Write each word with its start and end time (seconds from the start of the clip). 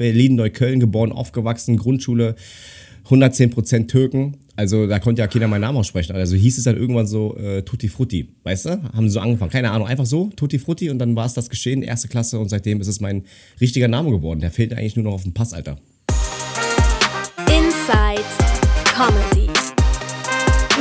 Berlin-Neukölln 0.00 0.80
geboren, 0.80 1.12
aufgewachsen, 1.12 1.76
Grundschule, 1.76 2.34
110% 3.10 3.86
Türken. 3.86 4.38
Also 4.56 4.86
da 4.86 4.98
konnte 4.98 5.20
ja 5.20 5.26
keiner 5.26 5.46
meinen 5.46 5.60
Namen 5.60 5.76
aussprechen. 5.76 6.16
Also 6.16 6.36
hieß 6.36 6.56
es 6.56 6.64
dann 6.64 6.76
irgendwann 6.76 7.06
so 7.06 7.36
äh, 7.36 7.62
Tutti 7.62 7.88
Frutti, 7.88 8.30
weißt 8.44 8.64
du? 8.64 8.82
Haben 8.94 9.08
sie 9.08 9.12
so 9.12 9.20
angefangen, 9.20 9.50
keine 9.50 9.70
Ahnung, 9.70 9.86
einfach 9.86 10.06
so, 10.06 10.30
Tutti 10.36 10.58
Frutti 10.58 10.88
und 10.88 10.98
dann 10.98 11.14
war 11.16 11.26
es 11.26 11.34
das 11.34 11.50
geschehen, 11.50 11.82
erste 11.82 12.08
Klasse 12.08 12.38
und 12.38 12.48
seitdem 12.48 12.80
ist 12.80 12.88
es 12.88 13.00
mein 13.00 13.24
richtiger 13.60 13.88
Name 13.88 14.10
geworden. 14.10 14.40
Der 14.40 14.50
fehlt 14.50 14.72
eigentlich 14.72 14.96
nur 14.96 15.04
noch 15.04 15.12
auf 15.12 15.22
dem 15.22 15.34
Pass, 15.34 15.52
Alter. 15.52 15.76
Inside 17.48 18.24
Comedy 18.86 19.50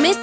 mit 0.02 0.18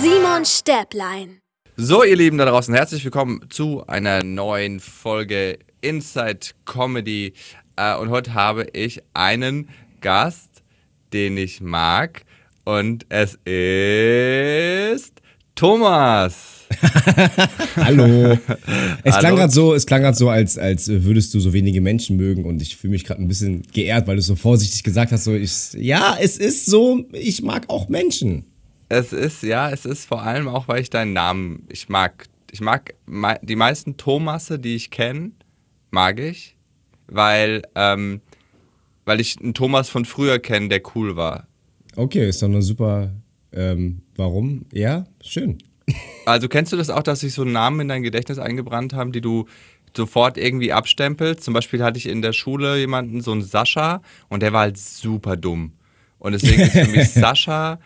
Simon 0.00 0.44
Stäblein. 0.44 1.40
So, 1.76 2.04
ihr 2.04 2.16
Lieben 2.16 2.38
da 2.38 2.44
draußen, 2.44 2.74
herzlich 2.74 3.02
willkommen 3.02 3.40
zu 3.48 3.84
einer 3.88 4.22
neuen 4.22 4.78
Folge 4.78 5.58
Inside 5.80 6.40
Comedy. 6.64 7.32
Äh, 7.80 7.96
und 7.96 8.10
heute 8.10 8.34
habe 8.34 8.66
ich 8.74 9.02
einen 9.14 9.68
Gast, 10.02 10.62
den 11.14 11.38
ich 11.38 11.62
mag. 11.62 12.24
Und 12.64 13.06
es 13.08 13.38
ist 13.46 15.22
Thomas. 15.54 16.66
Hallo. 17.76 18.38
Es 19.02 19.18
klang 19.18 19.36
gerade 19.36 19.52
so, 19.52 19.74
es 19.74 19.86
klang 19.86 20.02
gerade 20.02 20.16
so, 20.16 20.28
als, 20.28 20.58
als 20.58 20.88
würdest 20.88 21.32
du 21.32 21.40
so 21.40 21.54
wenige 21.54 21.80
Menschen 21.80 22.16
mögen 22.16 22.44
und 22.44 22.60
ich 22.60 22.76
fühle 22.76 22.92
mich 22.92 23.04
gerade 23.04 23.22
ein 23.22 23.28
bisschen 23.28 23.62
geehrt, 23.72 24.06
weil 24.06 24.16
du 24.16 24.22
so 24.22 24.36
vorsichtig 24.36 24.82
gesagt 24.82 25.10
hast, 25.10 25.24
so 25.24 25.34
ich, 25.34 25.72
ja, 25.72 26.16
es 26.20 26.36
ist 26.36 26.66
so, 26.66 27.04
ich 27.12 27.42
mag 27.42 27.64
auch 27.68 27.88
Menschen. 27.88 28.44
Es 28.88 29.12
ist, 29.12 29.42
ja, 29.42 29.70
es 29.70 29.86
ist 29.86 30.04
vor 30.04 30.22
allem 30.22 30.48
auch, 30.48 30.68
weil 30.68 30.82
ich 30.82 30.90
deinen 30.90 31.14
Namen, 31.14 31.66
ich 31.70 31.88
mag, 31.88 32.28
ich 32.52 32.60
mag 32.60 32.94
die 33.42 33.56
meisten 33.56 33.96
Thomasse, 33.96 34.58
die 34.58 34.76
ich 34.76 34.90
kenne, 34.90 35.32
mag 35.90 36.20
ich, 36.20 36.56
weil, 37.10 37.62
ähm, 37.74 38.20
weil 39.04 39.20
ich 39.20 39.38
einen 39.40 39.54
Thomas 39.54 39.88
von 39.88 40.04
früher 40.04 40.38
kenne, 40.38 40.68
der 40.68 40.82
cool 40.94 41.16
war. 41.16 41.46
Okay, 41.96 42.28
ist 42.28 42.42
doch 42.42 42.48
eine 42.48 42.62
super, 42.62 43.12
ähm, 43.52 44.02
warum? 44.16 44.66
Ja, 44.72 45.06
schön. 45.20 45.58
Also 46.24 46.48
kennst 46.48 46.72
du 46.72 46.76
das 46.76 46.90
auch, 46.90 47.02
dass 47.02 47.20
sich 47.20 47.34
so 47.34 47.44
Namen 47.44 47.80
in 47.80 47.88
dein 47.88 48.02
Gedächtnis 48.02 48.38
eingebrannt 48.38 48.92
haben, 48.92 49.12
die 49.12 49.20
du 49.20 49.46
sofort 49.96 50.38
irgendwie 50.38 50.72
abstempelst? 50.72 51.42
Zum 51.42 51.54
Beispiel 51.54 51.82
hatte 51.82 51.98
ich 51.98 52.06
in 52.06 52.22
der 52.22 52.32
Schule 52.32 52.78
jemanden, 52.78 53.20
so 53.20 53.32
einen 53.32 53.42
Sascha, 53.42 54.02
und 54.28 54.42
der 54.42 54.52
war 54.52 54.60
halt 54.60 54.78
super 54.78 55.36
dumm. 55.36 55.72
Und 56.18 56.32
deswegen 56.32 56.62
ist 56.62 56.72
für 56.72 56.86
mich 56.86 57.10
Sascha 57.12 57.80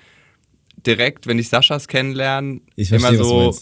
direkt, 0.86 1.26
wenn 1.26 1.38
ich 1.38 1.48
Saschas 1.48 1.88
kennenlerne, 1.88 2.60
Ich 2.76 2.92
immer 2.92 3.14
so. 3.14 3.54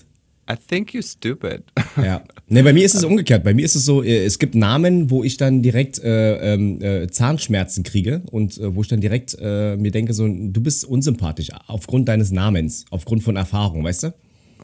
I 0.51 0.57
think 0.57 0.91
you're 0.91 1.09
stupid. 1.09 1.63
Ja. 1.97 2.23
Ne, 2.53 2.63
bei 2.63 2.75
mir 2.75 2.85
ist 2.85 2.95
es 2.95 3.03
umgekehrt. 3.03 3.45
Bei 3.45 3.55
mir 3.55 3.65
ist 3.65 3.75
es 3.77 3.87
so, 3.87 4.03
äh, 4.03 4.25
es 4.27 4.39
gibt 4.39 4.55
Namen, 4.55 5.11
wo 5.11 5.25
ich 5.25 5.39
dann 5.39 5.63
direkt 5.63 5.99
äh, 6.01 6.53
ähm, 6.55 6.83
äh, 6.83 7.07
Zahnschmerzen 7.09 7.83
kriege 7.83 8.21
und 8.31 8.59
äh, 8.59 8.75
wo 8.75 8.83
ich 8.83 8.89
dann 8.89 9.01
direkt 9.01 9.35
äh, 9.41 9.77
mir 9.79 9.91
denke, 9.91 10.13
so, 10.13 10.29
du 10.29 10.61
bist 10.61 10.85
unsympathisch 10.85 11.49
aufgrund 11.67 12.09
deines 12.09 12.31
Namens, 12.31 12.85
aufgrund 12.91 13.23
von 13.23 13.37
Erfahrung, 13.37 13.85
weißt 13.85 14.03
du? 14.03 14.15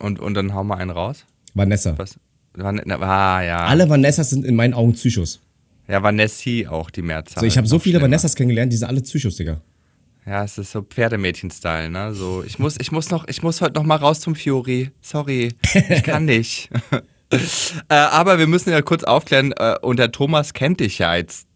Und, 0.00 0.20
und 0.20 0.34
dann 0.34 0.52
hau 0.52 0.64
mal 0.64 0.76
einen 0.76 0.90
raus. 0.90 1.24
Vanessa. 1.54 1.96
Was? 1.96 2.16
Van- 2.52 2.80
Ah, 2.90 3.42
ja. 3.42 3.64
Alle 3.64 3.88
Vanessas 3.88 4.28
sind 4.30 4.44
in 4.44 4.54
meinen 4.54 4.74
Augen 4.74 4.92
Psychos. 4.92 5.40
Ja, 5.88 6.02
Vanessi 6.02 6.66
auch 6.68 6.90
die 6.90 7.00
Mehrzahl. 7.00 7.40
So, 7.40 7.46
ich 7.46 7.56
habe 7.56 7.66
so 7.66 7.78
viele 7.78 7.94
schlimmer. 7.94 8.04
Vanessas 8.10 8.34
kennengelernt, 8.34 8.70
die 8.70 8.76
sind 8.76 8.88
alle 8.88 9.00
Psychos, 9.00 9.36
Digga. 9.36 9.62
Ja, 10.26 10.44
es 10.44 10.58
ist 10.58 10.72
so 10.72 10.82
Pferdemädchen-Style, 10.82 11.88
ne? 11.90 12.12
So, 12.14 12.44
ich 12.46 12.58
muss, 12.58 12.76
ich 12.78 12.92
muss 12.92 13.08
noch, 13.10 13.26
ich 13.28 13.42
muss 13.42 13.62
heute 13.62 13.76
noch 13.76 13.84
mal 13.84 13.96
raus 13.96 14.20
zum 14.20 14.34
Fiori. 14.34 14.90
Sorry, 15.00 15.54
ich 15.88 16.02
kann 16.02 16.24
nicht. 16.26 16.68
Äh, 17.30 17.94
aber 17.94 18.38
wir 18.38 18.46
müssen 18.46 18.70
ja 18.70 18.80
kurz 18.82 19.04
aufklären, 19.04 19.52
äh, 19.52 19.76
unter 19.82 20.10
Thomas 20.10 20.54
kennt 20.54 20.80
dich 20.80 20.98
ja 20.98 21.16
jetzt 21.16 21.46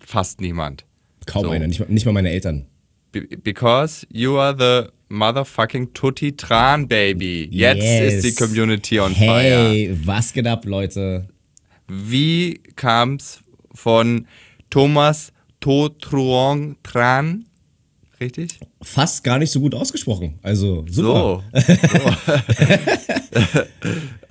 fast 0.00 0.40
niemand. 0.40 0.84
Kaum 1.26 1.44
So. 1.44 1.50
einer, 1.50 1.66
nicht, 1.66 1.80
mal- 1.80 1.88
nicht 1.88 2.06
mal 2.06 2.12
meine 2.12 2.30
Eltern. 2.30 2.66
Be 3.12 3.22
because 3.42 4.06
you 4.12 4.38
are 4.38 4.54
the 4.56 4.88
motherfucking 5.08 5.92
Tutti 5.94 6.36
Tran 6.36 6.86
Baby. 6.86 7.48
Jetzt 7.50 7.82
Yes. 7.82 8.14
ist 8.24 8.24
die 8.24 8.34
Community 8.44 9.00
on 9.00 9.14
fire. 9.14 9.28
Hey, 9.28 9.96
was 10.04 10.32
geht 10.32 10.46
ab, 10.46 10.64
Leute? 10.64 11.28
Wie 11.88 12.60
kam's 12.76 13.40
von 13.74 14.28
Thomas 14.70 15.32
Totruong 15.58 16.76
Tran? 16.84 17.46
Richtig? 18.20 18.60
Fast 18.82 19.24
gar 19.24 19.38
nicht 19.38 19.50
so 19.50 19.60
gut 19.60 19.74
ausgesprochen. 19.74 20.38
Also, 20.42 20.84
super. 20.88 21.42
So. 21.52 21.60
so. 21.62 23.60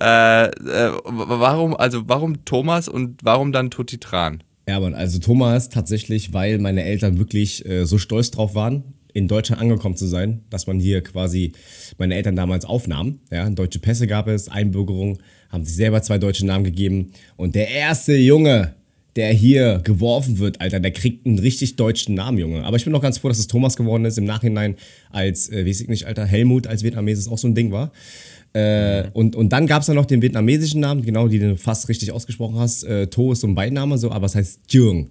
äh, 0.00 0.44
äh, 0.46 0.92
warum, 1.04 1.76
also 1.76 2.02
warum 2.06 2.44
Thomas 2.44 2.88
und 2.88 3.18
warum 3.24 3.50
dann 3.52 3.70
Tutti 3.70 3.98
Tran? 3.98 4.42
Ja, 4.68 4.78
Mann, 4.78 4.94
also 4.94 5.18
Thomas 5.18 5.68
tatsächlich, 5.68 6.32
weil 6.32 6.58
meine 6.58 6.84
Eltern 6.84 7.18
wirklich 7.18 7.66
äh, 7.66 7.84
so 7.86 7.98
stolz 7.98 8.30
drauf 8.30 8.54
waren, 8.54 8.94
in 9.12 9.26
Deutschland 9.26 9.60
angekommen 9.60 9.96
zu 9.96 10.06
sein, 10.06 10.44
dass 10.50 10.68
man 10.68 10.78
hier 10.78 11.02
quasi 11.02 11.52
meine 11.98 12.14
Eltern 12.14 12.36
damals 12.36 12.64
aufnahm. 12.64 13.18
Ja, 13.32 13.50
deutsche 13.50 13.80
Pässe 13.80 14.06
gab 14.06 14.28
es, 14.28 14.48
Einbürgerung, 14.48 15.18
haben 15.48 15.64
sich 15.64 15.74
selber 15.74 16.02
zwei 16.02 16.18
deutsche 16.18 16.46
Namen 16.46 16.64
gegeben. 16.64 17.10
Und 17.36 17.56
der 17.56 17.68
erste 17.68 18.14
Junge, 18.14 18.76
der 19.20 19.34
hier 19.34 19.82
geworfen 19.84 20.38
wird, 20.38 20.62
Alter, 20.62 20.80
der 20.80 20.92
kriegt 20.92 21.26
einen 21.26 21.38
richtig 21.38 21.76
deutschen 21.76 22.14
Namen, 22.14 22.38
Junge. 22.38 22.64
Aber 22.64 22.78
ich 22.78 22.84
bin 22.84 22.92
noch 22.94 23.02
ganz 23.02 23.18
froh, 23.18 23.28
dass 23.28 23.38
es 23.38 23.48
Thomas 23.48 23.76
geworden 23.76 24.06
ist. 24.06 24.16
Im 24.16 24.24
Nachhinein 24.24 24.76
als, 25.10 25.50
äh, 25.50 25.66
weiß 25.66 25.82
ich 25.82 25.88
nicht, 25.88 26.06
Alter, 26.06 26.24
Helmut 26.24 26.66
als 26.66 26.82
Vietnameses 26.82 27.28
auch 27.28 27.36
so 27.36 27.46
ein 27.46 27.54
Ding 27.54 27.70
war. 27.70 27.92
Äh, 28.54 29.10
und, 29.12 29.36
und 29.36 29.50
dann 29.50 29.66
gab 29.66 29.82
es 29.82 29.88
dann 29.88 29.96
noch 29.96 30.06
den 30.06 30.22
vietnamesischen 30.22 30.80
Namen, 30.80 31.02
genau, 31.02 31.28
die 31.28 31.38
du 31.38 31.58
fast 31.58 31.90
richtig 31.90 32.12
ausgesprochen 32.12 32.58
hast. 32.58 32.82
Äh, 32.84 33.08
To 33.08 33.32
ist 33.32 33.40
so 33.40 33.46
ein 33.46 33.54
Beiname, 33.54 33.98
so, 33.98 34.10
aber 34.10 34.24
es 34.24 34.34
heißt 34.34 34.60
Jung. 34.70 35.10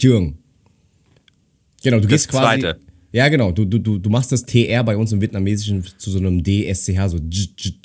Jung. 0.00 0.38
Genau, 1.82 1.98
du 1.98 2.06
gehst 2.06 2.28
quasi. 2.28 2.60
zweite. 2.60 2.78
Ja, 3.10 3.28
genau. 3.28 3.50
Du, 3.50 3.64
du, 3.64 3.80
du, 3.80 3.98
du 3.98 4.10
machst 4.10 4.30
das 4.30 4.46
TR 4.46 4.84
bei 4.84 4.96
uns 4.96 5.10
im 5.10 5.20
Vietnamesischen 5.20 5.84
zu 5.98 6.08
so 6.08 6.18
einem 6.18 6.44
DSCH, 6.44 7.08
so 7.08 7.18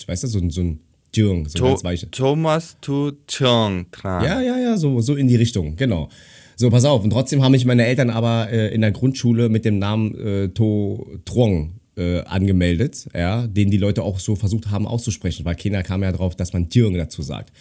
weißt 0.06 0.24
du, 0.26 0.28
so, 0.28 0.48
so 0.52 0.62
ein 0.62 0.80
Jung, 1.16 1.48
so 1.48 1.58
to 1.58 1.66
ganz 1.66 1.84
weiche. 1.84 2.12
Thomas 2.12 2.78
Tu 2.82 3.12
Chong 3.28 3.86
Tran. 3.92 4.24
Ja, 4.24 4.42
ja, 4.42 4.58
ja, 4.58 4.78
so, 4.78 5.02
so 5.02 5.16
in 5.16 5.28
die 5.28 5.36
Richtung, 5.36 5.76
genau. 5.76 6.10
So, 6.56 6.70
pass 6.70 6.86
auf. 6.86 7.04
Und 7.04 7.12
trotzdem 7.12 7.44
haben 7.44 7.52
mich 7.52 7.66
meine 7.66 7.86
Eltern 7.86 8.10
aber 8.10 8.50
äh, 8.52 8.74
in 8.74 8.82
der 8.82 8.92
Grundschule 8.92 9.48
mit 9.50 9.64
dem 9.64 9.78
Namen 9.78 10.16
äh, 10.16 10.50
To 10.50 11.08
Trong 11.24 11.74
äh, 11.98 12.22
angemeldet, 12.22 13.08
ja, 13.16 13.46
den 13.48 13.70
die 13.70 13.78
Leute 13.78 14.04
auch 14.04 14.20
so 14.20 14.36
versucht 14.36 14.72
haben 14.72 14.88
auszusprechen, 14.88 15.46
weil 15.46 15.56
keiner 15.56 15.84
kam 15.84 16.04
ja 16.04 16.12
drauf, 16.12 16.36
dass 16.36 16.54
man 16.54 16.68
Jürgen 16.72 16.98
dazu 16.98 17.22
sagt. 17.22 17.52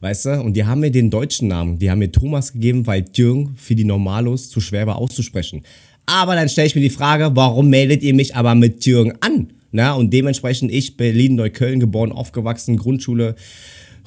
Weißt 0.00 0.26
du? 0.26 0.40
Und 0.40 0.54
die 0.54 0.64
haben 0.64 0.80
mir 0.80 0.90
den 0.90 1.10
deutschen 1.10 1.48
Namen, 1.48 1.78
die 1.78 1.90
haben 1.90 1.98
mir 1.98 2.10
Thomas 2.10 2.52
gegeben, 2.52 2.86
weil 2.86 3.04
Jürgen 3.14 3.54
für 3.56 3.74
die 3.74 3.84
Normalos 3.84 4.48
zu 4.48 4.60
schwer 4.60 4.86
war 4.86 4.96
auszusprechen. 4.96 5.62
Aber 6.06 6.34
dann 6.34 6.48
stelle 6.48 6.66
ich 6.66 6.74
mir 6.74 6.80
die 6.80 6.90
Frage, 6.90 7.30
warum 7.34 7.68
meldet 7.68 8.02
ihr 8.02 8.14
mich 8.14 8.34
aber 8.34 8.54
mit 8.54 8.84
Jürgen 8.86 9.12
an? 9.20 9.52
Na, 9.72 9.94
und 9.94 10.12
dementsprechend 10.12 10.72
ich, 10.72 10.96
Berlin-Neukölln, 10.96 11.80
geboren, 11.80 12.12
aufgewachsen, 12.12 12.76
Grundschule, 12.76 13.36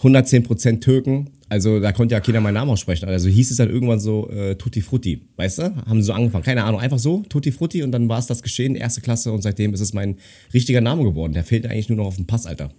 110% 0.01 0.81
Türken. 0.81 1.29
Also 1.49 1.79
da 1.79 1.91
konnte 1.91 2.13
ja 2.13 2.19
keiner 2.19 2.41
meinen 2.41 2.55
Namen 2.55 2.71
aussprechen. 2.71 3.07
Also 3.07 3.29
hieß 3.29 3.51
es 3.51 3.57
dann 3.57 3.69
irgendwann 3.69 3.99
so 3.99 4.29
äh, 4.29 4.55
Tutti 4.55 4.81
Frutti, 4.81 5.21
weißt 5.37 5.59
du? 5.59 5.75
Haben 5.85 6.01
sie 6.01 6.07
so 6.07 6.13
angefangen, 6.13 6.43
keine 6.43 6.63
Ahnung, 6.63 6.81
einfach 6.81 6.99
so 6.99 7.23
Tutti 7.29 7.51
Frutti 7.51 7.83
und 7.83 7.91
dann 7.91 8.09
war 8.09 8.19
es 8.19 8.27
das 8.27 8.41
geschehen, 8.41 8.75
erste 8.75 9.01
Klasse 9.01 9.31
und 9.31 9.41
seitdem 9.43 9.73
ist 9.73 9.79
es 9.79 9.93
mein 9.93 10.17
richtiger 10.53 10.81
Name 10.81 11.03
geworden. 11.03 11.33
Der 11.33 11.43
fehlt 11.43 11.65
eigentlich 11.65 11.89
nur 11.89 11.97
noch 11.97 12.07
auf 12.07 12.15
dem 12.15 12.25
Pass, 12.25 12.47
Alter. 12.47 12.71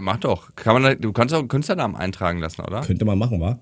Mach 0.00 0.16
doch. 0.16 0.54
Kann 0.56 0.80
man, 0.80 1.00
du 1.00 1.12
kannst 1.12 1.34
auch 1.34 1.40
einen 1.40 1.48
Künstlernamen 1.48 1.94
eintragen 1.94 2.38
lassen, 2.40 2.62
oder? 2.62 2.80
Könnte 2.80 3.04
man 3.04 3.18
machen, 3.18 3.40
wa? 3.40 3.60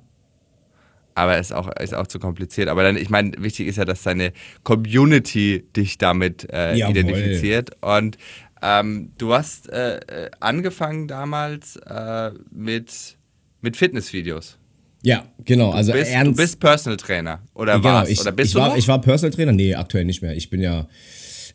Aber 1.15 1.39
ist 1.39 1.53
auch, 1.53 1.69
ist 1.81 1.95
auch 1.95 2.06
zu 2.06 2.19
kompliziert. 2.19 2.69
Aber 2.69 2.83
dann, 2.83 2.97
ich 2.97 3.11
meine, 3.11 3.33
wichtig 3.39 3.69
ist 3.69 3.77
ja, 3.77 3.84
dass 3.84 4.03
deine 4.03 4.33
Community 4.62 5.65
dich 5.77 5.99
damit 5.99 6.49
äh, 6.53 6.75
identifiziert. 6.75 7.71
Und 7.81 8.17
ähm, 8.62 9.12
du 9.19 9.34
hast 9.34 9.71
äh, 9.71 9.97
äh, 9.97 10.31
angefangen 10.41 11.09
damals 11.09 11.77
äh, 11.77 12.31
mit, 12.50 13.17
mit 13.61 13.77
Fitnessvideos. 13.77 14.59
Ja, 15.03 15.25
genau. 15.45 15.73
Also 15.73 15.93
Du 15.93 15.99
bist, 15.99 16.14
du 16.14 16.35
bist 16.35 16.61
Personal 16.61 16.97
Trainer. 16.97 17.41
Oder 17.55 17.75
genau, 17.75 17.85
warst? 17.85 18.11
ich, 18.11 18.20
oder 18.20 18.32
bist 18.32 18.49
ich 18.49 18.55
du 18.55 18.61
war, 18.61 18.69
noch? 18.69 18.76
Ich 18.76 18.87
war 18.87 19.00
Personal 19.00 19.35
Trainer? 19.35 19.53
Nee, 19.53 19.75
aktuell 19.75 20.05
nicht 20.05 20.23
mehr. 20.23 20.37
Ich 20.37 20.49
bin 20.49 20.61
ja, 20.61 20.87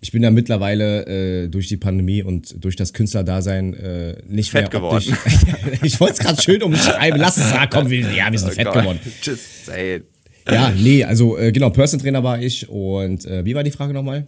ich 0.02 0.12
bin 0.12 0.24
ja 0.24 0.32
mittlerweile 0.32 1.06
äh, 1.44 1.48
durch 1.48 1.68
die 1.68 1.78
Pandemie 1.78 2.24
und 2.24 2.64
durch 2.64 2.76
das 2.76 2.94
Künstlerdasein 2.94 3.74
äh, 3.74 4.16
nicht 4.28 4.52
Fett 4.52 4.64
mehr 4.64 4.70
geworden. 4.70 5.18
ich 5.84 6.00
wollte 6.00 6.14
es 6.14 6.20
gerade 6.20 6.42
schön 6.42 6.62
umschreiben. 6.64 7.20
Lass 7.20 7.38
es 7.38 7.50
sagen, 7.50 7.70
komm, 7.72 7.90
wir, 7.90 8.12
ja, 8.12 8.32
wir 8.32 8.40
sind 8.40 8.52
Oh 8.52 8.54
fett 8.54 8.66
Gott. 8.66 8.76
geworden. 8.76 9.00
Just 9.22 9.66
say 9.66 9.96
it. 9.98 10.06
Ja, 10.50 10.72
nee, 10.72 11.04
also 11.04 11.38
äh, 11.38 11.52
genau, 11.52 11.70
Personal 11.72 12.04
Trainer 12.04 12.24
war 12.24 12.42
ich 12.42 12.70
und 12.70 13.26
äh, 13.26 13.44
wie 13.44 13.54
war 13.54 13.64
die 13.64 13.72
Frage 13.72 13.94
nochmal? 13.94 14.28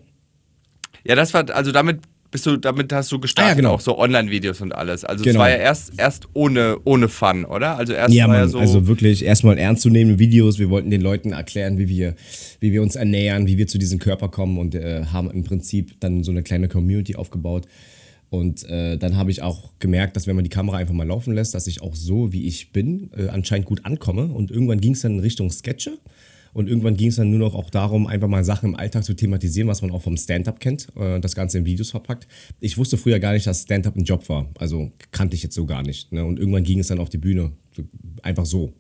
Ja, 1.06 1.16
das 1.16 1.34
war, 1.34 1.50
also 1.52 1.72
damit 1.72 2.02
bist 2.32 2.46
du, 2.46 2.58
damit 2.58 2.92
hast 2.94 3.12
du 3.12 3.20
gestartet, 3.20 3.48
Ah, 3.48 3.52
ja, 3.52 3.56
genau. 3.56 3.72
auch 3.74 3.80
so 3.80 3.98
Online-Videos 3.98 4.62
und 4.62 4.74
alles. 4.74 5.04
Also 5.06 5.24
Genau. 5.24 5.36
es 5.36 5.40
war 5.40 5.50
ja 5.50 5.56
erst, 5.58 5.94
erst 5.98 6.28
ohne, 6.34 6.78
ohne 6.86 7.08
Fun, 7.10 7.46
oder? 7.46 7.76
Also 7.78 7.94
erst 7.94 8.14
Ja, 8.14 8.28
war 8.28 8.36
ja 8.36 8.42
Mann, 8.42 8.50
so. 8.50 8.60
also 8.60 8.88
wirklich 8.88 9.26
erstmal 9.26 9.58
ernstzunehmende 9.58 10.20
Videos. 10.20 10.60
Wir 10.60 10.70
wollten 10.70 10.90
den 10.92 11.02
Leuten 11.02 11.32
erklären, 11.34 11.78
wie 11.78 11.88
wir, 11.90 12.16
wie 12.60 12.72
wir 12.72 12.82
uns 12.82 12.96
ernähren, 12.96 13.48
wie 13.48 13.58
wir 13.58 13.68
zu 13.68 13.78
diesem 13.78 14.00
Körper 14.00 14.30
kommen 14.30 14.58
und 14.58 14.76
äh, 14.76 15.06
haben 15.12 15.32
im 15.32 15.44
Prinzip 15.44 16.00
dann 16.00 16.24
so 16.24 16.32
eine 16.32 16.44
kleine 16.44 16.68
Community 16.68 17.16
aufgebaut. 17.16 17.66
Und 18.30 18.64
äh, 18.70 18.96
dann 18.98 19.18
habe 19.18 19.32
ich 19.32 19.42
auch 19.42 19.72
gemerkt, 19.80 20.16
dass 20.16 20.28
wenn 20.28 20.36
man 20.36 20.44
die 20.44 20.52
Kamera 20.52 20.78
einfach 20.78 20.94
mal 20.94 21.08
laufen 21.08 21.34
lässt, 21.34 21.56
dass 21.56 21.66
ich 21.66 21.82
auch 21.82 21.96
so, 21.96 22.32
wie 22.32 22.46
ich 22.46 22.72
bin, 22.72 23.10
äh, 23.18 23.30
anscheinend 23.30 23.66
gut 23.66 23.86
ankomme. 23.86 24.26
Und 24.26 24.52
irgendwann 24.52 24.80
ging 24.80 24.94
es 24.94 25.02
dann 25.02 25.14
in 25.14 25.20
Richtung 25.22 25.50
Sketche. 25.50 25.98
Und 26.54 26.68
irgendwann 26.68 26.98
ging 26.98 27.10
es 27.10 27.18
dann 27.18 27.30
nur 27.30 27.40
noch 27.40 27.56
auch 27.56 27.70
darum, 27.70 28.08
einfach 28.08 28.28
mal 28.28 28.44
Sachen 28.44 28.70
im 28.70 28.76
Alltag 28.76 29.04
zu 29.04 29.14
thematisieren, 29.16 29.68
was 29.68 29.82
man 29.82 29.92
auch 29.92 30.02
vom 30.02 30.18
Stand-up 30.18 30.60
kennt, 30.60 30.88
äh, 30.96 31.20
das 31.20 31.36
Ganze 31.36 31.60
in 31.60 31.66
Videos 31.66 31.92
verpackt. 31.92 32.28
Ich 32.60 32.78
wusste 32.78 32.98
früher 32.98 33.20
gar 33.20 33.34
nicht, 33.34 33.48
dass 33.48 33.64
Stand-up 33.64 33.96
ein 33.96 34.04
Job 34.04 34.28
war. 34.30 34.48
Also 34.58 34.92
kannte 35.12 35.36
ich 35.36 35.44
jetzt 35.44 35.56
so 35.56 35.66
gar 35.66 35.84
nicht. 35.84 36.12
Ne? 36.12 36.26
Und 36.26 36.40
irgendwann 36.40 36.64
ging 36.64 36.80
es 36.80 36.88
dann 36.88 37.00
auf 37.00 37.10
die 37.10 37.18
Bühne. 37.18 37.52
Einfach 38.22 38.46
so. 38.46 38.74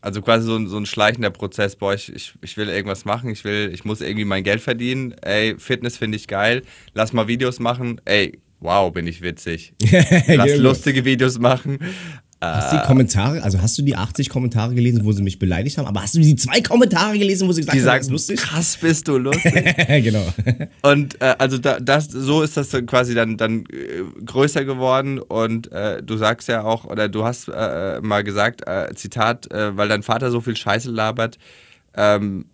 Also 0.00 0.20
quasi 0.20 0.44
so 0.44 0.56
ein, 0.56 0.66
so 0.66 0.76
ein 0.78 0.86
schleichender 0.86 1.30
Prozess, 1.30 1.76
boah, 1.76 1.94
ich, 1.94 2.12
ich, 2.12 2.34
ich 2.42 2.56
will 2.56 2.68
irgendwas 2.68 3.04
machen, 3.04 3.30
ich 3.30 3.44
will, 3.44 3.70
ich 3.72 3.84
muss 3.84 4.00
irgendwie 4.00 4.24
mein 4.24 4.42
Geld 4.42 4.60
verdienen, 4.60 5.12
ey, 5.22 5.54
Fitness 5.56 5.96
finde 5.96 6.16
ich 6.16 6.26
geil, 6.26 6.62
lass 6.92 7.12
mal 7.12 7.28
Videos 7.28 7.60
machen, 7.60 8.00
ey, 8.04 8.40
wow, 8.58 8.92
bin 8.92 9.06
ich 9.06 9.22
witzig. 9.22 9.74
Lass 10.26 10.56
lustige 10.56 11.04
Videos 11.04 11.38
machen. 11.38 11.78
Hast 12.42 12.72
du 12.72 12.76
die 12.78 12.82
Kommentare, 12.82 13.42
also 13.42 13.60
hast 13.62 13.78
du 13.78 13.82
die 13.82 13.94
80 13.94 14.28
Kommentare 14.28 14.74
gelesen, 14.74 15.04
wo 15.04 15.12
sie 15.12 15.22
mich 15.22 15.38
beleidigt 15.38 15.78
haben, 15.78 15.86
aber 15.86 16.02
hast 16.02 16.14
du 16.14 16.20
die 16.20 16.34
zwei 16.34 16.60
Kommentare 16.60 17.16
gelesen, 17.16 17.46
wo 17.46 17.52
sie 17.52 17.60
gesagt 17.60 17.76
Die 17.76 17.80
haben, 17.80 17.86
sagen, 17.86 17.98
das 17.98 18.06
ist 18.06 18.12
lustig? 18.12 18.40
krass 18.40 18.76
bist 18.80 19.06
du 19.06 19.16
lustig. 19.18 19.76
genau. 19.86 20.26
Und 20.82 21.20
äh, 21.20 21.36
also 21.38 21.58
da, 21.58 21.78
das, 21.78 22.06
so 22.06 22.42
ist 22.42 22.56
das 22.56 22.70
dann 22.70 22.86
quasi 22.86 23.14
dann, 23.14 23.36
dann 23.36 23.60
äh, 23.70 24.02
größer 24.24 24.64
geworden 24.64 25.18
und 25.20 25.70
äh, 25.70 26.02
du 26.02 26.16
sagst 26.16 26.48
ja 26.48 26.64
auch, 26.64 26.84
oder 26.84 27.08
du 27.08 27.24
hast 27.24 27.48
äh, 27.48 28.00
mal 28.00 28.24
gesagt, 28.24 28.66
äh, 28.66 28.92
Zitat, 28.94 29.50
äh, 29.52 29.76
weil 29.76 29.88
dein 29.88 30.02
Vater 30.02 30.30
so 30.32 30.40
viel 30.40 30.56
Scheiße 30.56 30.90
labert, 30.90 31.38
ähm, 31.94 32.46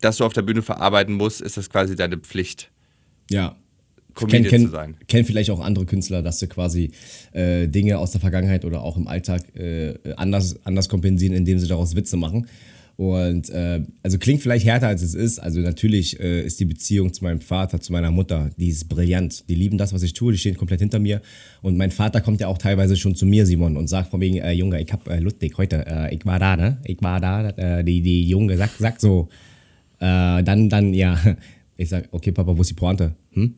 dass 0.00 0.16
du 0.16 0.24
auf 0.24 0.32
der 0.32 0.42
Bühne 0.42 0.62
verarbeiten 0.62 1.14
musst, 1.14 1.40
ist 1.40 1.56
das 1.56 1.70
quasi 1.70 1.94
deine 1.94 2.16
Pflicht, 2.16 2.70
Ja. 3.30 3.54
Comedian 4.14 4.42
Kenn, 4.42 4.50
kenn, 4.50 4.64
zu 4.66 4.70
sein. 4.70 4.96
Kennen 5.08 5.24
vielleicht 5.24 5.50
auch 5.50 5.60
andere 5.60 5.86
Künstler, 5.86 6.22
dass 6.22 6.38
sie 6.38 6.46
quasi 6.46 6.92
äh, 7.32 7.68
Dinge 7.68 7.98
aus 7.98 8.12
der 8.12 8.20
Vergangenheit 8.20 8.64
oder 8.64 8.82
auch 8.82 8.96
im 8.96 9.08
Alltag 9.08 9.42
äh, 9.56 9.94
anders, 10.16 10.56
anders 10.64 10.88
kompensieren, 10.88 11.34
indem 11.34 11.58
sie 11.58 11.68
daraus 11.68 11.94
Witze 11.96 12.16
machen. 12.16 12.46
Und 13.00 13.48
äh, 13.48 13.80
also 14.02 14.18
klingt 14.18 14.42
vielleicht 14.42 14.66
härter 14.66 14.88
als 14.88 15.00
es 15.00 15.14
ist. 15.14 15.38
Also 15.38 15.60
natürlich 15.60 16.20
äh, 16.20 16.44
ist 16.44 16.60
die 16.60 16.66
Beziehung 16.66 17.14
zu 17.14 17.24
meinem 17.24 17.40
Vater, 17.40 17.80
zu 17.80 17.92
meiner 17.92 18.10
Mutter, 18.10 18.50
die 18.58 18.68
ist 18.68 18.90
brillant. 18.90 19.48
Die 19.48 19.54
lieben 19.54 19.78
das, 19.78 19.94
was 19.94 20.02
ich 20.02 20.12
tue, 20.12 20.32
die 20.32 20.38
stehen 20.38 20.54
komplett 20.54 20.80
hinter 20.80 20.98
mir. 20.98 21.22
Und 21.62 21.78
mein 21.78 21.92
Vater 21.92 22.20
kommt 22.20 22.42
ja 22.42 22.48
auch 22.48 22.58
teilweise 22.58 22.98
schon 22.98 23.14
zu 23.14 23.24
mir, 23.24 23.46
Simon, 23.46 23.78
und 23.78 23.88
sagt 23.88 24.10
von 24.10 24.20
wegen, 24.20 24.36
äh, 24.36 24.52
Junge, 24.52 24.82
ich 24.82 24.92
hab 24.92 25.08
äh, 25.08 25.18
Ludwig 25.18 25.56
heute, 25.56 25.86
äh, 25.86 26.14
ich 26.14 26.26
war 26.26 26.38
da, 26.38 26.58
ne? 26.58 26.76
Ich 26.84 26.98
war 27.00 27.20
da. 27.20 27.48
Äh, 27.48 27.84
die, 27.84 28.02
die 28.02 28.28
Junge 28.28 28.58
sagt, 28.58 28.76
sagt 28.76 29.00
so, 29.00 29.30
äh, 29.98 30.42
dann, 30.42 30.68
dann, 30.68 30.92
ja. 30.92 31.18
Ich 31.78 31.88
sag, 31.88 32.10
okay, 32.10 32.32
Papa, 32.32 32.54
wo 32.54 32.60
ist 32.60 32.68
die 32.68 32.74
Pointe? 32.74 33.14
Hm? 33.30 33.54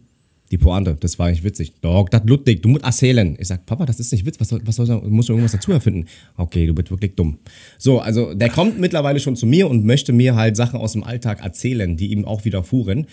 Die 0.53 0.59
Pointe, 0.59 0.99
das 1.01 1.19
war 1.19 1.31
nicht 1.31 1.45
witzig. 1.45 1.73
Doch, 1.81 2.11
das 2.11 2.23
Ludwig, 2.27 2.61
du 2.61 2.69
musst 2.69 2.85
erzählen. 2.85 3.37
Ich 3.41 3.49
sag, 3.49 3.65
Papa, 3.65 3.87
das 3.87 3.99
ist 3.99 4.13
nicht 4.13 4.27
Witz, 4.27 4.39
was 4.39 4.51
soll, 4.51 4.61
was 4.67 4.77
soll, 4.77 5.01
musst 5.09 5.31
du 5.31 5.33
irgendwas 5.33 5.53
dazu 5.53 5.73
erfinden? 5.73 6.05
Okay, 6.37 6.67
du 6.67 6.75
bist 6.75 6.91
wirklich 6.91 7.15
dumm. 7.15 7.39
So, 7.79 8.01
also 8.01 8.35
der 8.35 8.51
kommt 8.51 8.79
mittlerweile 8.79 9.19
schon 9.19 9.35
zu 9.35 9.47
mir 9.47 9.67
und 9.67 9.87
möchte 9.87 10.13
mir 10.13 10.35
halt 10.37 10.57
Sachen 10.57 10.79
aus 10.79 10.93
dem 10.93 11.05
Alltag 11.05 11.43
erzählen, 11.43 11.97
die 11.97 12.09
ihm 12.09 12.27
auch 12.27 12.45
widerfuhren. 12.45 13.07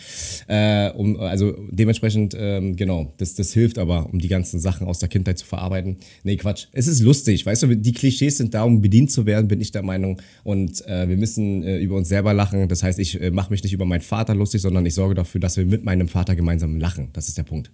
Äh, 0.48 0.90
um, 0.92 1.18
also 1.18 1.56
dementsprechend, 1.72 2.36
ähm, 2.38 2.76
genau, 2.76 3.14
das, 3.16 3.36
das 3.36 3.54
hilft 3.54 3.78
aber, 3.78 4.10
um 4.12 4.20
die 4.20 4.28
ganzen 4.28 4.60
Sachen 4.60 4.86
aus 4.86 5.00
der 5.00 5.08
Kindheit 5.08 5.38
zu 5.38 5.46
verarbeiten. 5.46 5.96
Nee, 6.24 6.36
Quatsch. 6.36 6.66
Es 6.74 6.88
ist 6.88 7.00
lustig, 7.00 7.46
weißt 7.46 7.64
du, 7.64 7.78
die 7.78 7.94
Klischees 7.94 8.36
sind 8.36 8.54
da, 8.54 8.64
um 8.64 8.82
bedient 8.82 9.12
zu 9.12 9.26
werden, 9.26 9.48
bin 9.48 9.62
ich 9.62 9.72
der 9.72 9.84
Meinung. 9.84 10.22
Und 10.44 10.86
äh, 10.88 11.08
wir 11.08 11.16
müssen 11.16 11.64
äh, 11.64 11.80
über 11.80 11.96
uns 11.96 12.10
selber 12.10 12.34
lachen. 12.34 12.68
Das 12.68 12.84
heißt, 12.84 13.00
ich 13.00 13.22
äh, 13.22 13.32
mache 13.32 13.52
mich 13.52 13.64
nicht 13.64 13.72
über 13.72 13.86
meinen 13.86 14.02
Vater 14.02 14.36
lustig, 14.36 14.62
sondern 14.62 14.86
ich 14.86 14.94
sorge 14.94 15.16
dafür, 15.16 15.40
dass 15.40 15.56
wir 15.56 15.66
mit 15.66 15.86
meinem 15.86 16.10
Vater 16.10 16.36
gemeinsam 16.36 16.78
lachen. 16.78 17.08
Das 17.14 17.29
ist 17.30 17.38
der 17.38 17.44
Punkt. 17.44 17.72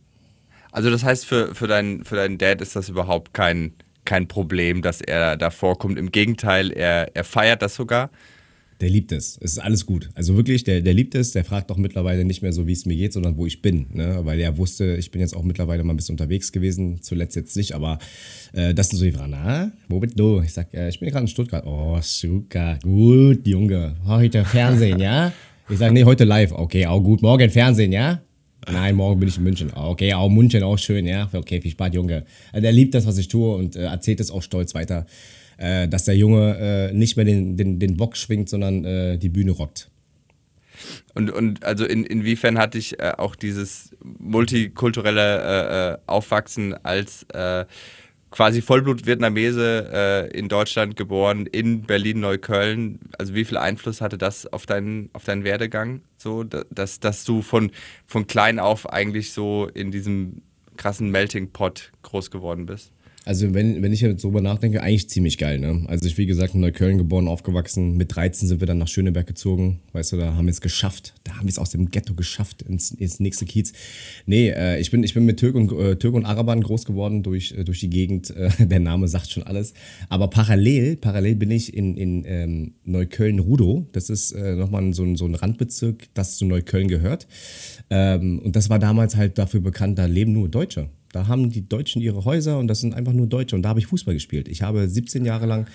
Also 0.72 0.90
das 0.90 1.04
heißt, 1.04 1.26
für, 1.26 1.56
für, 1.56 1.68
deinen, 1.68 2.04
für 2.04 2.16
deinen 2.16 2.38
Dad 2.38 2.62
ist 2.62 2.76
das 2.76 2.90
überhaupt 2.90 3.34
kein, 3.34 3.74
kein 4.04 4.28
Problem, 4.28 4.82
dass 4.82 5.02
er 5.02 5.38
da 5.38 5.50
vorkommt. 5.50 5.98
Im 5.98 6.12
Gegenteil, 6.12 6.72
er, 6.72 7.16
er 7.16 7.24
feiert 7.24 7.62
das 7.62 7.76
sogar. 7.76 8.12
Der 8.82 8.90
liebt 8.90 9.14
es. 9.14 9.38
Es 9.42 9.54
ist 9.54 9.60
alles 9.60 9.86
gut. 9.86 10.10
Also 10.16 10.36
wirklich, 10.36 10.66
der, 10.66 10.82
der 10.82 10.94
liebt 10.94 11.16
es. 11.16 11.32
Der 11.32 11.46
fragt 11.46 11.72
auch 11.72 11.78
mittlerweile 11.78 12.26
nicht 12.26 12.42
mehr 12.42 12.52
so, 12.52 12.68
wie 12.68 12.74
es 12.74 12.86
mir 12.86 12.98
geht, 12.98 13.14
sondern 13.14 13.38
wo 13.38 13.46
ich 13.46 13.62
bin. 13.62 13.88
Ne? 13.94 14.20
Weil 14.24 14.38
er 14.42 14.58
wusste, 14.58 14.98
ich 14.98 15.12
bin 15.12 15.22
jetzt 15.22 15.34
auch 15.34 15.44
mittlerweile 15.44 15.82
mal 15.86 15.94
ein 15.94 15.96
bisschen 15.96 16.14
unterwegs 16.14 16.52
gewesen. 16.52 17.02
Zuletzt 17.02 17.38
jetzt 17.38 17.56
nicht, 17.56 17.74
aber 17.74 18.00
äh, 18.52 18.74
das 18.74 18.90
sind 18.90 19.00
so 19.00 19.06
die 19.06 19.14
Fragen. 19.14 19.32
Na, 19.32 19.72
wo 19.88 20.02
bist 20.02 20.20
du? 20.20 20.42
Ich 20.42 20.52
sag, 20.52 20.74
äh, 20.74 20.90
ich 20.90 21.00
bin 21.00 21.10
gerade 21.10 21.24
in 21.24 21.30
Stuttgart. 21.30 21.66
Oh, 21.66 21.98
Stuttgart. 22.02 22.84
Gut, 22.84 23.48
Junge. 23.48 23.96
Heute 24.06 24.44
Fernsehen, 24.44 25.00
ja? 25.00 25.32
Ich 25.70 25.78
sag, 25.78 25.94
nee, 25.94 26.04
heute 26.04 26.26
live. 26.26 26.52
Okay, 26.52 26.86
auch 26.86 27.02
gut. 27.02 27.22
Morgen 27.22 27.50
Fernsehen, 27.50 27.94
ja? 27.94 28.25
Nein, 28.72 28.96
morgen 28.96 29.20
bin 29.20 29.30
ich 29.30 29.38
in 29.38 29.44
München. 29.44 29.72
Okay, 29.74 30.14
auch 30.14 30.30
München, 30.30 30.64
auch 30.64 30.78
schön, 30.78 31.06
ja. 31.06 31.30
Okay, 31.32 31.62
viel 31.62 31.72
Spaß, 31.72 31.94
Junge. 31.94 32.26
Also 32.52 32.62
der 32.62 32.72
liebt 32.72 32.94
das, 32.94 33.06
was 33.06 33.18
ich 33.18 33.28
tue 33.28 33.56
und 33.56 33.76
äh, 33.76 33.84
erzählt 33.86 34.20
es 34.20 34.32
auch 34.32 34.42
stolz 34.42 34.74
weiter, 34.74 35.06
äh, 35.58 35.88
dass 35.88 36.06
der 36.06 36.18
Junge 36.18 36.58
äh, 36.58 36.94
nicht 36.94 37.16
mehr 37.16 37.26
den, 37.26 37.58
den, 37.58 37.80
den 37.80 37.98
Bock 37.98 38.18
schwingt, 38.18 38.50
sondern 38.50 38.84
äh, 38.86 39.18
die 39.18 39.30
Bühne 39.30 39.52
rockt. 39.52 39.90
Und, 41.14 41.32
und 41.32 41.64
also 41.64 41.86
in, 41.86 42.04
inwiefern 42.04 42.58
hat 42.58 42.74
dich 42.74 43.00
äh, 43.00 43.14
auch 43.18 43.36
dieses 43.36 43.96
multikulturelle 44.20 45.42
äh, 45.42 45.94
äh, 45.94 45.98
Aufwachsen 46.08 46.74
als 46.84 47.24
äh, 47.34 47.66
quasi 48.36 48.62
Vollblut-Vietnamese 48.62 49.90
äh, 49.94 50.38
in 50.38 50.50
Deutschland 50.50 50.98
geboren, 50.98 51.46
in 51.46 51.84
Berlin-Neukölln, 51.84 53.00
also 53.18 53.34
wie 53.34 53.46
viel 53.46 53.56
Einfluss 53.58 54.02
hatte 54.02 54.18
das 54.18 54.46
auf 54.46 54.66
deinen, 54.66 55.10
auf 55.14 55.24
deinen 55.24 55.46
Werdegang? 55.46 56.02
So, 56.18 56.44
dass, 56.44 57.00
dass 57.00 57.24
du 57.24 57.42
von, 57.42 57.72
von 58.06 58.28
klein 58.28 58.60
auf 58.60 58.92
eigentlich 58.92 59.32
so 59.32 59.70
in 59.74 59.90
diesem 59.90 60.42
krassen 60.76 61.12
Melting 61.12 61.52
Pot 61.52 61.94
groß 62.02 62.30
geworden 62.30 62.66
bist? 62.66 62.92
Also 63.26 63.56
wenn, 63.56 63.82
wenn 63.82 63.92
ich 63.92 64.02
jetzt 64.02 64.24
drüber 64.24 64.40
nachdenke, 64.40 64.84
eigentlich 64.84 65.10
ziemlich 65.10 65.40
geil. 65.40 65.58
Ne? 65.58 65.84
Also 65.88 66.06
ich, 66.06 66.16
wie 66.20 66.28
gesagt, 66.28 66.54
in 66.54 66.62
Neukölln 66.62 67.00
geboren, 67.00 67.28
aufgewachsen. 67.28 67.98
Mit 67.98 68.16
13 68.16 68.48
sind 68.48 68.60
wir 68.60 68.68
dann 68.68 68.78
nach 68.78 68.88
Schöneberg 68.88 69.26
gezogen. 69.26 69.80
Weißt 69.94 70.12
du, 70.12 70.18
da 70.18 70.36
haben 70.36 70.46
wir 70.46 70.52
es 70.52 70.62
geschafft. 70.62 71.16
Da 71.24 71.36
haben 71.36 71.46
wir 71.46 71.50
es 71.50 71.58
aus 71.58 71.72
dem 71.72 71.90
Ghetto 71.90 72.14
geschafft 72.14 72.62
ins, 72.62 72.92
ins 72.92 73.20
nächste 73.20 73.46
Kiez. 73.46 73.74
Nee, 74.28 74.50
äh, 74.50 74.80
ich, 74.80 74.92
bin, 74.92 75.02
ich 75.02 75.16
bin 75.16 75.26
mit 75.26 75.40
Türk 75.40 75.56
und, 75.56 75.72
äh, 75.72 75.96
Türk 75.96 76.14
und 76.14 76.26
Arabern 76.26 76.62
groß 76.62 76.86
geworden 76.86 77.24
durch, 77.24 77.54
äh, 77.54 77.64
durch 77.64 77.80
die 77.80 77.90
Gegend. 77.90 78.30
Äh, 78.30 78.50
der 78.60 78.80
Name 78.80 79.08
sagt 79.08 79.32
schon 79.32 79.42
alles. 79.42 79.74
Aber 80.08 80.30
parallel, 80.30 80.96
parallel 80.96 81.36
bin 81.36 81.50
ich 81.50 81.76
in, 81.76 81.98
in 81.98 82.24
ähm, 82.28 82.74
Neukölln-Rudow. 82.84 83.88
Das 83.92 84.12
ist 84.12 84.34
äh, 84.34 84.54
nochmal 84.56 84.94
so 84.94 85.04
ein, 85.04 85.16
so 85.16 85.26
ein 85.26 85.34
Randbezirk, 85.34 86.10
das 86.14 86.38
zu 86.38 86.46
Neukölln 86.46 86.90
gehört. 86.90 87.26
Ähm, 87.90 88.38
und 88.38 88.56
das 88.56 88.70
war 88.70 88.78
damals 88.78 89.16
halt 89.16 89.40
dafür 89.40 89.62
bekannt, 89.62 89.98
da 89.98 90.06
leben 90.06 90.32
nur 90.32 90.48
Deutsche. 90.48 90.90
Da 91.16 91.28
haben 91.28 91.50
die 91.50 91.66
Deutschen 91.66 92.02
ihre 92.02 92.26
Häuser 92.26 92.60
und 92.60 92.68
das 92.68 92.82
sind 92.82 92.94
einfach 92.94 93.14
nur 93.14 93.26
Deutsche. 93.26 93.56
Und 93.56 93.62
da 93.62 93.70
habe 93.70 93.80
ich 93.80 93.88
Fußball 93.88 94.14
gespielt. 94.14 94.50
Ich 94.50 94.62
habe 94.62 94.90
17 94.90 95.24
Jahre 95.24 95.46
lang 95.46 95.66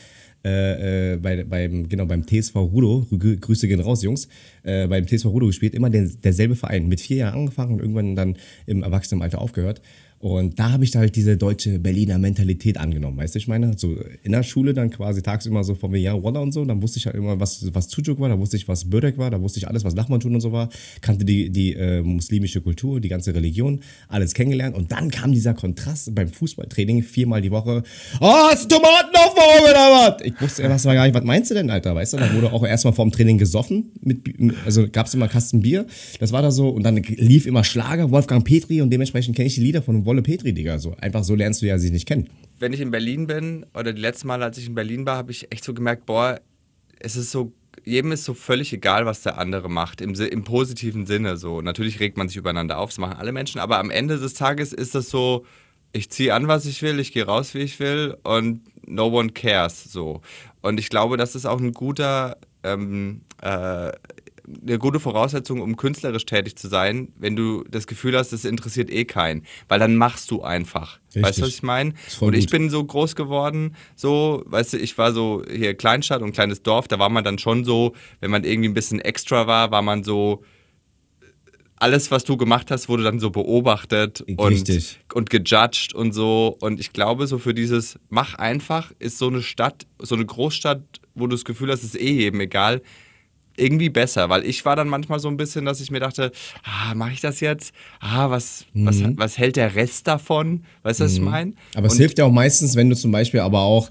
äh, 0.44 1.14
äh, 1.14 1.16
bei, 1.16 1.44
beim, 1.44 1.88
genau, 1.88 2.04
beim 2.04 2.26
TSV 2.26 2.56
Rudo, 2.56 3.06
Grüße 3.10 3.66
gehen 3.66 3.80
raus, 3.80 4.02
Jungs, 4.02 4.28
äh, 4.64 4.86
beim 4.86 5.06
TSV 5.06 5.24
Rudo 5.24 5.46
gespielt, 5.46 5.74
immer 5.74 5.88
den, 5.88 6.14
derselbe 6.22 6.56
Verein. 6.56 6.88
Mit 6.88 7.00
vier 7.00 7.16
Jahren 7.16 7.40
angefangen 7.40 7.72
und 7.72 7.80
irgendwann 7.80 8.16
dann 8.16 8.36
im 8.66 8.82
Erwachsenenalter 8.82 9.40
aufgehört. 9.40 9.80
Und 10.22 10.58
da 10.58 10.72
habe 10.72 10.84
ich 10.84 10.94
halt 10.94 11.16
diese 11.16 11.38
deutsche 11.38 11.78
Berliner 11.78 12.18
Mentalität 12.18 12.76
angenommen, 12.76 13.16
weißt 13.16 13.34
du, 13.34 13.38
ich 13.38 13.48
meine? 13.48 13.78
So 13.78 13.96
in 14.22 14.32
der 14.32 14.42
Schule 14.42 14.74
dann 14.74 14.90
quasi 14.90 15.22
tagsüber 15.22 15.64
so 15.64 15.74
von 15.74 15.90
mir, 15.90 15.98
ja, 15.98 16.22
Walla 16.22 16.40
und 16.40 16.52
so, 16.52 16.62
dann 16.66 16.82
wusste 16.82 16.98
ich 16.98 17.06
halt 17.06 17.16
immer, 17.16 17.40
was, 17.40 17.66
was 17.72 17.88
Sucuk 17.88 18.20
war, 18.20 18.28
da 18.28 18.38
wusste 18.38 18.58
ich, 18.58 18.68
was 18.68 18.90
Börek 18.90 19.16
war, 19.16 19.30
da 19.30 19.40
wusste 19.40 19.60
ich 19.60 19.66
alles, 19.66 19.82
was 19.82 19.94
Nachmann 19.94 20.20
und 20.20 20.40
so 20.42 20.52
war, 20.52 20.68
kannte 21.00 21.24
die, 21.24 21.48
die 21.48 21.72
äh, 21.72 22.02
muslimische 22.02 22.60
Kultur, 22.60 23.00
die 23.00 23.08
ganze 23.08 23.34
Religion, 23.34 23.80
alles 24.08 24.34
kennengelernt. 24.34 24.76
Und 24.76 24.92
dann 24.92 25.10
kam 25.10 25.32
dieser 25.32 25.54
Kontrast 25.54 26.14
beim 26.14 26.28
Fußballtraining, 26.28 27.02
viermal 27.02 27.40
die 27.40 27.50
Woche, 27.50 27.82
oh, 28.20 28.34
hast 28.50 28.70
du 28.70 28.76
Tomaten 28.76 29.16
auf 29.16 29.32
oder 29.32 29.72
was? 29.72 30.22
Ich 30.22 30.38
wusste 30.38 30.64
erst 30.64 30.84
mal 30.84 30.96
gar 30.96 31.06
nicht, 31.06 31.14
was 31.14 31.24
meinst 31.24 31.50
du 31.50 31.54
denn, 31.54 31.70
Alter, 31.70 31.94
weißt 31.94 32.12
du? 32.12 32.16
Da 32.18 32.34
wurde 32.34 32.52
auch 32.52 32.66
erstmal 32.66 32.92
vorm 32.92 33.10
Training 33.10 33.38
gesoffen, 33.38 33.92
mit, 34.02 34.18
also 34.66 34.86
gab 34.86 35.06
es 35.06 35.14
immer 35.14 35.28
Kasten 35.28 35.62
Bier, 35.62 35.86
das 36.18 36.30
war 36.30 36.42
da 36.42 36.50
so, 36.50 36.68
und 36.68 36.82
dann 36.82 36.96
lief 36.96 37.46
immer 37.46 37.64
Schlager, 37.64 38.10
Wolfgang 38.10 38.44
Petri, 38.44 38.82
und 38.82 38.90
dementsprechend 38.90 39.34
kenne 39.34 39.46
ich 39.46 39.54
die 39.54 39.62
Lieder 39.62 39.80
von 39.80 40.04
Wolle 40.10 40.22
Petri, 40.22 40.52
Digga. 40.52 40.80
So, 40.80 40.96
einfach 41.00 41.22
so 41.22 41.36
lernst 41.36 41.62
du 41.62 41.66
ja 41.66 41.78
sie 41.78 41.92
nicht 41.92 42.08
kennen. 42.08 42.28
Wenn 42.58 42.72
ich 42.72 42.80
in 42.80 42.90
Berlin 42.90 43.28
bin, 43.28 43.64
oder 43.74 43.92
die 43.92 44.00
letzte 44.00 44.26
Mal, 44.26 44.42
als 44.42 44.58
ich 44.58 44.66
in 44.66 44.74
Berlin 44.74 45.06
war, 45.06 45.16
habe 45.16 45.30
ich 45.30 45.52
echt 45.52 45.62
so 45.62 45.72
gemerkt, 45.72 46.04
boah, 46.04 46.40
es 46.98 47.14
ist 47.14 47.30
so, 47.30 47.52
jedem 47.84 48.10
ist 48.10 48.24
so 48.24 48.34
völlig 48.34 48.72
egal, 48.72 49.06
was 49.06 49.22
der 49.22 49.38
andere 49.38 49.70
macht, 49.70 50.00
im, 50.00 50.14
im 50.14 50.42
positiven 50.42 51.06
Sinne 51.06 51.36
so. 51.36 51.60
Natürlich 51.60 52.00
regt 52.00 52.16
man 52.16 52.26
sich 52.26 52.36
übereinander 52.36 52.78
auf, 52.78 52.90
das 52.90 52.98
machen 52.98 53.18
alle 53.18 53.30
Menschen, 53.30 53.60
aber 53.60 53.78
am 53.78 53.92
Ende 53.92 54.18
des 54.18 54.34
Tages 54.34 54.72
ist 54.72 54.96
das 54.96 55.10
so, 55.10 55.46
ich 55.92 56.10
ziehe 56.10 56.34
an, 56.34 56.48
was 56.48 56.66
ich 56.66 56.82
will, 56.82 56.98
ich 56.98 57.12
gehe 57.12 57.26
raus, 57.26 57.54
wie 57.54 57.60
ich 57.60 57.78
will 57.78 58.16
und 58.24 58.62
no 58.88 59.06
one 59.16 59.30
cares 59.30 59.84
so. 59.84 60.22
Und 60.60 60.80
ich 60.80 60.88
glaube, 60.88 61.18
das 61.18 61.36
ist 61.36 61.46
auch 61.46 61.60
ein 61.60 61.72
guter 61.72 62.36
ähm, 62.64 63.20
äh, 63.42 63.92
eine 64.46 64.78
gute 64.78 65.00
Voraussetzung, 65.00 65.60
um 65.60 65.76
künstlerisch 65.76 66.26
tätig 66.26 66.56
zu 66.56 66.68
sein, 66.68 67.12
wenn 67.18 67.36
du 67.36 67.64
das 67.68 67.86
Gefühl 67.86 68.16
hast, 68.16 68.32
es 68.32 68.44
interessiert 68.44 68.90
eh 68.90 69.04
keinen. 69.04 69.44
Weil 69.68 69.78
dann 69.78 69.96
machst 69.96 70.30
du 70.30 70.42
einfach. 70.42 70.98
Richtig. 71.08 71.22
Weißt 71.22 71.38
du, 71.38 71.42
was 71.42 71.48
ich 71.50 71.62
meine? 71.62 71.94
Und 72.20 72.34
ich 72.34 72.46
gut. 72.46 72.52
bin 72.52 72.70
so 72.70 72.84
groß 72.84 73.16
geworden, 73.16 73.76
so, 73.96 74.42
weißt 74.46 74.74
du, 74.74 74.78
ich 74.78 74.96
war 74.98 75.12
so 75.12 75.42
hier 75.50 75.74
Kleinstadt 75.74 76.22
und 76.22 76.32
kleines 76.32 76.62
Dorf, 76.62 76.88
da 76.88 76.98
war 76.98 77.08
man 77.08 77.24
dann 77.24 77.38
schon 77.38 77.64
so, 77.64 77.94
wenn 78.20 78.30
man 78.30 78.44
irgendwie 78.44 78.68
ein 78.68 78.74
bisschen 78.74 79.00
extra 79.00 79.46
war, 79.46 79.70
war 79.70 79.82
man 79.82 80.04
so 80.04 80.44
alles, 81.80 82.10
was 82.10 82.24
du 82.24 82.36
gemacht 82.36 82.70
hast, 82.70 82.88
wurde 82.88 83.02
dann 83.02 83.18
so 83.18 83.30
beobachtet 83.30 84.20
und, 84.20 84.38
Richtig. 84.38 85.00
und 85.14 85.30
gejudged 85.30 85.94
und 85.94 86.12
so. 86.12 86.56
Und 86.60 86.78
ich 86.78 86.92
glaube, 86.92 87.26
so 87.26 87.38
für 87.38 87.54
dieses 87.54 87.98
Mach 88.10 88.34
einfach 88.34 88.92
ist 88.98 89.18
so 89.18 89.28
eine 89.28 89.42
Stadt, 89.42 89.86
so 89.98 90.14
eine 90.14 90.26
Großstadt, 90.26 90.82
wo 91.14 91.26
du 91.26 91.34
das 91.34 91.44
Gefühl 91.44 91.70
hast, 91.70 91.82
es 91.82 91.94
ist 91.94 92.00
eh 92.00 92.12
jedem 92.12 92.40
egal, 92.40 92.82
irgendwie 93.60 93.90
besser. 93.90 94.28
Weil 94.28 94.44
ich 94.44 94.64
war 94.64 94.76
dann 94.76 94.88
manchmal 94.88 95.20
so 95.20 95.28
ein 95.28 95.36
bisschen, 95.36 95.64
dass 95.64 95.80
ich 95.80 95.90
mir 95.90 96.00
dachte, 96.00 96.32
ah, 96.64 96.94
mache 96.94 97.12
ich 97.12 97.20
das 97.20 97.40
jetzt? 97.40 97.74
Ah, 98.00 98.30
was, 98.30 98.64
was, 98.74 99.02
was 99.16 99.38
hält 99.38 99.56
der 99.56 99.74
Rest 99.74 100.06
davon? 100.06 100.64
Weißt 100.82 101.00
du, 101.00 101.04
was 101.04 101.12
ich 101.12 101.20
meine? 101.20 101.52
Aber 101.74 101.86
es 101.86 101.96
hilft 101.96 102.18
ja 102.18 102.24
auch 102.24 102.32
meistens, 102.32 102.76
wenn 102.76 102.90
du 102.90 102.96
zum 102.96 103.12
Beispiel 103.12 103.40
aber 103.40 103.60
auch 103.60 103.90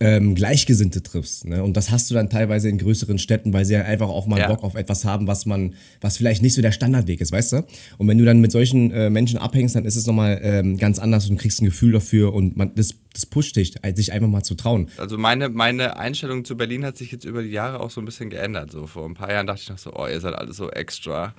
ähm, 0.00 0.34
Gleichgesinnte 0.34 1.02
triffst. 1.02 1.46
Ne? 1.46 1.62
Und 1.62 1.76
das 1.76 1.90
hast 1.90 2.10
du 2.10 2.14
dann 2.14 2.30
teilweise 2.30 2.68
in 2.68 2.78
größeren 2.78 3.18
Städten, 3.18 3.52
weil 3.52 3.64
sie 3.64 3.74
ja 3.74 3.82
einfach 3.82 4.08
auch 4.08 4.26
mal 4.26 4.38
Ja. 4.38 4.46
Bock 4.48 4.62
auf 4.62 4.74
etwas 4.74 5.04
haben, 5.04 5.26
was 5.26 5.46
man, 5.46 5.74
was 6.00 6.16
vielleicht 6.16 6.42
nicht 6.42 6.54
so 6.54 6.62
der 6.62 6.72
Standardweg 6.72 7.20
ist, 7.20 7.32
weißt 7.32 7.52
du? 7.52 7.64
Und 7.98 8.06
wenn 8.06 8.18
du 8.18 8.24
dann 8.24 8.40
mit 8.40 8.52
solchen 8.52 8.90
äh, 8.92 9.10
Menschen 9.10 9.38
abhängst, 9.38 9.74
dann 9.74 9.84
ist 9.84 9.96
es 9.96 10.06
nochmal 10.06 10.38
ähm, 10.42 10.76
ganz 10.76 10.98
anders 10.98 11.28
und 11.28 11.38
kriegst 11.38 11.60
ein 11.60 11.64
Gefühl 11.64 11.92
dafür 11.92 12.32
und 12.32 12.56
man, 12.56 12.72
das, 12.76 12.94
das 13.12 13.26
pusht 13.26 13.56
dich, 13.56 13.74
sich 13.94 14.12
einfach 14.12 14.28
mal 14.28 14.42
zu 14.42 14.54
trauen. 14.54 14.88
Also 14.98 15.18
meine, 15.18 15.48
meine 15.48 15.96
Einstellung 15.96 16.44
zu 16.44 16.56
Berlin 16.56 16.84
hat 16.84 16.96
sich 16.96 17.10
jetzt 17.10 17.24
über 17.24 17.42
die 17.42 17.50
Jahre 17.50 17.80
auch 17.80 17.90
so 17.90 18.00
ein 18.00 18.04
bisschen 18.04 18.30
geändert. 18.30 18.70
So 18.70 18.86
vor 18.86 19.04
ein 19.04 19.14
paar 19.14 19.32
Jahren 19.32 19.46
dachte 19.46 19.62
ich 19.62 19.68
noch 19.68 19.78
so, 19.78 19.92
oh, 19.94 20.06
ihr 20.06 20.20
seid 20.20 20.34
alle 20.34 20.52
so 20.52 20.70
extra 20.70 21.34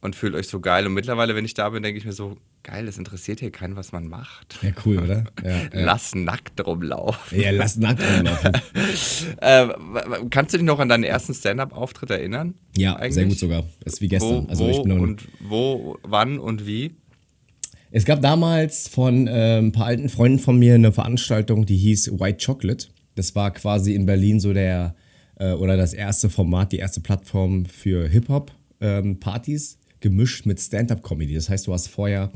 und 0.00 0.16
fühlt 0.16 0.34
euch 0.34 0.48
so 0.48 0.60
geil. 0.60 0.86
Und 0.86 0.94
mittlerweile, 0.94 1.34
wenn 1.34 1.44
ich 1.44 1.54
da 1.54 1.68
bin, 1.68 1.82
denke 1.82 1.98
ich 1.98 2.04
mir 2.04 2.12
so, 2.12 2.36
geil, 2.62 2.88
es 2.88 2.98
interessiert 2.98 3.40
hier 3.40 3.50
keinen, 3.50 3.76
was 3.76 3.92
man 3.92 4.06
macht. 4.06 4.58
Ja, 4.62 4.70
cool, 4.84 4.98
oder? 4.98 5.24
Ja, 5.44 5.50
ja. 5.50 5.68
Lass 5.72 6.14
nackt 6.14 6.64
rumlaufen. 6.64 7.40
ja 7.40 7.50
lass 7.50 7.76
nackt 7.76 8.02
rumlaufen. 8.02 8.52
Äh, 9.40 9.68
kannst 10.30 10.54
du 10.54 10.58
dich 10.58 10.66
noch 10.66 10.78
an 10.78 10.88
deinen 10.88 11.04
ersten 11.04 11.34
Stand-up-Auftritt 11.34 12.10
erinnern? 12.10 12.54
Ja, 12.76 12.96
Eigentlich? 12.96 13.14
sehr 13.14 13.26
gut 13.26 13.38
sogar. 13.38 13.64
Das 13.84 13.94
ist 13.94 14.00
wie 14.00 14.08
gestern. 14.08 14.46
Wo, 14.46 14.48
also 14.48 14.64
wo 14.64 14.70
ich 14.70 14.82
bin 14.82 14.92
und 15.00 15.28
wo, 15.40 15.98
wann 16.02 16.38
und 16.38 16.66
wie? 16.66 16.96
Es 17.90 18.04
gab 18.04 18.22
damals 18.22 18.88
von 18.88 19.26
äh, 19.26 19.58
ein 19.58 19.72
paar 19.72 19.86
alten 19.86 20.08
Freunden 20.08 20.38
von 20.38 20.58
mir 20.58 20.74
eine 20.74 20.92
Veranstaltung, 20.92 21.66
die 21.66 21.76
hieß 21.76 22.20
White 22.20 22.44
Chocolate. 22.44 22.88
Das 23.14 23.34
war 23.34 23.50
quasi 23.52 23.94
in 23.94 24.06
Berlin 24.06 24.40
so 24.40 24.52
der 24.52 24.94
äh, 25.36 25.52
oder 25.52 25.76
das 25.76 25.92
erste 25.92 26.30
Format, 26.30 26.72
die 26.72 26.78
erste 26.78 27.00
Plattform 27.00 27.66
für 27.66 28.08
Hip-Hop-Partys, 28.08 29.78
gemischt 30.00 30.46
mit 30.46 30.60
Stand-Up-Comedy. 30.60 31.34
Das 31.34 31.48
heißt, 31.48 31.66
du 31.66 31.72
hast 31.72 31.88
vorher 31.88 32.30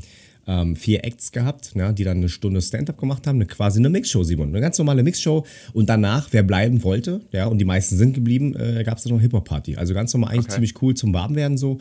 ähm, 0.47 0.75
vier 0.75 1.03
Acts 1.03 1.31
gehabt, 1.31 1.75
ne, 1.75 1.93
die 1.93 2.03
dann 2.03 2.17
eine 2.17 2.29
Stunde 2.29 2.61
Stand-Up 2.61 2.99
gemacht 2.99 3.25
haben, 3.25 3.37
eine, 3.37 3.47
quasi 3.47 3.79
eine 3.79 3.89
Mixshow, 3.89 4.23
Simon. 4.23 4.49
Eine 4.49 4.61
ganz 4.61 4.77
normale 4.77 5.01
Mixshow. 5.03 5.45
Und 5.73 5.89
danach, 5.89 6.27
wer 6.31 6.43
bleiben 6.43 6.83
wollte, 6.83 7.21
ja, 7.31 7.47
und 7.47 7.57
die 7.57 7.65
meisten 7.65 7.97
sind 7.97 8.13
geblieben, 8.13 8.55
äh, 8.55 8.83
gab 8.83 8.97
es 8.97 9.03
dann 9.03 9.13
noch 9.13 9.21
Hip-Hop-Party. 9.21 9.75
Also 9.77 9.93
ganz 9.93 10.13
normal, 10.13 10.31
eigentlich 10.31 10.45
Okay. 10.45 10.53
ziemlich 10.53 10.81
cool 10.81 10.93
zum 10.93 11.13
Warmwerden 11.13 11.57
so. 11.57 11.79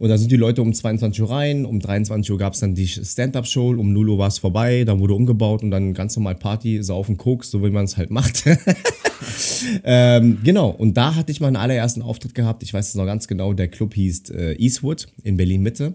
Und 0.00 0.08
da 0.08 0.16
sind 0.16 0.32
die 0.32 0.36
Leute 0.36 0.62
um 0.62 0.72
22 0.72 1.20
Uhr 1.20 1.30
rein, 1.30 1.66
um 1.66 1.78
23 1.78 2.32
Uhr 2.32 2.38
gab 2.38 2.54
es 2.54 2.60
dann 2.60 2.74
die 2.74 2.88
Stand-Up-Show, 2.88 3.76
um 3.78 3.92
0 3.92 4.08
Uhr 4.08 4.18
war 4.18 4.28
es 4.28 4.38
vorbei, 4.38 4.84
dann 4.84 4.98
wurde 4.98 5.12
umgebaut 5.12 5.62
und 5.62 5.70
dann 5.70 5.92
ganz 5.92 6.16
normal 6.16 6.36
Party, 6.36 6.82
Saufen, 6.82 7.18
Koks, 7.18 7.50
so 7.50 7.62
wie 7.62 7.68
man 7.68 7.84
es 7.84 7.98
halt 7.98 8.10
macht. 8.10 8.44
ähm, 9.84 10.38
genau, 10.42 10.70
und 10.70 10.96
da 10.96 11.16
hatte 11.16 11.30
ich 11.30 11.42
meinen 11.42 11.56
allerersten 11.56 12.00
Auftritt 12.00 12.34
gehabt. 12.34 12.62
Ich 12.62 12.72
weiß 12.72 12.88
es 12.88 12.94
noch 12.94 13.04
ganz 13.04 13.28
genau, 13.28 13.52
der 13.52 13.68
Club 13.68 13.92
hieß 13.92 14.30
äh, 14.30 14.54
Eastwood 14.54 15.06
in 15.22 15.36
Berlin-Mitte. 15.36 15.92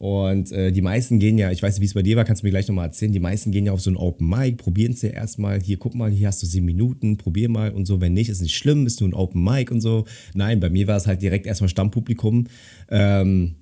Und 0.00 0.50
äh, 0.50 0.72
die 0.72 0.80
meisten 0.80 1.18
gehen 1.18 1.36
ja, 1.36 1.50
ich 1.50 1.62
weiß 1.62 1.74
nicht, 1.74 1.82
wie 1.82 1.84
es 1.84 1.92
bei 1.92 2.00
dir 2.00 2.16
war, 2.16 2.24
kannst 2.24 2.42
du 2.42 2.46
mir 2.46 2.52
gleich 2.52 2.66
nochmal 2.66 2.86
erzählen, 2.86 3.12
die 3.12 3.20
meisten 3.20 3.50
gehen 3.50 3.66
ja 3.66 3.72
auf 3.72 3.82
so 3.82 3.90
ein 3.90 3.98
Open 3.98 4.30
Mic, 4.30 4.56
probieren 4.56 4.92
es 4.92 5.02
ja 5.02 5.10
erstmal, 5.10 5.60
hier, 5.60 5.76
guck 5.76 5.94
mal, 5.94 6.10
hier 6.10 6.26
hast 6.26 6.42
du 6.42 6.46
sieben 6.46 6.64
Minuten, 6.64 7.18
probier 7.18 7.50
mal 7.50 7.70
und 7.72 7.84
so, 7.84 8.00
wenn 8.00 8.14
nicht, 8.14 8.30
ist 8.30 8.40
nicht 8.40 8.56
schlimm, 8.56 8.84
bist 8.84 9.02
du 9.02 9.04
ein 9.04 9.12
Open 9.12 9.44
Mic 9.44 9.70
und 9.70 9.82
so. 9.82 10.06
Nein, 10.32 10.58
bei 10.58 10.70
mir 10.70 10.86
war 10.86 10.96
es 10.96 11.06
halt 11.06 11.20
direkt 11.20 11.46
erstmal 11.46 11.68
Stammpublikum. 11.68 12.46
Ähm, 12.90 13.56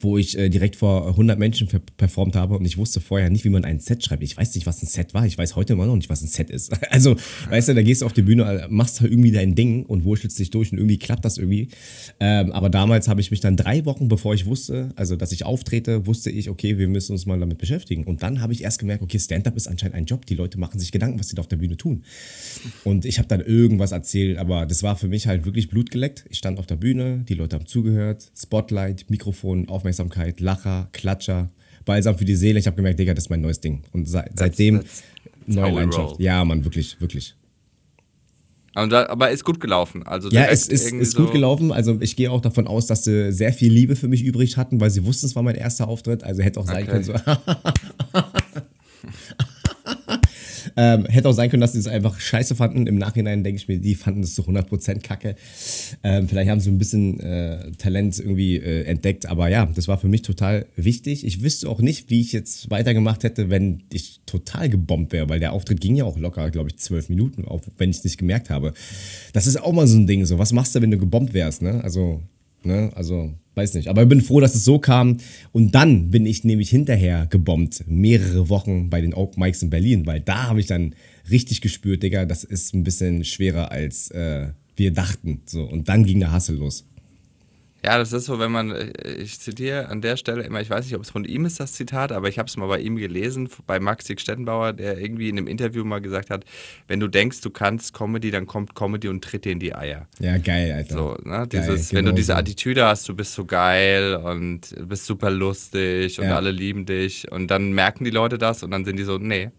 wo 0.00 0.18
ich 0.18 0.38
äh, 0.38 0.48
direkt 0.48 0.76
vor 0.76 1.08
100 1.08 1.38
Menschen 1.38 1.68
per 1.68 1.80
performt 1.96 2.36
habe 2.36 2.56
und 2.56 2.64
ich 2.64 2.76
wusste 2.76 3.00
vorher 3.00 3.30
nicht, 3.30 3.44
wie 3.44 3.50
man 3.50 3.64
ein 3.64 3.78
Set 3.78 4.04
schreibt. 4.04 4.22
Ich 4.22 4.36
weiß 4.36 4.54
nicht, 4.54 4.66
was 4.66 4.82
ein 4.82 4.86
Set 4.86 5.14
war. 5.14 5.26
Ich 5.26 5.38
weiß 5.38 5.56
heute 5.56 5.74
immer 5.74 5.86
noch 5.86 5.96
nicht, 5.96 6.10
was 6.10 6.22
ein 6.22 6.28
Set 6.28 6.50
ist. 6.50 6.72
Also, 6.94 7.16
weißt 7.48 7.70
du, 7.70 7.74
da 7.74 7.82
gehst 7.82 8.02
du 8.02 8.06
auf 8.06 8.12
die 8.12 8.22
Bühne, 8.22 8.44
äh, 8.44 8.68
machst 8.68 9.00
halt 9.00 9.10
irgendwie 9.10 9.32
dein 9.32 9.56
Ding 9.56 9.84
und 9.84 10.04
wurschtelst 10.04 10.38
dich 10.38 10.50
durch 10.50 10.70
und 10.70 10.78
irgendwie 10.78 10.98
klappt 10.98 11.24
das 11.24 11.38
irgendwie. 11.38 11.68
Ähm, 12.20 12.52
aber 12.52 12.70
damals 12.70 13.08
habe 13.08 13.20
ich 13.20 13.32
mich 13.32 13.40
dann 13.40 13.56
drei 13.56 13.84
Wochen, 13.84 14.06
bevor 14.06 14.34
ich 14.34 14.46
wusste, 14.46 14.90
also 14.94 15.16
dass 15.16 15.32
ich 15.32 15.44
auftrete, 15.44 16.06
wusste 16.06 16.30
ich, 16.30 16.50
okay, 16.50 16.78
wir 16.78 16.88
müssen 16.88 17.12
uns 17.12 17.26
mal 17.26 17.40
damit 17.40 17.58
beschäftigen. 17.58 18.04
Und 18.04 18.22
dann 18.22 18.40
habe 18.40 18.52
ich 18.52 18.62
erst 18.62 18.78
gemerkt, 18.78 19.02
okay, 19.02 19.18
Stand-up 19.18 19.56
ist 19.56 19.66
anscheinend 19.66 19.96
ein 19.96 20.04
Job. 20.04 20.26
Die 20.26 20.34
Leute 20.34 20.58
machen 20.58 20.78
sich 20.78 20.92
Gedanken, 20.92 21.18
was 21.18 21.28
sie 21.28 21.34
da 21.34 21.40
auf 21.40 21.48
der 21.48 21.56
Bühne 21.56 21.76
tun. 21.76 22.04
Und 22.84 23.04
ich 23.04 23.18
habe 23.18 23.28
dann 23.28 23.40
irgendwas 23.40 23.92
erzählt, 23.92 24.38
aber 24.38 24.66
das 24.66 24.82
war 24.82 24.96
für 24.96 25.08
mich 25.08 25.26
halt 25.26 25.44
wirklich 25.44 25.68
blutgeleckt. 25.68 26.26
Ich 26.30 26.38
stand 26.38 26.58
auf 26.58 26.66
der 26.66 26.76
Bühne, 26.76 27.24
die 27.28 27.34
Leute 27.34 27.56
haben 27.56 27.66
zugehört, 27.66 28.30
Spotlight, 28.36 29.10
Mikrofon, 29.10 29.68
Aufmerksamkeit, 29.84 30.40
Lacher, 30.40 30.88
Klatscher, 30.92 31.50
Balsam 31.84 32.16
für 32.16 32.24
die 32.24 32.36
Seele. 32.36 32.58
Ich 32.58 32.66
habe 32.66 32.74
gemerkt, 32.76 32.98
Digga, 32.98 33.12
das 33.12 33.24
ist 33.24 33.30
mein 33.30 33.42
neues 33.42 33.60
Ding. 33.60 33.82
Und 33.92 34.08
se 34.08 34.24
seitdem 34.34 34.76
that's- 34.80 35.02
that's 35.24 35.56
neue 35.56 35.72
Leidenschaft. 35.74 36.12
roll. 36.14 36.22
Ja, 36.22 36.42
Mann, 36.44 36.64
wirklich, 36.64 36.98
wirklich. 37.02 37.34
Aber 38.74 39.30
ist 39.30 39.44
gut 39.44 39.60
gelaufen. 39.60 40.02
Also 40.04 40.30
Ja, 40.30 40.46
es 40.46 40.66
ist, 40.68 40.90
ist 40.90 41.14
gut 41.16 41.26
so- 41.28 41.32
gelaufen. 41.32 41.70
Also 41.70 41.98
ich 42.00 42.16
gehe 42.16 42.30
auch 42.30 42.40
davon 42.40 42.66
aus, 42.66 42.86
dass 42.86 43.04
sie 43.04 43.30
sehr 43.30 43.52
viel 43.52 43.70
Liebe 43.72 43.94
für 43.94 44.08
mich 44.08 44.22
übrig 44.24 44.56
hatten, 44.56 44.80
weil 44.80 44.90
sie 44.90 45.04
wussten, 45.04 45.26
es 45.26 45.36
war 45.36 45.42
mein 45.44 45.54
erster 45.54 45.86
Auftritt. 45.86 46.24
Also 46.24 46.42
hätte 46.42 46.58
auch 46.60 46.66
sein 46.66 46.82
Okay. 46.82 46.90
können, 46.90 47.04
so. 47.04 47.12
ähm, 50.76 51.06
hätte 51.06 51.28
auch 51.28 51.32
sein 51.32 51.50
können, 51.50 51.60
dass 51.60 51.72
sie 51.72 51.78
es 51.78 51.86
einfach 51.86 52.18
scheiße 52.18 52.54
fanden. 52.54 52.86
Im 52.86 52.98
Nachhinein 52.98 53.44
denke 53.44 53.56
ich 53.56 53.68
mir, 53.68 53.78
die 53.78 53.94
fanden 53.94 54.22
es 54.22 54.34
zu 54.34 54.42
100% 54.42 55.00
kacke. 55.00 55.36
Ähm, 56.02 56.28
vielleicht 56.28 56.50
haben 56.50 56.60
sie 56.60 56.70
ein 56.70 56.78
bisschen 56.78 57.20
äh, 57.20 57.72
Talent 57.78 58.18
irgendwie 58.18 58.56
äh, 58.56 58.84
entdeckt. 58.84 59.26
Aber 59.26 59.48
ja, 59.48 59.66
das 59.66 59.88
war 59.88 59.98
für 59.98 60.08
mich 60.08 60.22
total 60.22 60.66
wichtig. 60.76 61.24
Ich 61.24 61.42
wüsste 61.42 61.68
auch 61.68 61.80
nicht, 61.80 62.10
wie 62.10 62.20
ich 62.20 62.32
jetzt 62.32 62.70
weitergemacht 62.70 63.24
hätte, 63.24 63.50
wenn 63.50 63.84
ich 63.92 64.20
total 64.26 64.68
gebombt 64.68 65.12
wäre, 65.12 65.28
weil 65.28 65.40
der 65.40 65.52
Auftritt 65.52 65.80
ging 65.80 65.96
ja 65.96 66.04
auch 66.04 66.18
locker, 66.18 66.50
glaube 66.50 66.70
ich, 66.70 66.78
zwölf 66.78 67.08
Minuten, 67.08 67.44
auch 67.44 67.62
wenn 67.78 67.90
ich 67.90 67.98
es 67.98 68.04
nicht 68.04 68.18
gemerkt 68.18 68.50
habe. 68.50 68.74
Das 69.32 69.46
ist 69.46 69.56
auch 69.56 69.72
mal 69.72 69.86
so 69.86 69.96
ein 69.96 70.06
Ding. 70.06 70.24
So, 70.24 70.38
was 70.38 70.52
machst 70.52 70.74
du, 70.74 70.82
wenn 70.82 70.90
du 70.90 70.98
gebombt 70.98 71.34
wärst? 71.34 71.62
Ne? 71.62 71.82
Also, 71.84 72.22
ne? 72.62 72.90
also, 72.94 73.32
weiß 73.54 73.74
nicht. 73.74 73.88
Aber 73.88 74.02
ich 74.02 74.08
bin 74.08 74.20
froh, 74.20 74.40
dass 74.40 74.54
es 74.54 74.64
so 74.64 74.78
kam. 74.78 75.18
Und 75.52 75.74
dann 75.74 76.10
bin 76.10 76.26
ich 76.26 76.44
nämlich 76.44 76.70
hinterher 76.70 77.26
gebombt, 77.26 77.84
mehrere 77.86 78.48
Wochen 78.48 78.90
bei 78.90 79.00
den 79.00 79.14
Open 79.14 79.42
Mics 79.42 79.62
in 79.62 79.70
Berlin, 79.70 80.06
weil 80.06 80.20
da 80.20 80.48
habe 80.48 80.60
ich 80.60 80.66
dann 80.66 80.94
richtig 81.30 81.60
gespürt, 81.60 82.02
Digga, 82.02 82.24
das 82.24 82.44
ist 82.44 82.74
ein 82.74 82.84
bisschen 82.84 83.24
schwerer 83.24 83.70
als 83.70 84.10
äh, 84.10 84.48
wir 84.76 84.92
dachten. 84.92 85.42
So, 85.46 85.64
und 85.64 85.88
dann 85.88 86.04
ging 86.04 86.20
der 86.20 86.32
Hassel 86.32 86.56
los. 86.56 86.84
Ja, 87.84 87.98
das 87.98 88.14
ist 88.14 88.24
so, 88.24 88.38
wenn 88.38 88.50
man, 88.50 88.70
äh, 88.70 88.92
ich 89.16 89.38
zitiere 89.40 89.88
an 89.88 90.00
der 90.00 90.16
Stelle 90.16 90.42
immer, 90.42 90.60
ich 90.62 90.70
weiß 90.70 90.86
nicht, 90.86 90.94
ob 90.94 91.02
es 91.02 91.10
von 91.10 91.24
ihm 91.26 91.44
ist, 91.44 91.60
das 91.60 91.74
Zitat, 91.74 92.12
aber 92.12 92.28
ich 92.28 92.38
habe 92.38 92.48
es 92.48 92.56
mal 92.56 92.66
bei 92.66 92.78
ihm 92.80 92.96
gelesen, 92.96 93.50
bei 93.66 93.78
Maxi 93.78 94.16
Stettenbauer, 94.18 94.72
der 94.72 94.98
irgendwie 94.98 95.28
in 95.28 95.36
einem 95.36 95.46
Interview 95.48 95.84
mal 95.84 96.00
gesagt 96.00 96.30
hat, 96.30 96.44
wenn 96.88 96.98
du 96.98 97.08
denkst, 97.08 97.42
du 97.42 97.50
kannst 97.50 97.92
Comedy, 97.92 98.30
dann 98.30 98.46
kommt 98.46 98.74
Comedy 98.74 99.08
und 99.08 99.22
tritt 99.22 99.44
dir 99.44 99.52
in 99.52 99.60
die 99.60 99.74
Eier. 99.74 100.06
Ja, 100.18 100.38
geil, 100.38 100.72
Alter. 100.72 100.94
So, 100.94 101.16
ne? 101.24 101.46
Geil, 101.46 101.46
Dieses, 101.48 101.92
wenn 101.92 101.98
genau 102.04 102.10
du 102.12 102.16
diese 102.16 102.32
so. 102.32 102.38
Attitüde 102.38 102.86
hast, 102.86 103.06
du 103.06 103.14
bist 103.14 103.34
so 103.34 103.44
geil 103.44 104.14
und 104.14 104.70
du 104.74 104.86
bist 104.86 105.04
super 105.04 105.30
lustig 105.30 106.18
und 106.18 106.26
Ja. 106.28 106.36
alle 106.36 106.52
lieben 106.52 106.86
dich 106.86 107.30
und 107.30 107.48
dann 107.48 107.72
merken 107.72 108.04
die 108.04 108.10
Leute 108.10 108.38
das 108.38 108.62
und 108.62 108.70
dann 108.70 108.86
sind 108.86 108.96
die 108.98 109.04
so, 109.04 109.18
nee, 109.18 109.50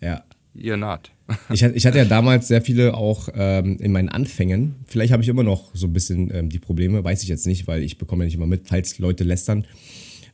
Ja. 0.00 0.24
you're 0.56 0.76
not. 0.76 1.12
Ich, 1.52 1.62
hatte- 1.64 1.74
ich 1.76 1.86
hatte 1.86 1.98
ja 1.98 2.04
damals 2.04 2.48
sehr 2.48 2.62
viele 2.62 2.94
auch 2.94 3.28
ähm, 3.34 3.78
in 3.80 3.92
meinen 3.92 4.08
Anfängen. 4.08 4.74
Vielleicht 4.86 5.12
habe 5.12 5.22
ich 5.22 5.28
immer 5.28 5.42
noch 5.42 5.74
so 5.74 5.86
ein 5.86 5.92
bisschen 5.92 6.30
ähm, 6.34 6.48
die 6.48 6.58
Probleme, 6.58 7.02
weiß 7.04 7.22
ich 7.22 7.28
jetzt 7.28 7.46
nicht, 7.46 7.66
weil 7.66 7.82
ich 7.82 7.98
bekomme 7.98 8.24
ja 8.24 8.26
nicht 8.26 8.34
immer 8.34 8.46
mit, 8.46 8.62
falls 8.66 8.98
Leute 8.98 9.24
lästern. 9.24 9.64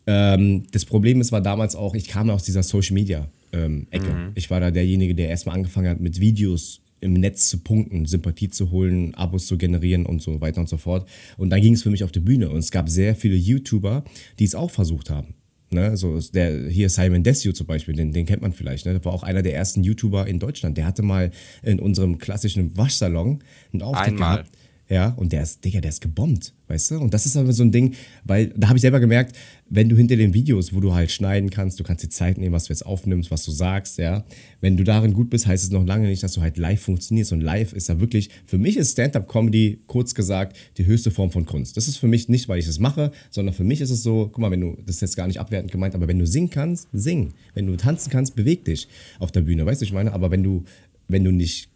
Ähm, 0.07 0.65
das 0.73 0.85
Problem 0.85 1.21
ist, 1.21 1.33
war 1.33 1.41
damals 1.41 1.75
auch, 1.77 1.95
ich 1.95 2.09
kam 2.09 2.31
aus 2.31 2.45
dieser 2.45 2.63
Social 2.63 2.95
Media 2.95 3.29
ähm, 3.53 3.87
Ecke. 3.91 4.07
Ich 4.35 4.51
war 4.51 4.61
da 4.61 4.71
derjenige, 4.71 5.15
der 5.15 5.29
erstmal 5.29 5.57
angefangen 5.57 5.89
hat, 5.89 6.01
mit 6.01 6.21
Videos 6.21 6.81
im 7.01 7.13
Netz 7.13 7.49
zu 7.51 7.59
punkten, 7.59 8.07
Sympathie 8.07 8.49
zu 8.49 8.71
holen, 8.71 9.15
Abos 9.15 9.47
zu 9.47 9.59
generieren 9.59 10.07
und 10.07 10.23
so 10.23 10.41
weiter 10.41 10.61
und 10.61 10.69
so 10.69 10.79
fort. 10.79 11.09
Und 11.37 11.51
dann 11.51 11.61
ging 11.61 11.75
es 11.75 11.83
für 11.83 11.91
mich 11.91 12.03
auf 12.05 12.11
die 12.13 12.21
Bühne. 12.21 12.49
Und 12.51 12.59
es 12.59 12.71
gab 12.71 12.89
sehr 12.89 13.15
viele 13.15 13.37
YouTuber, 13.37 14.03
die 14.39 14.45
es 14.45 14.55
auch 14.55 14.71
versucht 14.71 15.11
haben. 15.11 15.35
Ne, 15.69 15.97
so 15.97 16.21
der 16.33 16.69
hier 16.69 16.89
Simon 16.89 17.25
Desue 17.25 17.53
zum 17.53 17.67
Beispiel, 17.67 17.95
den, 17.95 18.13
den 18.13 18.25
kennt 18.25 18.41
man 18.41 18.53
vielleicht. 18.53 18.87
Ne? 18.87 18.95
Das 18.95 19.05
war 19.05 19.13
auch 19.13 19.25
einer 19.25 19.43
der 19.43 19.55
ersten 19.55 19.83
YouTuber 19.83 20.27
in 20.29 20.39
Deutschland. 20.39 20.79
Der 20.79 20.87
hatte 20.87 21.03
mal 21.03 21.33
in 21.63 21.81
unserem 21.81 22.19
klassischen 22.19 22.77
Waschsalon 22.77 23.43
einen 23.73 23.83
Auftritt 23.83 24.09
Einmal. 24.09 24.37
gehabt. 24.37 24.51
Ja, 24.89 25.09
und 25.17 25.33
der 25.33 25.43
ist, 25.43 25.65
Digga, 25.65 25.81
der 25.81 25.89
ist 25.89 26.01
gebombt, 26.01 26.55
weißt 26.69 26.93
du? 26.93 27.01
Und 27.01 27.13
das 27.13 27.27
ist 27.27 27.37
aber 27.37 27.53
so 27.53 27.65
ein 27.65 27.73
Ding, 27.73 27.95
weil 28.25 28.53
da 28.57 28.69
habe 28.69 28.79
ich 28.79 28.83
selber 28.83 29.01
gemerkt, 29.01 29.37
wenn 29.69 29.89
du 29.89 29.97
hinter 29.97 30.15
den 30.15 30.33
Videos, 30.33 30.73
wo 30.73 30.79
du 30.79 30.95
halt 30.95 31.11
schneiden 31.11 31.51
kannst, 31.51 31.81
du 31.81 31.85
kannst 31.85 32.05
die 32.05 32.09
Zeit 32.09 32.39
nehmen, 32.39 32.53
was 32.53 32.65
du 32.65 32.73
jetzt 32.73 32.87
aufnimmst, 32.87 33.33
was 33.33 33.45
du 33.45 33.51
sagst, 33.51 33.99
ja. 33.99 34.25
Wenn 34.61 34.77
du 34.77 34.85
darin 34.85 35.13
gut 35.13 35.29
bist, 35.29 35.49
heißt 35.49 35.65
es 35.65 35.71
noch 35.71 35.85
lange 35.85 36.07
nicht, 36.07 36.23
dass 36.23 36.35
du 36.35 36.41
halt 36.41 36.57
live 36.57 36.81
funktionierst. 36.81 37.33
Und 37.33 37.41
live 37.41 37.73
ist 37.73 37.89
ja 37.89 37.99
wirklich, 37.99 38.31
für 38.47 38.59
mich 38.59 38.77
ist 38.77 38.93
Stand-Up-Comedy, 38.93 39.81
kurz 39.89 40.15
gesagt, 40.15 40.57
die 40.79 40.87
höchste 40.87 41.11
Form 41.11 41.33
von 41.33 41.47
Kunst. 41.47 41.77
Das 41.77 41.89
ist 41.89 41.97
für 41.97 42.07
mich 42.07 42.29
nicht, 42.29 42.49
weil 42.49 42.61
ich 42.61 42.69
es 42.69 42.79
mache, 42.79 43.11
sondern 43.31 43.57
für 43.57 43.65
mich 43.65 43.81
ist 43.81 43.91
es 43.91 44.05
so, 44.05 44.29
guck 44.33 44.39
mal, 44.39 44.53
wenn 44.53 44.61
du, 44.61 44.77
das 44.87 44.97
ist 44.97 45.01
jetzt 45.01 45.17
gar 45.17 45.27
nicht 45.27 45.41
abwertend 45.41 45.73
gemeint, 45.73 45.97
aber 45.97 46.07
wenn 46.07 46.21
du 46.21 46.29
singen 46.29 46.51
kannst, 46.51 46.87
sing. 46.93 47.33
Wenn 47.55 47.67
du 47.67 47.77
tanzen 47.77 48.11
kannst, 48.11 48.37
beweg 48.37 48.65
dich 48.65 48.87
auf 49.19 49.33
der 49.33 49.41
Bühne, 49.41 49.67
weißt 49.67 49.81
du, 49.81 49.85
ich 49.85 49.93
meine? 49.93 50.13
Aber 50.13 50.31
wenn 50.31 50.45
du, 50.45 50.63
wenn 51.09 51.25
du 51.25 51.33
nicht 51.33 51.71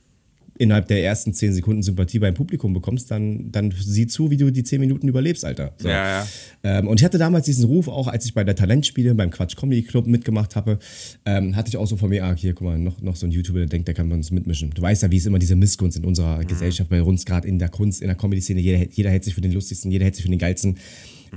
innerhalb 0.60 0.88
der 0.88 1.02
ersten 1.02 1.32
zehn 1.32 1.52
Sekunden 1.54 1.82
Sympathie 1.82 2.18
beim 2.18 2.34
Publikum 2.34 2.74
bekommst, 2.74 3.10
dann, 3.10 3.50
dann 3.50 3.72
sieh 3.76 4.06
zu, 4.06 4.30
wie 4.30 4.36
du 4.36 4.50
die 4.50 4.62
zehn 4.62 4.80
Minuten 4.80 5.08
überlebst, 5.08 5.44
Alter. 5.44 5.72
So. 5.78 5.88
Ja, 5.88 6.20
ja. 6.20 6.26
Ähm, 6.62 6.86
und 6.86 7.00
ich 7.00 7.04
hatte 7.04 7.16
damals 7.16 7.46
diesen 7.46 7.64
Ruf, 7.64 7.88
auch 7.88 8.08
als 8.08 8.26
ich 8.26 8.34
bei 8.34 8.44
der 8.44 8.54
Talentspiele 8.54 9.14
beim 9.14 9.30
Quatsch 9.30 9.56
Comedy 9.56 9.82
Club 9.82 10.06
mitgemacht 10.06 10.56
habe, 10.56 10.78
ähm, 11.24 11.56
hatte 11.56 11.70
ich 11.70 11.76
auch 11.78 11.86
so 11.86 11.96
von 11.96 12.10
mir, 12.10 12.24
ah, 12.24 12.34
hier, 12.36 12.52
guck 12.52 12.66
mal, 12.66 12.78
noch, 12.78 13.00
noch 13.00 13.16
so 13.16 13.26
ein 13.26 13.32
YouTuber, 13.32 13.60
der 13.60 13.68
denkt, 13.68 13.88
der 13.88 13.94
kann 13.94 14.08
bei 14.08 14.14
uns 14.14 14.30
mitmischen. 14.30 14.70
Du 14.70 14.82
weißt 14.82 15.02
ja, 15.02 15.10
wie 15.10 15.16
es 15.16 15.24
immer 15.26 15.38
diese 15.38 15.56
Missgunst 15.56 15.96
in 15.96 16.04
unserer 16.04 16.38
Mhm. 16.38 16.46
Gesellschaft 16.46 16.90
bei 16.90 17.02
uns, 17.02 17.24
gerade 17.24 17.48
in 17.48 17.58
der 17.58 17.70
Kunst, 17.70 18.02
in 18.02 18.08
der 18.08 18.16
Comedy-Szene, 18.16 18.60
jeder, 18.60 18.86
jeder 18.92 19.10
hält 19.10 19.24
sich 19.24 19.34
für 19.34 19.40
den 19.40 19.52
lustigsten, 19.52 19.90
jeder 19.90 20.04
hält 20.04 20.14
sich 20.16 20.24
für 20.24 20.30
den 20.30 20.38
geilsten. 20.38 20.76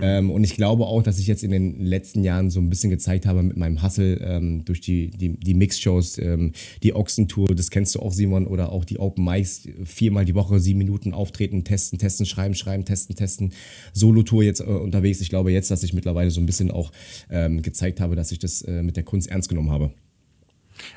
Ähm, 0.01 0.31
und 0.31 0.43
ich 0.43 0.55
glaube 0.55 0.85
auch, 0.85 1.03
dass 1.03 1.19
ich 1.19 1.27
jetzt 1.27 1.43
in 1.43 1.51
den 1.51 1.85
letzten 1.85 2.23
Jahren 2.23 2.50
so 2.50 2.59
ein 2.59 2.69
bisschen 2.69 2.89
gezeigt 2.89 3.25
habe 3.25 3.43
mit 3.43 3.57
meinem 3.57 3.83
Hustle 3.83 4.15
ähm, 4.17 4.65
durch 4.65 4.81
die, 4.81 5.12
die, 5.12 5.38
die 5.38 5.53
Mix-Shows, 5.53 6.17
ähm, 6.17 6.53
die 6.81 6.95
Ochsentour, 6.95 7.47
das 7.55 7.69
kennst 7.69 7.95
du 7.95 8.00
auch, 8.00 8.12
Simon, 8.12 8.47
oder 8.47 8.71
auch 8.71 8.85
die 8.85 9.00
Open 9.00 9.23
Mics, 9.23 9.67
viermal 9.83 10.25
die 10.25 10.35
Woche, 10.35 10.59
sieben 10.59 10.79
Minuten 10.79 11.13
auftreten, 11.13 11.63
testen, 11.63 12.00
testen, 12.00 12.25
schreiben, 12.25 12.55
schreiben, 12.55 12.85
testen, 12.85 13.15
testen. 13.15 13.53
Solo-Tour 13.93 14.43
jetzt 14.43 14.62
äh, 14.62 14.63
unterwegs. 14.63 15.21
Ich 15.21 15.29
glaube 15.29 15.51
jetzt, 15.51 15.69
dass 15.69 15.83
ich 15.83 15.93
mittlerweile 15.93 16.31
so 16.31 16.41
ein 16.41 16.45
bisschen 16.45 16.71
auch 16.71 16.91
ähm, 17.29 17.62
gezeigt 17.62 18.00
habe, 18.00 18.15
dass 18.15 18.31
ich 18.31 18.39
das 18.39 18.62
äh, 18.63 18.81
mit 18.81 18.97
der 18.97 19.03
Kunst 19.03 19.29
ernst 19.29 19.50
genommen 19.50 19.71
habe. 19.71 19.91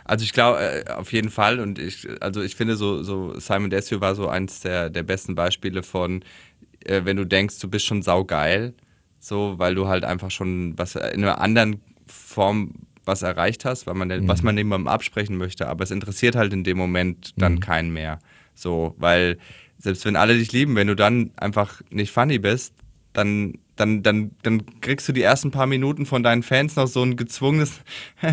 Also 0.05 0.25
ich 0.25 0.33
glaube 0.33 0.59
äh, 0.59 0.91
auf 0.91 1.13
jeden 1.13 1.31
Fall 1.31 1.61
und 1.61 1.79
ich 1.79 2.09
also 2.21 2.43
ich 2.43 2.57
finde 2.57 2.77
so 2.77 3.03
so 3.03 3.39
Simon 3.39 3.71
Desio 3.71 4.01
war 4.01 4.15
so 4.15 4.27
eins 4.27 4.61
der 4.61 4.89
der 4.89 5.03
besten 5.03 5.35
Beispiele 5.35 5.83
von 5.83 6.25
äh, 6.85 7.03
wenn 7.05 7.17
du 7.17 7.25
denkst 7.25 7.59
du 7.59 7.69
bist 7.69 7.87
schon 7.87 8.03
saugeil 8.03 8.75
so 9.27 9.55
weil 9.59 9.75
du 9.75 9.89
halt 9.89 10.05
einfach 10.05 10.31
schon 10.31 10.79
was 10.79 10.95
in 10.95 11.25
einer 11.25 11.41
anderen 11.41 11.81
Form 12.07 12.75
was 13.05 13.23
erreicht 13.23 13.65
hast, 13.65 13.87
weil 13.87 13.95
man 13.95 14.29
was 14.29 14.43
man 14.45 14.55
niemandem 14.55 14.87
absprechen 14.87 15.37
möchte, 15.37 15.69
aber 15.69 15.83
es 15.83 15.91
interessiert 15.91 16.37
halt 16.37 16.53
in 16.53 16.63
dem 16.63 16.79
Moment 16.79 17.33
dann 17.37 17.59
keinen 17.59 17.93
mehr. 17.93 18.21
So, 18.55 18.95
weil 18.99 19.39
selbst 19.79 20.05
wenn 20.05 20.15
alle 20.17 20.37
dich 20.39 20.53
lieben, 20.53 20.77
wenn 20.77 20.87
du 20.87 20.95
dann 20.95 21.33
einfach 21.37 21.83
nicht 21.91 22.13
funny 22.13 22.39
bist, 22.39 22.73
dann, 23.13 23.55
dann, 23.75 24.03
dann, 24.05 24.31
dann 24.43 24.81
kriegst 24.81 25.09
du 25.09 25.13
die 25.13 25.23
ersten 25.23 25.51
paar 25.51 25.67
Minuten 25.67 26.07
von 26.07 26.23
deinen 26.23 26.43
Fans 26.45 26.77
noch 26.77 26.87
so 26.87 27.03
ein 27.03 27.17
gezwungenes, 27.17 27.81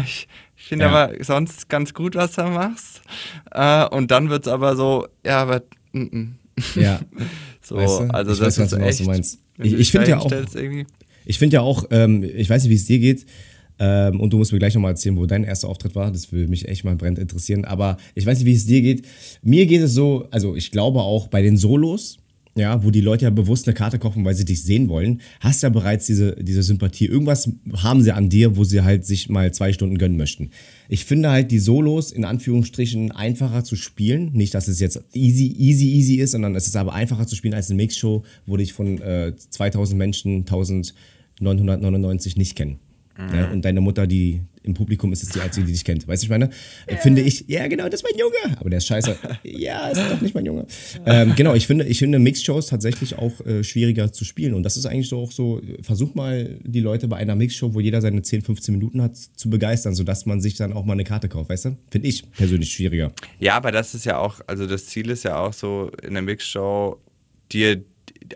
ich, 0.05 0.27
ich 0.57 0.63
finde 0.63 0.85
Ja. 0.85 0.91
aber 0.91 1.23
sonst 1.23 1.69
ganz 1.69 1.93
gut, 1.93 2.15
was 2.15 2.33
du 2.33 2.43
machst. 2.43 3.01
Äh, 3.51 3.85
und 3.87 4.11
dann 4.11 4.29
wird 4.29 4.45
es 4.45 4.51
aber 4.53 4.75
so, 4.75 5.07
ja, 5.25 5.41
aber 5.41 5.63
mm, 5.93 6.01
mm. 6.01 6.35
Ja. 6.75 6.99
so, 7.63 7.75
Weißt 7.75 7.99
du? 7.99 8.03
also 8.13 8.31
Ich 8.33 8.39
das 8.39 8.47
weiß 8.47 8.57
ganz 8.57 8.71
ist 8.71 8.75
genau, 8.77 8.87
was 8.89 8.97
du 8.97 9.03
meinst. 9.05 9.39
Ich- 9.59 9.71
ich 9.71 9.77
dich 9.77 9.91
find 9.91 10.03
da 10.05 10.09
ja 10.11 10.19
auch-. 10.19 10.31
Ich 11.25 11.39
finde 11.39 11.53
ja 11.55 11.61
auch, 11.61 11.85
ähm, 11.91 12.23
ich 12.23 12.49
weiß 12.49 12.63
nicht, 12.63 12.71
wie 12.71 12.75
es 12.75 12.85
dir 12.85 12.99
geht, 12.99 13.25
ähm, 13.79 14.19
und 14.19 14.31
du 14.33 14.37
musst 14.37 14.51
mir 14.51 14.59
gleich 14.59 14.75
nochmal 14.75 14.91
erzählen, 14.91 15.15
wo 15.17 15.25
dein 15.25 15.43
erster 15.43 15.67
Auftritt 15.69 15.95
war. 15.95 16.11
Das 16.11 16.31
würde 16.31 16.47
mich 16.49 16.67
echt 16.67 16.83
mal 16.83 16.95
brennend 16.95 17.19
interessieren. 17.19 17.65
Aber 17.65 17.97
ich 18.13 18.25
weiß 18.25 18.37
nicht, 18.39 18.45
wie 18.45 18.53
es 18.53 18.65
dir 18.65 18.81
geht. 18.81 19.05
Mir 19.41 19.65
geht 19.65 19.81
es 19.81 19.93
so, 19.93 20.27
also 20.31 20.55
ich 20.55 20.69
glaube 20.71 21.01
auch 21.01 21.27
bei 21.27 21.41
den 21.41 21.57
Solos, 21.57 22.17
ja, 22.55 22.83
wo 22.83 22.91
die 22.91 23.01
Leute 23.01 23.25
ja 23.25 23.31
bewusst 23.31 23.67
eine 23.67 23.73
Karte 23.73 23.97
kaufen, 23.97 24.23
weil 24.25 24.35
sie 24.35 24.45
dich 24.45 24.63
sehen 24.63 24.87
wollen, 24.87 25.21
hast 25.39 25.63
ja 25.63 25.69
bereits 25.69 26.05
diese, 26.05 26.35
diese 26.35 26.61
Sympathie. 26.61 27.05
Irgendwas 27.05 27.49
haben 27.77 28.03
sie 28.03 28.11
an 28.11 28.29
dir, 28.29 28.55
wo 28.55 28.63
sie 28.63 28.81
halt 28.81 29.05
sich 29.05 29.27
mal 29.29 29.51
zwei 29.53 29.73
Stunden 29.73 29.97
gönnen 29.97 30.17
möchten. 30.17 30.51
Ich 30.87 31.05
finde 31.05 31.31
halt 31.31 31.49
die 31.51 31.59
Solos 31.59 32.11
in 32.11 32.25
Anführungsstrichen 32.25 33.11
einfacher 33.11 33.63
zu 33.63 33.75
spielen. 33.75 34.31
Nicht, 34.33 34.53
dass 34.53 34.67
es 34.67 34.79
jetzt 34.79 35.01
easy, 35.13 35.47
easy, 35.57 35.89
easy 35.93 36.15
ist, 36.15 36.31
sondern 36.31 36.55
es 36.55 36.67
ist 36.67 36.75
aber 36.75 36.93
einfacher 36.93 37.25
zu 37.25 37.35
spielen 37.35 37.55
als 37.55 37.69
eine 37.69 37.77
Mixshow, 37.77 38.23
wo 38.45 38.57
dich 38.57 38.73
von 38.73 39.01
äh, 39.01 39.33
2000 39.35 39.97
Menschen 39.97 40.41
1999 40.41 42.37
nicht 42.37 42.55
kennen. 42.55 42.77
Ja, 43.17 43.51
und 43.51 43.63
deine 43.63 43.79
Mutter, 43.79 44.07
die 44.07 44.41
im 44.63 44.73
Publikum 44.73 45.11
ist, 45.13 45.21
ist 45.21 45.35
die 45.35 45.41
einzige, 45.41 45.67
die 45.67 45.73
dich 45.73 45.83
kennt. 45.83 46.07
Weißt 46.07 46.23
du, 46.23 46.25
ich 46.25 46.29
meine? 46.29 46.49
Äh, 46.87 46.97
Finde 46.97 47.21
ich, 47.21 47.45
ja, 47.47 47.67
genau, 47.67 47.85
das 47.85 48.01
ist 48.01 48.03
mein 48.03 48.17
Junge. 48.17 48.57
Aber 48.59 48.69
der 48.69 48.77
ist 48.77 48.87
scheiße. 48.87 49.15
ja, 49.43 49.89
ist 49.89 50.01
doch 50.01 50.21
nicht 50.21 50.33
mein 50.33 50.45
Junge. 50.45 50.65
Ähm, 51.05 51.33
genau, 51.35 51.53
ich 51.53 51.67
finde, 51.67 51.85
ich 51.85 51.99
finde 51.99 52.17
Mixshows 52.17 52.67
tatsächlich 52.67 53.17
auch 53.17 53.39
äh, 53.45 53.63
schwieriger 53.63 54.11
zu 54.11 54.25
spielen. 54.25 54.53
Und 54.53 54.63
das 54.63 54.77
ist 54.77 54.85
eigentlich 54.85 55.09
so 55.09 55.19
auch 55.19 55.31
so, 55.31 55.61
versuch 55.81 56.15
mal 56.15 56.57
die 56.63 56.79
Leute 56.79 57.07
bei 57.07 57.17
einer 57.17 57.35
Mixshow, 57.35 57.73
wo 57.73 57.81
jeder 57.81 58.01
seine 58.01 58.21
10, 58.21 58.41
15 58.41 58.73
Minuten 58.73 59.01
hat, 59.01 59.15
zu 59.17 59.49
begeistern, 59.49 59.93
sodass 59.93 60.25
man 60.25 60.41
sich 60.41 60.55
dann 60.55 60.73
auch 60.73 60.85
mal 60.85 60.93
eine 60.93 61.03
Karte 61.03 61.29
kauft, 61.29 61.49
weißt 61.49 61.65
du? 61.65 61.77
Finde 61.91 62.07
ich 62.07 62.31
persönlich 62.31 62.71
schwieriger. 62.71 63.11
Ja, 63.39 63.55
aber 63.55 63.71
das 63.71 63.93
ist 63.93 64.05
ja 64.05 64.17
auch, 64.17 64.39
also 64.47 64.65
das 64.65 64.87
Ziel 64.87 65.09
ist 65.09 65.23
ja 65.23 65.37
auch 65.37 65.53
so 65.53 65.91
in 66.01 66.13
der 66.13 66.23
Mixshow, 66.23 66.99
dir, 67.51 67.83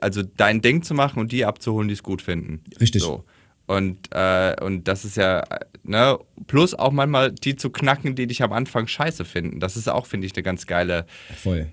also 0.02 0.22
dein 0.24 0.62
Ding 0.62 0.84
zu 0.84 0.94
machen 0.94 1.20
und 1.20 1.32
die 1.32 1.46
abzuholen, 1.46 1.88
die 1.88 1.94
es 1.94 2.04
gut 2.04 2.22
finden. 2.22 2.62
Richtig. 2.80 3.02
So. 3.02 3.24
Und, 3.68 3.98
äh, 4.12 4.56
und 4.62 4.88
das 4.88 5.04
ist 5.06 5.18
ja, 5.18 5.44
ne, 5.84 6.18
plus 6.48 6.74
auch 6.74 6.92
manchmal 6.92 7.32
die 7.34 7.58
zu 7.58 7.70
knacken, 7.70 8.16
die 8.16 8.26
dich 8.26 8.42
am 8.42 8.54
Anfang 8.54 8.88
scheiße 8.88 9.26
finden. 9.26 9.60
Das 9.60 9.76
ist 9.76 9.90
auch, 9.90 10.06
finde 10.06 10.26
ich, 10.26 10.34
eine 10.34 10.44
ganz 10.44 10.66
geile, 10.68 11.06
Voll. 11.36 11.68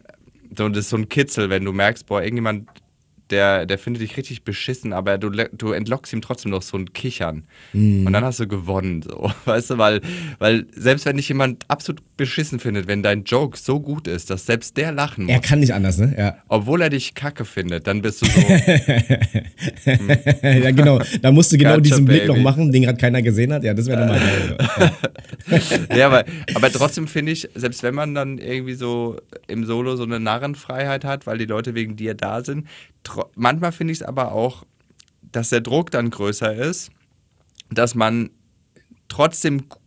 so, 0.57 0.69
das 0.69 0.79
ist 0.81 0.91
so 0.91 0.97
ein 0.97 1.09
Kitzel, 1.09 1.51
wenn 1.51 1.65
du 1.65 1.73
merkst, 1.73 2.07
boah, 2.07 2.21
irgendjemand, 2.21 2.69
der, 3.31 3.65
der 3.65 3.79
findet 3.79 4.03
dich 4.03 4.17
richtig 4.17 4.45
beschissen, 4.45 4.93
aber 4.93 5.17
du, 5.17 5.31
du 5.31 5.73
entlockst 5.73 6.13
ihm 6.13 6.21
trotzdem 6.21 6.51
noch 6.51 6.63
so 6.63 6.77
ein 6.77 6.93
Kichern. 6.93 7.45
Mhm. 7.73 8.07
Und 8.07 8.13
dann 8.13 8.23
hast 8.25 8.39
du 8.39 8.47
gewonnen, 8.47 9.03
so. 9.03 9.31
Weißt 9.47 9.71
du, 9.71 9.79
weil, 9.79 10.03
weil 10.39 10.67
selbst 10.73 11.07
wenn 11.07 11.17
dich 11.17 11.29
jemand 11.29 11.65
absolut 11.69 12.03
beschissen 12.17 12.61
findet, 12.61 12.87
wenn 12.87 13.03
dein 13.03 13.25
Joke 13.25 13.59
so 13.59 13.81
gut 13.81 14.07
ist, 14.07 14.31
dass 14.31 14.45
selbst 14.47 14.77
der 14.77 14.93
lachen 14.93 15.29
Er 15.29 15.39
muss, 15.39 15.47
kann 15.47 15.61
nicht 15.61 15.73
anders, 15.73 15.99
ne? 15.99 16.15
Ja. 16.17 16.37
obwohl 16.49 16.83
er 16.83 16.91
dich 16.91 17.15
kacke 17.15 17.45
findet, 17.45 17.87
dann 17.87 18.03
bist 18.03 18.23
du 18.23 18.27
so, 18.27 18.41
ja, 20.43 20.71
genau. 20.71 21.01
Da 21.23 21.33
musst 21.33 21.53
du 21.53 21.59
genau 21.59 21.77
Gotcha, 21.77 21.81
diesen 21.81 22.05
Blick 22.05 22.27
noch 22.27 22.35
baby. 22.35 22.45
machen, 22.45 22.73
den 22.73 22.83
gerade 22.83 22.99
keiner 22.99 23.23
gesehen 23.23 23.53
hat. 23.53 23.65
Ja, 23.65 23.73
das 23.75 23.87
wäre 23.87 24.01
nochmal 24.01 24.21
geil. 24.21 24.59
Ja. 25.89 25.97
ja, 25.97 26.07
aber, 26.07 26.25
aber 26.55 26.71
trotzdem 26.71 27.09
finde 27.09 27.33
ich, 27.33 27.49
selbst 27.55 27.83
wenn 27.83 27.95
man 27.95 28.15
dann 28.15 28.39
irgendwie 28.39 28.75
so 28.75 29.17
im 29.47 29.65
Solo 29.65 29.97
so 29.97 30.05
eine 30.05 30.21
Narrenfreiheit 30.21 31.05
hat, 31.05 31.27
weil 31.27 31.39
die 31.39 31.47
Leute 31.47 31.75
wegen 31.75 31.97
dir 31.97 32.15
da 32.15 32.45
sind, 32.45 32.67
manchmal 33.35 33.73
finde 33.73 33.93
ich 33.93 34.01
es 34.01 34.07
aber 34.07 34.33
auch, 34.33 34.65
dass 35.23 35.49
der 35.51 35.61
Druck 35.61 35.91
dann 35.91 36.11
größer 36.11 36.55
ist, 36.55 36.91
dass 37.71 37.95
man 37.95 38.31
trotzdem 39.09 39.69
gu- 39.69 39.79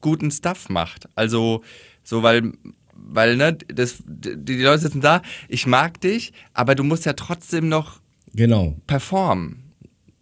guten 0.00 0.30
Stuff 0.30 0.68
macht. 0.68 1.08
Also, 1.14 1.62
so, 2.04 2.22
weil, 2.22 2.52
weil, 2.94 3.36
ne, 3.36 3.54
das, 3.54 4.02
die, 4.06 4.36
die 4.36 4.62
Leute 4.62 4.82
sitzen 4.82 5.00
da, 5.00 5.22
ich 5.48 5.66
mag 5.66 6.00
dich, 6.00 6.32
aber 6.54 6.74
du 6.74 6.84
musst 6.84 7.04
ja 7.06 7.12
trotzdem 7.14 7.68
noch 7.68 8.00
Genau. 8.34 8.76
performen. 8.86 9.61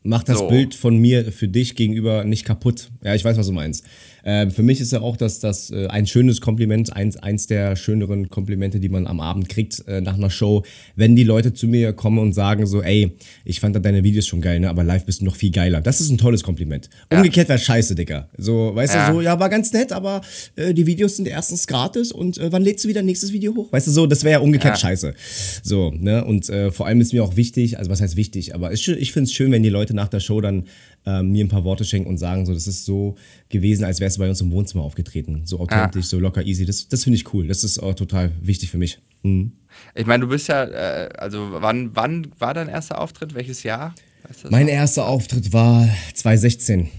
Mach 0.02 0.22
das 0.22 0.38
So. 0.38 0.48
Bild 0.48 0.74
von 0.74 0.96
mir 0.96 1.30
für 1.30 1.46
dich 1.48 1.74
gegenüber 1.76 2.24
nicht 2.24 2.44
kaputt. 2.46 2.88
Ja, 3.04 3.14
ich 3.14 3.22
weiß, 3.24 3.36
was 3.36 3.46
du 3.48 3.52
meinst. 3.52 3.84
Ähm, 4.24 4.50
für 4.50 4.62
mich 4.62 4.80
ist 4.80 4.92
ja 4.92 5.00
auch 5.02 5.16
das, 5.16 5.40
das 5.40 5.70
äh, 5.70 5.86
ein 5.88 6.06
schönes 6.06 6.40
Kompliment, 6.40 6.92
eins, 6.94 7.16
eins 7.18 7.46
der 7.46 7.76
schöneren 7.76 8.28
Komplimente, 8.30 8.78
die 8.80 8.88
man 8.90 9.06
am 9.06 9.20
Abend 9.20 9.48
kriegt 9.50 9.82
äh, 9.88 10.00
nach 10.00 10.14
einer 10.14 10.30
Show, 10.30 10.62
wenn 10.96 11.16
die 11.16 11.24
Leute 11.24 11.52
zu 11.54 11.66
mir 11.68 11.92
kommen 11.94 12.18
und 12.18 12.32
sagen 12.34 12.66
so, 12.66 12.82
ey, 12.82 13.12
ich 13.44 13.60
fand 13.60 13.82
deine 13.84 14.02
Videos 14.02 14.26
schon 14.26 14.40
geil, 14.42 14.60
ne, 14.60 14.68
aber 14.70 14.84
live 14.84 15.04
bist 15.06 15.20
du 15.20 15.24
noch 15.26 15.36
viel 15.36 15.50
geiler. 15.50 15.80
Das 15.82 16.00
ist 16.00 16.10
ein 16.10 16.18
tolles 16.18 16.42
Kompliment. 16.42 16.88
Umgekehrt 17.10 17.48
wäre 17.48 17.58
scheiße, 17.58 17.94
Dicker. 17.94 18.28
So, 18.36 18.74
weißt 18.74 18.94
Ja. 18.94 19.08
du, 19.08 19.14
so, 19.16 19.20
ja, 19.22 19.38
war 19.40 19.48
ganz 19.48 19.72
nett, 19.72 19.92
aber 19.92 20.20
äh, 20.56 20.72
die 20.74 20.86
Videos 20.86 21.16
sind 21.16 21.28
erstens 21.28 21.66
gratis 21.66 22.10
und 22.12 22.36
äh, 22.38 22.52
wann 22.52 22.62
lädst 22.62 22.84
du 22.84 22.88
wieder 22.88 23.00
ein 23.00 23.06
nächstes 23.06 23.32
Video 23.32 23.54
hoch? 23.54 23.72
Weißt 23.72 23.86
du, 23.86 23.90
so, 23.90 24.06
das 24.06 24.24
wäre 24.24 24.32
ja 24.32 24.38
umgekehrt 24.40 24.74
Ja. 24.76 24.80
scheiße. 24.80 25.14
So, 25.62 25.92
ne, 25.96 26.24
und 26.24 26.48
äh, 26.50 26.70
vor 26.70 26.86
allem 26.86 27.00
ist 27.00 27.12
mir 27.14 27.22
auch 27.24 27.36
wichtig, 27.36 27.78
also 27.78 27.90
was 27.90 28.00
heißt 28.02 28.16
wichtig, 28.16 28.54
aber 28.54 28.74
schön, 28.76 28.98
ich 28.98 29.12
finde 29.12 29.28
es 29.28 29.32
schön, 29.34 29.50
wenn 29.52 29.62
die 29.62 29.68
Leute 29.70 29.89
nach 29.94 30.08
der 30.08 30.20
Show 30.20 30.40
dann 30.40 30.64
ähm, 31.06 31.30
mir 31.30 31.44
ein 31.44 31.48
paar 31.48 31.64
Worte 31.64 31.84
schenken 31.84 32.08
und 32.08 32.18
sagen, 32.18 32.46
so, 32.46 32.54
das 32.54 32.66
ist 32.66 32.84
so 32.84 33.16
gewesen, 33.48 33.84
als 33.84 34.00
wärst 34.00 34.16
du 34.16 34.20
bei 34.20 34.28
uns 34.28 34.40
im 34.40 34.50
Wohnzimmer 34.50 34.84
aufgetreten. 34.84 35.42
So 35.44 35.60
authentisch, 35.60 36.06
so 36.06 36.18
locker, 36.18 36.44
easy. 36.44 36.64
Das, 36.64 36.88
das 36.88 37.04
finde 37.04 37.16
ich 37.16 37.32
cool. 37.32 37.48
Das 37.48 37.64
ist 37.64 37.78
auch 37.78 37.94
total 37.94 38.32
wichtig 38.40 38.70
für 38.70 38.78
mich. 38.78 38.98
Mhm. 39.22 39.52
Ich 39.94 40.06
meine, 40.06 40.22
du 40.24 40.28
bist 40.28 40.48
ja, 40.48 40.64
äh, 40.64 41.08
also 41.16 41.48
wann, 41.52 41.94
wann 41.94 42.32
war 42.38 42.54
dein 42.54 42.68
erster 42.68 43.00
Auftritt? 43.00 43.34
Welches 43.34 43.62
Jahr? 43.62 43.94
Weißt 44.26 44.44
du 44.44 44.48
Mein 44.50 44.66
noch? 44.66 44.72
erster 44.72 45.06
Auftritt 45.06 45.52
war 45.52 45.88
2016. 46.14 46.90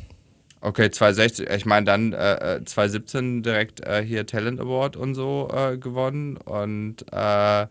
Okay, 0.64 0.92
2016, 0.92 1.48
ich 1.56 1.66
meine 1.66 1.88
dann 1.88 2.14
äh, 2.14 2.58
äh, 2.58 2.64
2017 2.64 3.42
direkt 3.42 3.82
äh, 3.82 4.04
hier 4.06 4.28
Talent 4.28 4.60
Award 4.60 4.96
und 4.96 5.16
so 5.16 5.50
äh, 5.52 5.78
gewonnen 5.78 6.38
und 6.38 7.04
äh, 7.12 7.66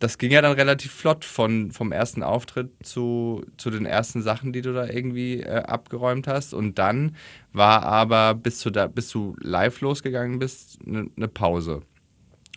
das 0.00 0.16
ging 0.16 0.32
ja 0.32 0.40
dann 0.40 0.52
relativ 0.52 0.92
flott 0.92 1.26
von, 1.26 1.70
vom 1.70 1.92
ersten 1.92 2.22
Auftritt 2.22 2.70
zu, 2.82 3.44
zu 3.58 3.70
den 3.70 3.84
ersten 3.84 4.22
Sachen, 4.22 4.52
die 4.52 4.62
du 4.62 4.72
da 4.72 4.86
irgendwie 4.86 5.40
äh, 5.40 5.62
abgeräumt 5.62 6.26
hast 6.26 6.54
und 6.54 6.78
dann 6.78 7.16
war 7.52 7.82
aber, 7.82 8.34
bis 8.34 8.60
du, 8.60 8.70
da, 8.70 8.86
bis 8.86 9.10
du 9.10 9.36
live 9.40 9.80
losgegangen 9.82 10.38
bist, 10.38 10.78
eine 10.86 11.10
ne 11.16 11.28
Pause, 11.28 11.82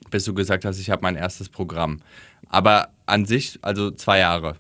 bis 0.10 0.24
du 0.24 0.34
gesagt 0.34 0.64
hast, 0.64 0.80
ich 0.80 0.90
habe 0.90 1.02
mein 1.02 1.18
erstes 1.18 1.50
Programm. 1.50 2.02
Aber 2.48 2.94
an 3.06 3.26
sich, 3.26 3.60
also 3.62 3.92
zwei 3.92 4.20
Jahre, 4.20 4.56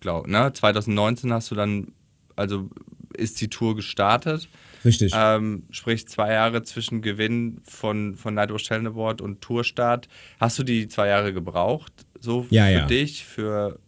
glaube 0.00 0.30
ne? 0.30 0.50
2019 0.52 1.30
hast 1.30 1.50
du 1.50 1.54
dann, 1.54 1.92
also 2.36 2.70
ist 3.16 3.40
die 3.40 3.48
Tour 3.48 3.76
gestartet. 3.76 4.48
Richtig. 4.84 5.12
Ähm, 5.14 5.64
sprich 5.70 6.06
zwei 6.08 6.32
Jahre 6.32 6.62
zwischen 6.62 7.00
Gewinn 7.00 7.60
von, 7.64 8.16
von 8.16 8.34
Nightwatch 8.34 8.70
Award 8.70 9.20
und 9.20 9.40
Tourstart. 9.40 10.08
Hast 10.38 10.58
du 10.58 10.62
die 10.62 10.88
zwei 10.88 11.08
Jahre 11.08 11.32
gebraucht? 11.32 11.92
So 12.24 12.46
Ja, 12.50 12.66
für 12.66 12.72
ja. 12.72 12.86
dich? 12.86 13.24
Für, 13.24 13.78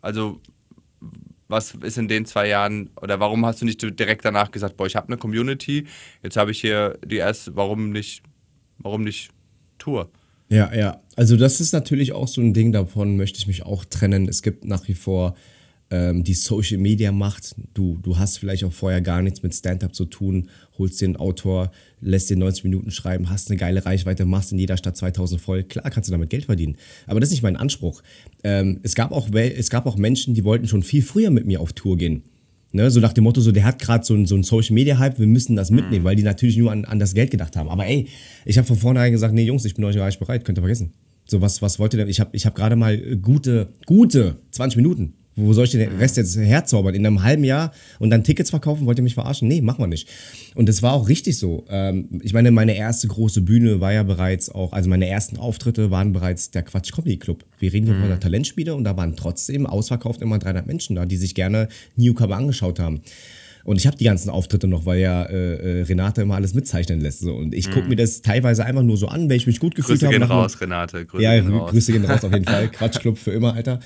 also 0.00 0.40
was 1.48 1.74
ist 1.74 1.98
in 1.98 2.08
den 2.08 2.24
zwei 2.24 2.48
Jahren 2.48 2.90
oder 3.00 3.20
warum 3.20 3.44
hast 3.44 3.60
du 3.60 3.66
nicht 3.66 3.82
direkt 3.82 4.24
danach 4.24 4.50
gesagt, 4.50 4.76
boah, 4.76 4.86
ich 4.86 4.96
habe 4.96 5.08
eine 5.08 5.18
Community, 5.18 5.84
jetzt 6.22 6.36
habe 6.36 6.50
ich 6.50 6.60
hier 6.60 6.98
die 7.04 7.18
erste, 7.18 7.54
warum 7.54 7.90
nicht, 7.90 8.22
warum 8.78 9.04
nicht 9.04 9.30
Tour? 9.78 10.10
Ja, 10.48 10.74
ja. 10.74 11.00
Also 11.16 11.36
das 11.36 11.60
ist 11.60 11.72
natürlich 11.72 12.12
auch 12.12 12.28
so 12.28 12.40
ein 12.40 12.54
Ding, 12.54 12.72
davon 12.72 13.16
möchte 13.16 13.38
ich 13.38 13.46
mich 13.46 13.64
auch 13.64 13.84
trennen. 13.84 14.28
Es 14.28 14.42
gibt 14.42 14.64
nach 14.64 14.88
wie 14.88 14.94
vor 14.94 15.36
ähm, 15.90 16.24
die 16.24 16.34
Social 16.34 16.78
Media 16.78 17.12
Macht. 17.12 17.54
Du, 17.74 17.98
du 18.02 18.18
hast 18.18 18.38
vielleicht 18.38 18.64
auch 18.64 18.72
vorher 18.72 19.00
gar 19.00 19.22
nichts 19.22 19.42
mit 19.42 19.54
Stand-up 19.54 19.94
zu 19.94 20.04
tun, 20.06 20.48
holst 20.78 21.00
dir 21.00 21.06
einen 21.06 21.16
Autor, 21.16 21.70
lässt 22.00 22.30
dir 22.30 22.36
90 22.36 22.64
Minuten 22.64 22.90
schreiben, 22.90 23.30
hast 23.30 23.50
eine 23.50 23.58
geile 23.58 23.84
Reichweite, 23.84 24.24
machst 24.24 24.52
in 24.52 24.58
jeder 24.58 24.76
Stadt 24.76 24.96
2000 24.96 25.40
voll. 25.40 25.62
Klar 25.62 25.90
kannst 25.90 26.08
du 26.08 26.12
damit 26.12 26.30
Geld 26.30 26.46
verdienen. 26.46 26.76
Aber 27.06 27.20
das 27.20 27.28
ist 27.28 27.34
nicht 27.34 27.42
mein 27.42 27.56
Anspruch. 27.56 28.02
Ähm, 28.42 28.80
es, 28.82 28.94
gab 28.94 29.12
auch, 29.12 29.28
es 29.32 29.70
gab 29.70 29.86
auch 29.86 29.96
Menschen, 29.96 30.34
die 30.34 30.44
wollten 30.44 30.68
schon 30.68 30.82
viel 30.82 31.02
früher 31.02 31.30
mit 31.30 31.46
mir 31.46 31.60
auf 31.60 31.72
Tour 31.72 31.96
gehen. 31.96 32.22
Ne, 32.72 32.90
so 32.90 32.98
nach 32.98 33.12
dem 33.12 33.22
Motto, 33.22 33.40
so 33.40 33.52
der 33.52 33.64
hat 33.64 33.78
gerade 33.78 34.04
so, 34.04 34.26
so 34.26 34.34
einen 34.34 34.42
Social 34.42 34.74
Media 34.74 34.98
Hype, 34.98 35.20
wir 35.20 35.28
müssen 35.28 35.54
das 35.54 35.70
mitnehmen, 35.70 36.02
mhm. 36.02 36.06
weil 36.08 36.16
die 36.16 36.24
natürlich 36.24 36.56
nur 36.56 36.72
an, 36.72 36.84
an 36.84 36.98
das 36.98 37.14
Geld 37.14 37.30
gedacht 37.30 37.54
haben. 37.54 37.68
Aber 37.68 37.86
ey, 37.86 38.08
ich 38.44 38.58
habe 38.58 38.66
von 38.66 38.76
vornherein 38.76 39.12
gesagt, 39.12 39.32
nee 39.32 39.44
Jungs, 39.44 39.64
ich 39.64 39.76
bin 39.76 39.84
euch 39.84 39.94
gar 39.94 40.06
nicht 40.06 40.18
bereit, 40.18 40.44
könnt 40.44 40.58
ihr 40.58 40.62
vergessen. 40.62 40.92
So 41.24 41.40
was, 41.40 41.62
was 41.62 41.78
wollt 41.78 41.94
ihr 41.94 41.98
denn? 41.98 42.08
Ich 42.08 42.18
habe 42.18 42.30
ich 42.32 42.46
hab 42.46 42.56
gerade 42.56 42.74
mal 42.74 42.98
gute, 43.18 43.68
gute 43.86 44.38
20 44.50 44.76
Minuten 44.78 45.14
wo 45.36 45.52
soll 45.52 45.64
ich 45.64 45.72
den 45.72 45.96
Rest 45.96 46.16
jetzt 46.16 46.36
herzaubern? 46.36 46.94
In 46.94 47.06
einem 47.06 47.22
halben 47.22 47.44
Jahr 47.44 47.72
und 47.98 48.10
dann 48.10 48.22
Tickets 48.24 48.50
verkaufen? 48.50 48.86
Wollt 48.86 48.98
ihr 48.98 49.02
mich 49.02 49.14
verarschen? 49.14 49.48
Nee, 49.48 49.60
machen 49.60 49.80
wir 49.80 49.86
nicht. 49.86 50.08
Und 50.54 50.68
das 50.68 50.82
war 50.82 50.92
auch 50.92 51.08
richtig 51.08 51.38
so. 51.38 51.64
Ähm, 51.68 52.20
ich 52.22 52.32
meine, 52.32 52.50
meine 52.50 52.76
erste 52.76 53.08
große 53.08 53.40
Bühne 53.40 53.80
war 53.80 53.92
ja 53.92 54.02
bereits 54.02 54.48
auch, 54.48 54.72
also 54.72 54.88
meine 54.88 55.08
ersten 55.08 55.36
Auftritte 55.36 55.90
waren 55.90 56.12
bereits 56.12 56.50
der 56.50 56.62
Quatsch 56.62 56.92
Comedy 56.92 57.16
Club. 57.16 57.44
Wir 57.58 57.72
reden 57.72 57.86
hier 57.86 57.94
mhm. 57.94 58.00
von 58.00 58.08
der 58.10 58.20
Talentspiele 58.20 58.74
und 58.74 58.84
da 58.84 58.96
waren 58.96 59.16
trotzdem 59.16 59.66
ausverkauft 59.66 60.22
immer 60.22 60.38
300 60.38 60.66
Menschen 60.66 60.96
da, 60.96 61.06
die 61.06 61.16
sich 61.16 61.34
gerne 61.34 61.68
Newcomer 61.96 62.36
angeschaut 62.36 62.78
haben. 62.78 63.00
Und 63.64 63.76
ich 63.78 63.86
habe 63.86 63.96
die 63.96 64.04
ganzen 64.04 64.28
Auftritte 64.28 64.68
noch, 64.68 64.84
weil 64.84 65.00
ja 65.00 65.24
äh, 65.24 65.80
äh, 65.80 65.82
Renate 65.84 66.20
immer 66.22 66.34
alles 66.34 66.52
mitzeichnen 66.52 67.00
lässt. 67.00 67.20
So. 67.20 67.34
Und 67.34 67.54
ich 67.54 67.70
gucke 67.70 67.86
mm. 67.86 67.88
mir 67.88 67.96
das 67.96 68.20
teilweise 68.20 68.64
einfach 68.64 68.82
nur 68.82 68.98
so 68.98 69.08
an, 69.08 69.30
wenn 69.30 69.36
ich 69.36 69.46
mich 69.46 69.58
gut 69.58 69.74
gefühlt 69.74 70.02
habe. 70.02 70.12
Grüße 70.12 70.20
gehen 70.20 70.30
raus, 70.30 70.60
Renate. 70.60 71.06
Grüße 71.06 71.22
ja, 71.22 71.34
gehen 71.40 71.50
raus. 71.50 71.70
Grüße 71.70 71.92
gehen 71.92 72.04
raus 72.04 72.24
auf 72.24 72.32
jeden 72.32 72.44
Fall. 72.44 72.68
Quatschclub 72.72 73.16
für 73.16 73.30
immer, 73.30 73.54
Alter. 73.54 73.80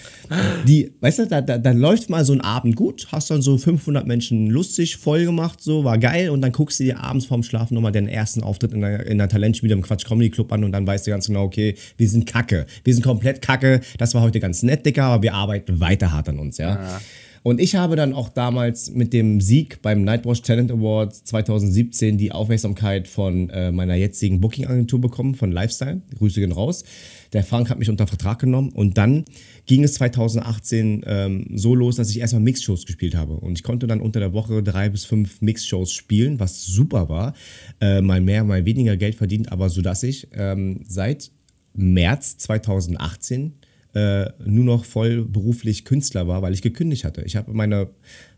Die, 0.67 0.93
weißt 1.01 1.21
du, 1.21 1.27
da, 1.27 1.41
da, 1.41 1.59
da 1.59 1.71
läuft 1.71 2.11
mal 2.11 2.25
so 2.25 2.33
ein 2.33 2.41
Abend 2.41 2.75
gut, 2.75 3.07
hast 3.13 3.31
dann 3.31 3.41
so 3.41 3.57
500 3.57 4.05
Menschen 4.05 4.49
lustig, 4.49 4.97
voll 4.97 5.25
gemacht, 5.25 5.61
so, 5.63 5.85
war 5.85 5.97
geil. 5.97 6.31
Und 6.31 6.43
dann 6.43 6.51
guckst 6.51 6.81
du 6.81 6.85
dir 6.85 6.99
abends 6.99 7.27
vorm 7.27 7.45
Schlafen 7.45 7.75
nochmal 7.75 7.93
den 7.93 8.09
ersten 8.09 8.43
Auftritt 8.43 8.73
in 8.73 8.81
der, 8.81 9.07
in 9.07 9.19
der 9.19 9.29
Talentspiele 9.29 9.75
im 9.75 9.83
Quatsch 9.83 10.05
Comedy 10.05 10.31
Club 10.31 10.53
an 10.53 10.65
und 10.65 10.73
dann 10.73 10.87
weißt 10.87 11.07
du 11.07 11.13
ganz 11.13 11.29
genau, 11.29 11.45
okay, 11.45 11.77
wir 11.97 12.09
sind 12.09 12.27
kacke. 12.27 12.67
Wir 12.83 12.95
sind 12.95 13.05
komplett 13.05 13.43
kacke. 13.43 13.81
Das 13.97 14.13
war 14.15 14.23
heute 14.23 14.41
ganz 14.41 14.65
nett, 14.65 14.85
Dicker, 14.85 15.05
aber 15.05 15.23
wir 15.23 15.35
arbeiten 15.35 15.79
weiter 15.79 16.13
hart 16.13 16.29
an 16.29 16.41
uns, 16.41 16.59
ja. 16.59 16.71
ja. 16.75 17.01
Und 17.43 17.61
ich 17.61 17.77
habe 17.77 17.97
dann 17.97 18.13
auch 18.13 18.29
damals 18.29 18.91
mit 18.91 19.13
dem 19.13 19.41
Sieg 19.41 19.81
beim 19.83 20.03
Nightwatch 20.03 20.43
Talent 20.43 20.71
Award 20.71 21.15
2017 21.15 22.19
die 22.19 22.33
Aufmerksamkeit 22.33 23.09
von 23.09 23.51
äh, 23.51 23.73
meiner 23.73 23.95
jetzigen 23.95 24.41
Booking-Agentur 24.41 25.01
bekommen, 25.01 25.35
von 25.35 25.53
Lifestyle. 25.53 26.03
Grüße 26.19 26.41
gehen 26.41 26.53
raus. 26.53 26.85
Der 27.33 27.45
Frank 27.45 27.69
hat 27.69 27.79
mich 27.79 27.91
unter 27.91 28.07
Vertrag 28.07 28.39
genommen 28.39 28.71
und 28.71 28.97
dann 28.97 29.25
ging 29.67 29.85
es 29.85 29.95
2018 29.95 31.03
ähm, 31.07 31.47
so 31.55 31.75
los, 31.75 31.97
dass 31.97 32.11
ich 32.11 32.21
erstmal 32.21 32.43
Mixshows 32.43 32.87
gespielt 32.87 33.15
habe. 33.15 33.35
Und 33.35 33.59
ich 33.59 33.63
konnte 33.63 33.87
dann 33.87 34.01
unter 34.01 34.19
der 34.19 34.33
Woche 34.33 34.63
drei 34.63 34.89
bis 34.89 35.05
fünf 35.05 35.43
Mixshows 35.43 35.93
spielen, 35.93 36.41
was 36.41 36.65
super 36.65 37.09
war. 37.09 37.35
Äh, 37.81 38.01
mal 38.01 38.21
mehr, 38.21 38.45
mal 38.45 38.65
weniger 38.65 38.97
Geld 38.97 39.15
verdient, 39.15 39.53
aber 39.53 39.69
so 39.69 39.83
dass 39.83 40.03
ich 40.03 40.29
ähm, 40.33 40.81
seit 40.89 41.31
März 41.75 42.39
2018 42.39 43.53
äh, 43.95 44.31
nur 44.45 44.65
noch 44.65 44.85
voll 44.85 45.25
beruflich 45.25 45.85
Künstler 45.85 46.29
war, 46.29 46.43
weil 46.43 46.53
ich 46.53 46.61
gekündigt 46.61 47.05
hatte. 47.05 47.23
Ich 47.23 47.37
habe 47.37 47.53
meine, 47.53 47.89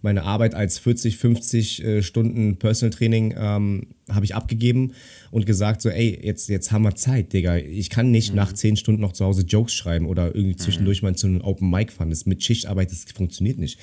meine 0.01 0.23
Arbeit 0.23 0.55
als 0.55 0.79
40, 0.79 1.17
50 1.17 1.85
äh, 1.85 2.03
Stunden 2.03 2.57
Personal 2.57 2.91
Training 2.91 3.35
ähm, 3.37 3.89
habe 4.09 4.25
ich 4.25 4.35
abgegeben 4.35 4.93
und 5.31 5.47
gesagt 5.47 5.83
so, 5.83 5.89
ey, 5.89 6.19
jetzt, 6.23 6.49
jetzt 6.49 6.71
haben 6.71 6.83
wir 6.83 6.95
Zeit, 6.95 7.33
Digga. 7.33 7.57
Ich 7.57 7.91
kann 7.91 8.11
nicht 8.11 8.31
mhm. 8.31 8.37
nach 8.37 8.53
10 8.53 8.77
Stunden 8.77 9.01
noch 9.01 9.13
zu 9.13 9.25
Hause 9.25 9.43
Jokes 9.43 9.75
schreiben 9.75 10.07
oder 10.07 10.35
irgendwie 10.35 10.57
zwischendurch 10.57 11.03
mhm. 11.03 11.09
mal 11.09 11.15
zu 11.17 11.27
einem 11.27 11.41
Open 11.41 11.69
Mic 11.69 11.93
fahren. 11.93 12.11
Das 12.11 12.27
mit 12.27 12.43
Schichtarbeit, 12.43 12.91
das 12.93 13.05
funktioniert 13.13 13.59
nicht. 13.59 13.79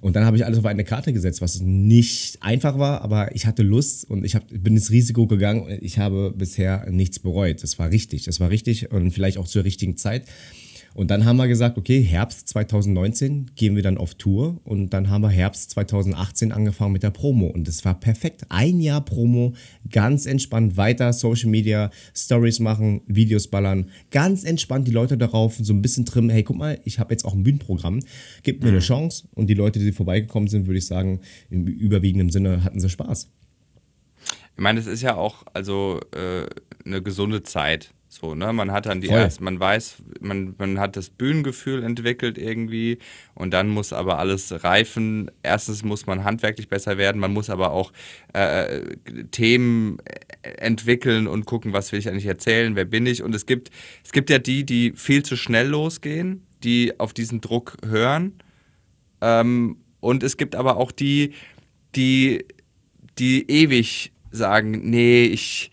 Und 0.00 0.16
dann 0.16 0.24
habe 0.24 0.36
ich 0.36 0.44
alles 0.44 0.58
auf 0.58 0.66
eine 0.66 0.84
Karte 0.84 1.14
gesetzt, 1.14 1.40
was 1.40 1.60
nicht 1.60 2.42
einfach 2.42 2.78
war, 2.78 3.00
aber 3.00 3.34
ich 3.34 3.46
hatte 3.46 3.62
Lust 3.62 4.08
und 4.10 4.24
ich 4.24 4.34
hab, 4.34 4.46
bin 4.48 4.74
ins 4.74 4.90
Risiko 4.90 5.26
gegangen. 5.26 5.78
Ich 5.80 5.98
habe 5.98 6.30
bisher 6.36 6.90
nichts 6.90 7.18
bereut. 7.18 7.62
Das 7.62 7.78
war 7.78 7.90
richtig. 7.90 8.24
Das 8.24 8.38
war 8.38 8.50
richtig 8.50 8.90
und 8.90 9.12
vielleicht 9.12 9.38
auch 9.38 9.46
zur 9.46 9.64
richtigen 9.64 9.96
Zeit. 9.96 10.24
Und 10.94 11.10
dann 11.10 11.24
haben 11.24 11.36
wir 11.36 11.48
gesagt, 11.48 11.76
okay, 11.76 12.00
Herbst 12.00 12.48
2019 12.48 13.50
gehen 13.56 13.74
wir 13.74 13.82
dann 13.82 13.98
auf 13.98 14.14
Tour 14.14 14.60
und 14.62 14.90
dann 14.90 15.10
haben 15.10 15.22
wir 15.22 15.28
Herbst 15.28 15.70
2018 15.72 16.52
angefangen 16.52 16.92
mit 16.92 17.02
der 17.02 17.10
Promo 17.10 17.48
und 17.48 17.66
es 17.66 17.84
war 17.84 17.98
perfekt. 17.98 18.46
Ein 18.48 18.80
Jahr 18.80 19.04
Promo, 19.04 19.54
ganz 19.90 20.24
entspannt 20.24 20.76
weiter 20.76 21.12
Social 21.12 21.50
Media, 21.50 21.90
Stories 22.16 22.60
machen, 22.60 23.02
Videos 23.06 23.48
ballern, 23.48 23.90
ganz 24.12 24.44
entspannt 24.44 24.86
die 24.86 24.92
Leute 24.92 25.18
darauf 25.18 25.56
so 25.60 25.72
ein 25.72 25.82
bisschen 25.82 26.06
trimmen. 26.06 26.30
Hey, 26.30 26.44
guck 26.44 26.56
mal, 26.56 26.80
ich 26.84 27.00
habe 27.00 27.12
jetzt 27.12 27.24
auch 27.24 27.34
ein 27.34 27.42
Bühnenprogramm, 27.42 27.98
gib 28.44 28.62
mir 28.62 28.68
eine 28.68 28.78
mhm. 28.78 28.82
Chance 28.82 29.26
und 29.34 29.48
die 29.48 29.54
Leute, 29.54 29.80
die 29.80 29.90
vorbeigekommen 29.90 30.48
sind, 30.48 30.66
würde 30.68 30.78
ich 30.78 30.86
sagen, 30.86 31.20
im 31.50 31.66
überwiegenden 31.66 32.30
Sinne 32.30 32.62
hatten 32.62 32.78
sie 32.78 32.88
Spaß. 32.88 33.28
Ich 34.56 34.62
meine, 34.62 34.78
es 34.78 34.86
ist 34.86 35.02
ja 35.02 35.16
auch 35.16 35.42
also 35.52 35.98
äh, 36.12 36.46
eine 36.86 37.02
gesunde 37.02 37.42
Zeit. 37.42 37.92
So, 38.14 38.36
ne? 38.36 38.52
Man 38.52 38.70
hat 38.70 38.86
dann 38.86 39.00
die 39.00 39.08
erst, 39.08 39.40
man 39.40 39.58
weiß, 39.58 39.96
man, 40.20 40.54
man 40.56 40.78
hat 40.78 40.96
das 40.96 41.10
Bühnengefühl 41.10 41.82
entwickelt 41.82 42.38
irgendwie 42.38 42.98
und 43.34 43.52
dann 43.52 43.68
muss 43.68 43.92
aber 43.92 44.20
alles 44.20 44.62
reifen. 44.62 45.32
Erstens 45.42 45.82
muss 45.82 46.06
man 46.06 46.22
handwerklich 46.22 46.68
besser 46.68 46.96
werden, 46.96 47.20
man 47.20 47.32
muss 47.32 47.50
aber 47.50 47.72
auch 47.72 47.92
äh, 48.32 48.82
Themen 49.32 49.98
entwickeln 50.42 51.26
und 51.26 51.44
gucken, 51.44 51.72
was 51.72 51.90
will 51.90 51.98
ich 51.98 52.08
eigentlich 52.08 52.26
erzählen, 52.26 52.76
wer 52.76 52.84
bin 52.84 53.04
ich. 53.06 53.20
Und 53.20 53.34
es 53.34 53.46
gibt, 53.46 53.72
es 54.04 54.12
gibt 54.12 54.30
ja 54.30 54.38
die, 54.38 54.64
die 54.64 54.92
viel 54.94 55.24
zu 55.24 55.36
schnell 55.36 55.66
losgehen, 55.66 56.46
die 56.62 56.98
auf 57.00 57.14
diesen 57.14 57.40
Druck 57.40 57.78
hören. 57.84 58.34
Ähm, 59.22 59.78
und 59.98 60.22
es 60.22 60.36
gibt 60.36 60.54
aber 60.54 60.76
auch 60.76 60.92
die, 60.92 61.32
die, 61.96 62.44
die 63.18 63.50
ewig 63.50 64.12
sagen, 64.30 64.88
nee, 64.88 65.24
ich 65.24 65.72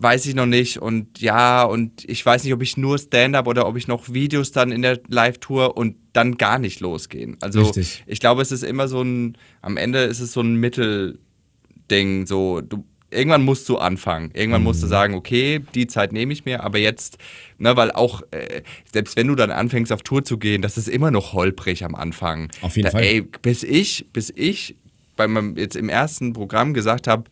weiß 0.00 0.24
ich 0.26 0.34
noch 0.34 0.46
nicht 0.46 0.78
und 0.78 1.20
ja, 1.20 1.62
und 1.62 2.08
ich 2.08 2.24
weiß 2.24 2.44
nicht, 2.44 2.54
ob 2.54 2.62
ich 2.62 2.78
nur 2.78 2.98
Stand-up 2.98 3.46
oder 3.46 3.66
ob 3.66 3.76
ich 3.76 3.86
noch 3.86 4.12
Videos 4.12 4.50
dann 4.50 4.72
in 4.72 4.80
der 4.80 4.98
Live-Tour 5.08 5.76
und 5.76 5.96
dann 6.14 6.38
gar 6.38 6.58
nicht 6.58 6.80
losgehen. 6.80 7.36
Also 7.42 7.62
Richtig. 7.62 8.02
ich 8.06 8.18
glaube, 8.18 8.40
es 8.40 8.50
ist 8.50 8.64
immer 8.64 8.88
so 8.88 9.02
ein, 9.02 9.36
am 9.60 9.76
Ende 9.76 10.00
ist 10.00 10.20
es 10.20 10.32
so 10.32 10.40
ein 10.40 10.54
Mittelding, 10.54 12.26
so, 12.26 12.62
du, 12.62 12.82
irgendwann 13.10 13.44
musst 13.44 13.68
du 13.68 13.76
anfangen. 13.76 14.30
Irgendwann 14.32 14.62
mhm. 14.62 14.68
musst 14.68 14.82
du 14.82 14.86
mhm. 14.86 14.90
sagen, 14.90 15.14
okay, 15.14 15.60
die 15.74 15.86
Zeit 15.86 16.14
nehme 16.14 16.32
ich 16.32 16.46
mir, 16.46 16.64
aber 16.64 16.78
jetzt, 16.78 17.18
ne, 17.58 17.76
weil 17.76 17.92
auch, 17.92 18.22
äh, 18.30 18.62
selbst 18.90 19.18
wenn 19.18 19.26
du 19.26 19.34
dann 19.34 19.50
anfängst 19.50 19.92
auf 19.92 20.00
Tour 20.00 20.24
zu 20.24 20.38
gehen, 20.38 20.62
das 20.62 20.78
ist 20.78 20.88
immer 20.88 21.10
noch 21.10 21.34
holprig 21.34 21.84
am 21.84 21.94
Anfang. 21.94 22.50
Auf 22.62 22.76
jeden 22.76 22.86
da, 22.86 22.92
Fall. 22.92 23.02
Ey, 23.02 23.20
bis 23.20 23.64
ich, 23.64 24.06
bis 24.14 24.32
ich 24.34 24.76
bei 25.16 25.28
meinem, 25.28 25.58
jetzt 25.58 25.76
im 25.76 25.90
ersten 25.90 26.32
Programm 26.32 26.72
gesagt 26.72 27.06
habe, 27.06 27.24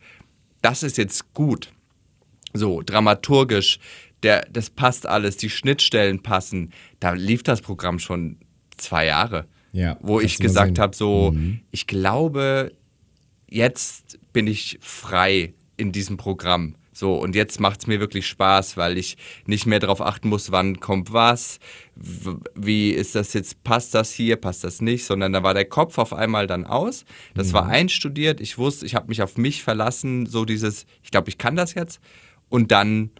das 0.61 0.83
ist 0.83 0.99
jetzt 0.99 1.33
gut 1.33 1.71
so 2.53 2.81
dramaturgisch, 2.81 3.79
der, 4.23 4.45
das 4.51 4.69
passt 4.69 5.05
alles, 5.07 5.37
die 5.37 5.49
Schnittstellen 5.49 6.21
passen. 6.21 6.73
Da 6.99 7.13
lief 7.13 7.43
das 7.43 7.61
Programm 7.61 7.99
schon 7.99 8.37
zwei 8.77 9.05
Jahre. 9.05 9.47
Ja, 9.71 9.97
wo 10.01 10.19
ich 10.19 10.39
gesagt 10.39 10.79
habe, 10.79 10.95
so, 10.95 11.31
mhm. 11.31 11.59
ich 11.69 11.85
glaube, 11.85 12.71
jetzt 13.47 14.17
bin 14.33 14.47
ich 14.47 14.79
frei 14.81 15.53
in 15.77 15.91
diesem 15.91 16.17
Programm. 16.17 16.75
So, 16.91 17.15
und 17.15 17.33
jetzt 17.33 17.61
macht 17.61 17.79
es 17.79 17.87
mir 17.87 18.01
wirklich 18.01 18.27
Spaß, 18.27 18.75
weil 18.75 18.97
ich 18.97 19.15
nicht 19.45 19.65
mehr 19.65 19.79
darauf 19.79 20.01
achten 20.01 20.27
muss, 20.27 20.51
wann 20.51 20.81
kommt 20.81 21.13
was, 21.13 21.59
wie 21.95 22.89
ist 22.89 23.15
das 23.15 23.31
jetzt, 23.31 23.63
passt 23.63 23.93
das 23.93 24.11
hier, 24.11 24.35
passt 24.35 24.65
das 24.65 24.81
nicht, 24.81 25.05
sondern 25.05 25.31
da 25.31 25.41
war 25.41 25.53
der 25.53 25.63
Kopf 25.63 25.97
auf 25.97 26.11
einmal 26.11 26.45
dann 26.45 26.65
aus. 26.65 27.05
Das 27.35 27.49
mhm. 27.49 27.53
war 27.53 27.67
einstudiert, 27.67 28.41
ich 28.41 28.57
wusste, 28.57 28.85
ich 28.85 28.95
habe 28.95 29.07
mich 29.07 29.21
auf 29.21 29.37
mich 29.37 29.63
verlassen, 29.63 30.25
so 30.25 30.43
dieses, 30.43 30.85
ich 31.01 31.11
glaube, 31.11 31.29
ich 31.29 31.37
kann 31.37 31.55
das 31.55 31.73
jetzt 31.73 32.01
und 32.49 32.71
dann 32.71 33.11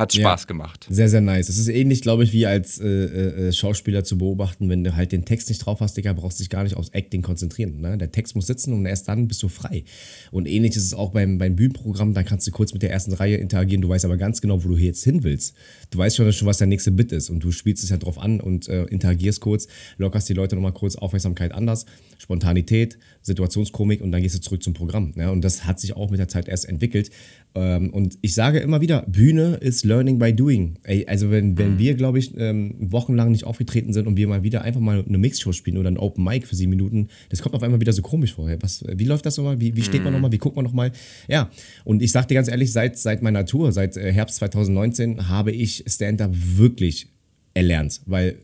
hat 0.00 0.12
Spaß 0.14 0.42
ja, 0.42 0.46
gemacht. 0.46 0.86
Sehr, 0.88 1.08
sehr 1.08 1.20
nice. 1.20 1.48
Es 1.48 1.58
ist 1.58 1.68
ähnlich, 1.68 2.00
glaube 2.00 2.24
ich, 2.24 2.32
wie 2.32 2.46
als 2.46 2.80
äh, 2.80 2.86
äh, 2.86 3.48
äh, 3.48 3.52
Schauspieler 3.52 4.02
zu 4.02 4.18
beobachten, 4.18 4.68
wenn 4.68 4.82
du 4.82 4.96
halt 4.96 5.12
den 5.12 5.24
Text 5.24 5.48
nicht 5.48 5.58
drauf 5.58 5.80
hast, 5.80 5.96
Digga, 5.96 6.12
brauchst 6.12 6.38
du 6.38 6.42
dich 6.42 6.50
gar 6.50 6.64
nicht 6.64 6.76
aufs 6.76 6.90
Acting 6.90 7.22
konzentrieren. 7.22 7.80
Ne? 7.80 7.98
Der 7.98 8.10
Text 8.10 8.34
muss 8.34 8.46
sitzen 8.46 8.72
und 8.72 8.86
erst 8.86 9.08
dann 9.08 9.28
bist 9.28 9.42
du 9.42 9.48
frei. 9.48 9.84
Und 10.30 10.46
ähnlich 10.46 10.76
ist 10.76 10.84
es 10.84 10.94
auch 10.94 11.10
beim, 11.10 11.38
beim 11.38 11.56
Bühnenprogramm, 11.56 12.14
da 12.14 12.22
kannst 12.22 12.46
du 12.46 12.50
kurz 12.50 12.72
mit 12.72 12.82
der 12.82 12.90
ersten 12.90 13.12
Reihe 13.12 13.36
interagieren, 13.36 13.82
du 13.82 13.88
weißt 13.88 14.04
aber 14.04 14.16
ganz 14.16 14.40
genau, 14.40 14.64
wo 14.64 14.68
du 14.68 14.76
jetzt 14.76 15.04
hin 15.04 15.22
willst. 15.22 15.54
Du 15.90 15.98
weißt 15.98 16.16
schon, 16.16 16.26
was 16.46 16.58
der 16.58 16.66
nächste 16.66 16.92
Bit 16.92 17.12
ist 17.12 17.28
und 17.28 17.44
du 17.44 17.52
spielst 17.52 17.84
es 17.84 17.90
ja 17.90 17.96
drauf 17.98 18.18
an 18.18 18.40
und 18.40 18.68
äh, 18.68 18.84
interagierst 18.84 19.40
kurz, 19.40 19.68
lockerst 19.98 20.28
die 20.28 20.34
Leute 20.34 20.54
nochmal 20.54 20.72
kurz, 20.72 20.96
Aufmerksamkeit 20.96 21.52
anders, 21.52 21.84
Spontanität, 22.18 22.98
Situationskomik 23.22 24.00
und 24.00 24.12
dann 24.12 24.22
gehst 24.22 24.36
du 24.36 24.40
zurück 24.40 24.62
zum 24.62 24.72
Programm. 24.72 25.12
Ja? 25.16 25.30
Und 25.30 25.42
das 25.42 25.66
hat 25.66 25.80
sich 25.80 25.94
auch 25.94 26.10
mit 26.10 26.20
der 26.20 26.28
Zeit 26.28 26.48
erst 26.48 26.66
entwickelt. 26.66 27.10
Ähm, 27.54 27.90
und 27.90 28.18
ich 28.22 28.34
sage 28.34 28.58
immer 28.58 28.80
wieder, 28.80 29.04
Bühne 29.08 29.56
ist 29.56 29.84
learning 29.84 30.18
by 30.18 30.32
doing. 30.32 30.78
Ey, 30.84 31.06
also 31.06 31.30
wenn, 31.30 31.58
wenn 31.58 31.78
wir, 31.78 31.94
glaube 31.94 32.18
ich, 32.18 32.32
ähm, 32.36 32.74
wochenlang 32.78 33.32
nicht 33.32 33.44
aufgetreten 33.44 33.92
sind 33.92 34.06
und 34.06 34.16
wir 34.16 34.28
mal 34.28 34.42
wieder 34.42 34.62
einfach 34.62 34.80
mal 34.80 35.04
eine 35.06 35.18
Mixshow 35.18 35.52
spielen 35.52 35.78
oder 35.78 35.90
ein 35.90 35.98
Open 35.98 36.24
Mic 36.24 36.46
für 36.46 36.54
sieben 36.54 36.70
Minuten, 36.70 37.08
das 37.28 37.42
kommt 37.42 37.54
auf 37.54 37.62
einmal 37.62 37.80
wieder 37.80 37.92
so 37.92 38.02
komisch 38.02 38.34
vor. 38.34 38.50
Was, 38.60 38.84
wie 38.86 39.04
läuft 39.04 39.26
das 39.26 39.36
nochmal? 39.36 39.60
Wie, 39.60 39.74
wie 39.76 39.82
steht 39.82 40.04
man 40.04 40.12
nochmal? 40.12 40.32
Wie 40.32 40.38
guckt 40.38 40.56
man 40.56 40.64
nochmal? 40.64 40.92
Ja, 41.28 41.50
und 41.84 42.02
ich 42.02 42.12
sag 42.12 42.28
dir 42.28 42.34
ganz 42.34 42.48
ehrlich, 42.48 42.72
seit, 42.72 42.98
seit 42.98 43.22
meiner 43.22 43.44
Tour, 43.46 43.72
seit 43.72 43.96
äh, 43.96 44.12
Herbst 44.12 44.36
2019, 44.36 45.28
habe 45.28 45.50
ich 45.50 45.84
Stand-Up 45.86 46.30
wirklich 46.32 47.08
erlernt, 47.54 48.00
weil 48.06 48.38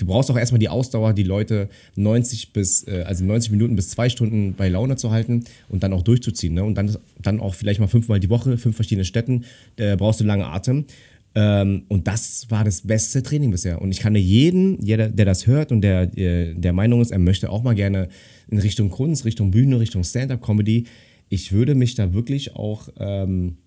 du 0.00 0.06
brauchst 0.06 0.30
auch 0.30 0.36
erstmal 0.36 0.58
die 0.58 0.68
Ausdauer, 0.68 1.12
die 1.12 1.22
Leute 1.22 1.68
90 1.96 2.52
bis, 2.52 2.86
äh, 2.88 3.04
also 3.06 3.24
90 3.24 3.52
Minuten 3.52 3.76
bis 3.76 3.90
zwei 3.90 4.08
Stunden 4.08 4.54
bei 4.54 4.68
Laune 4.68 4.96
zu 4.96 5.10
halten 5.10 5.44
und 5.68 5.82
dann 5.82 5.92
auch 5.92 6.02
durchzuziehen. 6.02 6.54
Ne? 6.54 6.64
Und 6.64 6.74
dann, 6.74 6.96
dann 7.20 7.40
auch 7.40 7.54
vielleicht 7.54 7.80
mal 7.80 7.86
fünfmal 7.86 8.18
die 8.18 8.30
Woche, 8.30 8.58
fünf 8.58 8.76
verschiedene 8.76 9.04
Städten, 9.04 9.44
äh, 9.76 9.96
brauchst 9.96 10.20
du 10.20 10.24
lange 10.24 10.46
Atem. 10.46 10.86
Ähm, 11.34 11.84
und 11.88 12.08
das 12.08 12.46
war 12.50 12.64
das 12.64 12.80
beste 12.80 13.22
Training 13.22 13.50
bisher. 13.50 13.80
Und 13.80 13.92
ich 13.92 14.00
kann 14.00 14.16
jeden, 14.16 14.82
jeder, 14.84 15.08
der 15.08 15.26
das 15.26 15.46
hört 15.46 15.70
und 15.70 15.82
der 15.82 16.16
äh, 16.18 16.54
der 16.54 16.72
Meinung 16.72 17.00
ist, 17.00 17.12
er 17.12 17.18
möchte 17.18 17.50
auch 17.50 17.62
mal 17.62 17.74
gerne 17.74 18.08
in 18.48 18.58
Richtung 18.58 18.90
Kunst, 18.90 19.24
Richtung 19.24 19.52
Bühne, 19.52 19.78
Richtung 19.78 20.02
Stand-up-Comedy, 20.02 20.86
ich 21.28 21.52
würde 21.52 21.76
mich 21.76 21.94
da 21.94 22.12
wirklich 22.12 22.56
auch 22.56 22.88
ähm, 22.98 23.58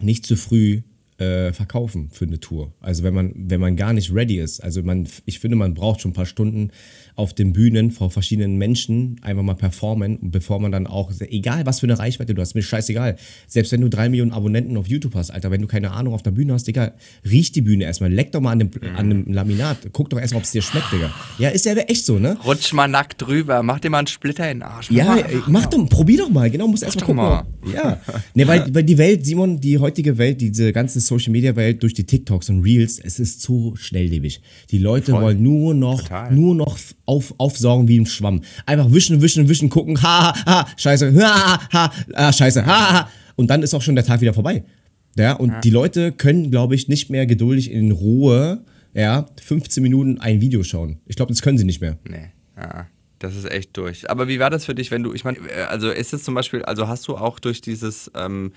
nicht 0.00 0.24
zu 0.24 0.36
früh 0.36 0.80
äh, 1.18 1.52
verkaufen 1.52 2.10
für 2.10 2.24
eine 2.24 2.40
Tour. 2.40 2.72
Also 2.80 3.02
wenn 3.02 3.14
man, 3.14 3.32
wenn 3.36 3.60
man 3.60 3.76
gar 3.76 3.92
nicht 3.92 4.12
ready 4.12 4.38
ist. 4.38 4.60
Also 4.60 4.82
man, 4.82 5.06
ich 5.26 5.38
finde, 5.38 5.56
man 5.56 5.74
braucht 5.74 6.00
schon 6.00 6.10
ein 6.10 6.14
paar 6.14 6.26
Stunden 6.26 6.70
auf 7.16 7.32
den 7.32 7.52
Bühnen 7.52 7.90
vor 7.90 8.10
verschiedenen 8.10 8.56
Menschen 8.56 9.16
einfach 9.22 9.42
mal 9.42 9.54
performen, 9.54 10.18
bevor 10.20 10.60
man 10.60 10.72
dann 10.72 10.86
auch, 10.86 11.12
egal 11.30 11.64
was 11.66 11.80
für 11.80 11.86
eine 11.86 11.98
Reichweite 11.98 12.34
du 12.34 12.42
hast, 12.42 12.54
mir 12.54 12.62
scheißegal. 12.62 13.16
Selbst 13.46 13.70
wenn 13.72 13.80
du 13.80 13.88
drei 13.88 14.08
Millionen 14.08 14.32
Abonnenten 14.32 14.76
auf 14.76 14.88
YouTube 14.88 15.14
hast, 15.14 15.30
Alter, 15.30 15.50
wenn 15.50 15.60
du 15.60 15.66
keine 15.68 15.92
Ahnung 15.92 16.12
auf 16.14 16.22
der 16.22 16.32
Bühne 16.32 16.52
hast, 16.54 16.66
Digga, 16.66 16.92
riech 17.28 17.52
die 17.52 17.60
Bühne 17.60 17.84
erstmal, 17.84 18.12
leck 18.12 18.32
doch 18.32 18.40
mal 18.40 18.50
an 18.52 18.58
dem, 18.58 18.70
Mhm. 18.74 18.96
an 18.96 19.08
dem 19.10 19.32
Laminat, 19.32 19.78
guck 19.92 20.10
doch 20.10 20.18
erstmal, 20.20 20.38
ob 20.38 20.44
es 20.44 20.50
dir 20.50 20.62
schmeckt, 20.62 20.92
Digga. 20.92 21.12
Ja, 21.38 21.50
ist 21.50 21.64
ja 21.66 21.74
echt 21.74 22.04
so, 22.04 22.18
ne? 22.18 22.36
Rutsch 22.44 22.72
mal 22.72 22.88
nackt 22.88 23.22
drüber, 23.22 23.62
mach 23.62 23.78
dir 23.80 23.90
mal 23.90 23.98
einen 23.98 24.06
Splitter 24.08 24.50
in 24.50 24.58
den 24.58 24.62
Arsch. 24.64 24.90
Ja, 24.90 25.04
Mach 25.04 25.16
ey, 25.18 25.38
mach 25.46 25.66
doch, 25.66 25.88
probier 25.88 26.18
doch 26.18 26.30
mal, 26.30 26.50
genau, 26.50 26.66
musst 26.66 26.82
erstmal 26.82 27.04
gucken. 27.06 27.16
mal. 27.16 27.44
Ja. 27.72 28.00
Ne, 28.34 28.46
weil, 28.48 28.66
weil 28.74 28.82
die 28.82 28.98
Welt, 28.98 29.24
Simon, 29.24 29.60
die 29.60 29.78
heutige 29.78 30.18
Welt, 30.18 30.40
diese 30.40 30.72
ganze 30.72 31.00
Social 31.00 31.30
Media 31.32 31.54
Welt 31.56 31.82
durch 31.82 31.94
die 31.94 32.04
TikToks 32.04 32.50
und 32.50 32.62
Reels, 32.62 32.98
es 32.98 33.18
ist 33.20 33.40
zu 33.40 33.74
schnelllebig. 33.76 34.40
Die 34.70 34.78
Leute 34.78 35.12
Voll. 35.12 35.22
wollen 35.22 35.42
nur 35.42 35.74
noch, 35.74 36.02
Total. 36.02 36.34
nur 36.34 36.54
noch 36.54 36.76
auf, 37.06 37.34
aufsaugen 37.38 37.88
wie 37.88 38.00
ein 38.00 38.06
Schwamm. 38.06 38.42
Einfach 38.66 38.92
wischen, 38.92 39.22
wischen, 39.22 39.48
wischen, 39.48 39.68
gucken, 39.68 40.02
ha, 40.02 40.34
ha, 40.34 40.44
ha, 40.46 40.68
scheiße, 40.76 41.14
ha, 41.14 41.58
ha, 41.58 41.68
ha, 41.72 41.92
ah, 42.14 42.32
scheiße, 42.32 42.64
ha, 42.64 42.92
ha. 42.92 43.08
Und 43.36 43.48
dann 43.50 43.62
ist 43.62 43.74
auch 43.74 43.82
schon 43.82 43.94
der 43.94 44.04
Tag 44.04 44.20
wieder 44.20 44.34
vorbei. 44.34 44.64
Ja, 45.16 45.34
und 45.34 45.64
die 45.64 45.70
Leute 45.70 46.12
können, 46.12 46.50
glaube 46.50 46.74
ich, 46.74 46.88
nicht 46.88 47.08
mehr 47.08 47.26
geduldig 47.26 47.70
in 47.70 47.92
Ruhe, 47.92 48.64
ja, 48.94 49.26
15 49.42 49.82
Minuten 49.82 50.20
ein 50.20 50.40
Video 50.40 50.62
schauen. 50.62 50.98
Ich 51.06 51.16
glaube, 51.16 51.32
das 51.32 51.42
können 51.42 51.58
sie 51.58 51.64
nicht 51.64 51.80
mehr. 51.80 51.98
Nee, 52.08 52.30
ja, 52.56 52.86
das 53.18 53.36
ist 53.36 53.50
echt 53.50 53.76
durch. 53.76 54.10
Aber 54.10 54.28
wie 54.28 54.38
war 54.38 54.50
das 54.50 54.64
für 54.64 54.74
dich, 54.74 54.90
wenn 54.90 55.02
du, 55.02 55.12
ich 55.12 55.24
meine, 55.24 55.38
äh, 55.38 55.62
also 55.68 55.90
ist 55.90 56.12
es 56.12 56.24
zum 56.24 56.34
Beispiel, 56.34 56.62
also 56.62 56.88
hast 56.88 57.06
du 57.08 57.16
auch 57.16 57.38
durch 57.38 57.60
dieses, 57.60 58.10
ähm, 58.16 58.52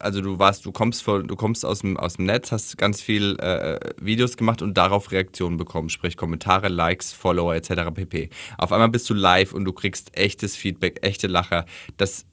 also 0.00 0.20
du 0.20 0.38
warst, 0.38 0.66
du 0.66 0.72
kommst 0.72 1.02
von, 1.02 1.26
du 1.26 1.36
kommst 1.36 1.64
aus 1.64 1.80
dem, 1.80 1.96
aus 1.96 2.14
dem 2.14 2.26
Netz, 2.26 2.52
hast 2.52 2.76
ganz 2.78 3.00
viel 3.00 3.36
äh, 3.38 3.78
Videos 4.00 4.36
gemacht 4.36 4.62
und 4.62 4.74
darauf 4.74 5.12
Reaktionen 5.12 5.56
bekommen, 5.56 5.88
sprich 5.88 6.16
Kommentare, 6.16 6.68
Likes, 6.68 7.12
Follower 7.12 7.54
etc. 7.54 7.92
pp. 7.94 8.30
Auf 8.58 8.72
einmal 8.72 8.88
bist 8.88 9.08
du 9.08 9.14
live 9.14 9.52
und 9.52 9.64
du 9.64 9.72
kriegst 9.72 10.16
echtes 10.16 10.56
Feedback, 10.56 10.98
echte 11.02 11.26
Lacher. 11.26 11.66
Das, 11.96 12.26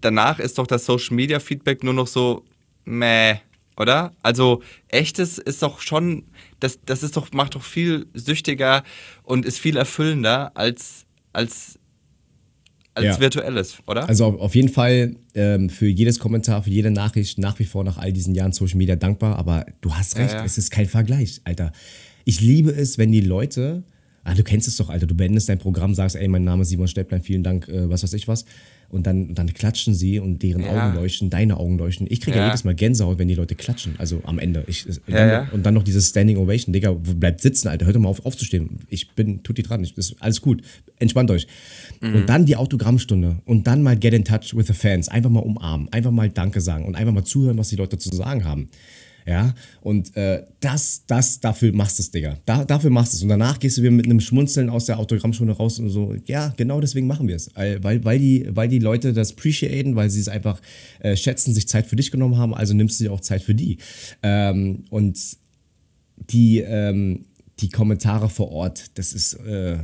danach 0.00 0.38
ist 0.38 0.58
doch 0.58 0.66
das 0.66 0.86
Social 0.86 1.14
Media 1.16 1.40
Feedback 1.40 1.82
nur 1.82 1.94
noch 1.94 2.06
so, 2.06 2.44
meh, 2.84 3.36
oder? 3.76 4.12
Also 4.22 4.62
echtes 4.88 5.38
ist 5.38 5.62
doch 5.62 5.80
schon, 5.80 6.24
das, 6.60 6.80
das 6.84 7.02
ist 7.02 7.16
doch, 7.16 7.32
macht 7.32 7.54
doch 7.54 7.62
viel 7.62 8.06
süchtiger 8.14 8.84
und 9.22 9.44
ist 9.44 9.58
viel 9.58 9.76
erfüllender 9.76 10.52
als, 10.54 11.06
als, 11.32 11.78
als 12.94 13.04
Ja. 13.06 13.20
virtuelles, 13.20 13.76
oder? 13.86 14.08
Also 14.08 14.24
auf, 14.26 14.38
auf 14.40 14.54
jeden 14.54 14.68
Fall 14.68 15.16
ähm, 15.34 15.68
für 15.68 15.86
jedes 15.88 16.18
Kommentar, 16.18 16.62
für 16.62 16.70
jede 16.70 16.90
Nachricht 16.90 17.38
nach 17.38 17.58
wie 17.58 17.64
vor 17.64 17.84
nach 17.84 17.98
all 17.98 18.12
diesen 18.12 18.34
Jahren 18.34 18.52
Social 18.52 18.76
Media 18.78 18.96
dankbar. 18.96 19.36
Aber 19.36 19.66
du 19.80 19.94
hast 19.94 20.16
recht, 20.16 20.32
ja. 20.34 20.44
es 20.44 20.58
ist 20.58 20.70
kein 20.70 20.86
Vergleich, 20.86 21.40
Alter. 21.44 21.72
Ich 22.24 22.40
liebe 22.40 22.70
es, 22.70 22.96
wenn 22.96 23.12
die 23.12 23.20
Leute, 23.20 23.82
ah, 24.22 24.34
du 24.34 24.42
kennst 24.42 24.68
es 24.68 24.76
doch, 24.76 24.90
Alter, 24.90 25.06
du 25.06 25.14
beendest 25.14 25.48
dein 25.48 25.58
Programm, 25.58 25.94
sagst, 25.94 26.16
ey, 26.16 26.28
mein 26.28 26.44
Name 26.44 26.62
ist 26.62 26.68
Simon 26.68 26.88
Stäblein, 26.88 27.20
vielen 27.20 27.42
Dank, 27.42 27.68
äh, 27.68 27.88
was 27.90 28.02
weiß 28.02 28.12
ich 28.14 28.28
was. 28.28 28.44
Und 28.94 29.06
dann, 29.06 29.34
dann 29.34 29.52
klatschen 29.52 29.94
sie 29.94 30.20
und 30.20 30.42
deren 30.42 30.62
Ja. 30.62 30.70
Augen 30.70 30.94
leuchten, 30.94 31.28
deine 31.28 31.56
Augen 31.56 31.78
leuchten. 31.78 32.06
Ich 32.08 32.20
kriege 32.20 32.36
ja. 32.36 32.44
Ja. 32.44 32.48
jedes 32.48 32.64
Mal 32.64 32.74
Gänsehaut, 32.74 33.18
wenn 33.18 33.28
die 33.28 33.34
Leute 33.34 33.54
klatschen. 33.54 33.94
Also 33.98 34.20
am 34.24 34.38
Ende. 34.38 34.64
Ich, 34.68 34.86
und, 34.86 35.00
Ja, 35.08 35.48
und 35.52 35.66
dann 35.66 35.74
noch 35.74 35.82
dieses 35.82 36.08
Standing 36.08 36.36
Ovation. 36.36 36.72
Digga, 36.72 36.92
bleibt 36.92 37.40
sitzen, 37.40 37.68
Alter. 37.68 37.86
Hört 37.86 37.96
doch 37.96 38.00
mal 38.00 38.08
auf, 38.08 38.24
aufzustehen. 38.24 38.78
Ich 38.88 39.10
bin, 39.12 39.42
tut 39.42 39.58
die 39.58 39.62
dran. 39.62 39.82
Ich, 39.82 39.98
ist 39.98 40.16
alles 40.20 40.40
gut. 40.40 40.62
Entspannt 40.98 41.30
euch. 41.30 41.46
Mhm. 42.00 42.14
Und 42.14 42.28
dann 42.28 42.46
die 42.46 42.56
Autogrammstunde. 42.56 43.42
Und 43.44 43.66
dann 43.66 43.82
mal 43.82 43.96
get 43.96 44.14
in 44.14 44.24
touch 44.24 44.54
with 44.54 44.68
the 44.68 44.74
fans. 44.74 45.08
Einfach 45.08 45.30
mal 45.30 45.40
umarmen. 45.40 45.88
Einfach 45.92 46.12
mal 46.12 46.30
Danke 46.30 46.60
sagen. 46.60 46.84
Und 46.84 46.94
einfach 46.94 47.12
mal 47.12 47.24
zuhören, 47.24 47.58
was 47.58 47.68
die 47.68 47.76
Leute 47.76 47.98
zu 47.98 48.14
sagen 48.14 48.44
haben. 48.44 48.68
Ja, 49.26 49.54
und 49.80 50.14
äh, 50.16 50.44
das, 50.60 51.04
das, 51.06 51.40
dafür 51.40 51.72
machst 51.72 51.98
du 51.98 52.02
es, 52.02 52.10
Digga. 52.10 52.36
Da, 52.44 52.64
dafür 52.64 52.90
machst 52.90 53.14
du 53.14 53.16
es. 53.16 53.22
Und 53.22 53.30
danach 53.30 53.58
gehst 53.58 53.78
du 53.78 53.82
wieder 53.82 53.90
mit 53.90 54.04
einem 54.04 54.20
Schmunzeln 54.20 54.68
aus 54.68 54.84
der 54.84 54.98
Autogrammstunde 54.98 55.54
raus 55.54 55.78
und 55.78 55.88
so, 55.88 56.14
ja, 56.26 56.52
genau 56.58 56.80
deswegen 56.80 57.06
machen 57.06 57.26
wir 57.26 57.36
es. 57.36 57.50
Weil, 57.54 57.82
weil, 57.82 58.04
weil, 58.04 58.18
die, 58.18 58.46
weil 58.50 58.68
die 58.68 58.80
Leute 58.80 59.14
das 59.14 59.32
appreciaten, 59.32 59.96
weil 59.96 60.10
sie 60.10 60.20
es 60.20 60.28
einfach 60.28 60.60
äh, 61.00 61.16
schätzen, 61.16 61.54
sich 61.54 61.66
Zeit 61.68 61.86
für 61.86 61.96
dich 61.96 62.10
genommen 62.10 62.36
haben, 62.36 62.54
also 62.54 62.74
nimmst 62.74 63.00
du 63.00 63.04
dir 63.04 63.12
auch 63.12 63.20
Zeit 63.20 63.42
für 63.42 63.54
die. 63.54 63.78
Ähm, 64.22 64.84
und 64.90 65.18
die, 66.30 66.60
ähm, 66.60 67.24
die 67.60 67.70
Kommentare 67.70 68.28
vor 68.28 68.52
Ort, 68.52 68.98
das 68.98 69.14
ist 69.14 69.34
äh, 69.34 69.78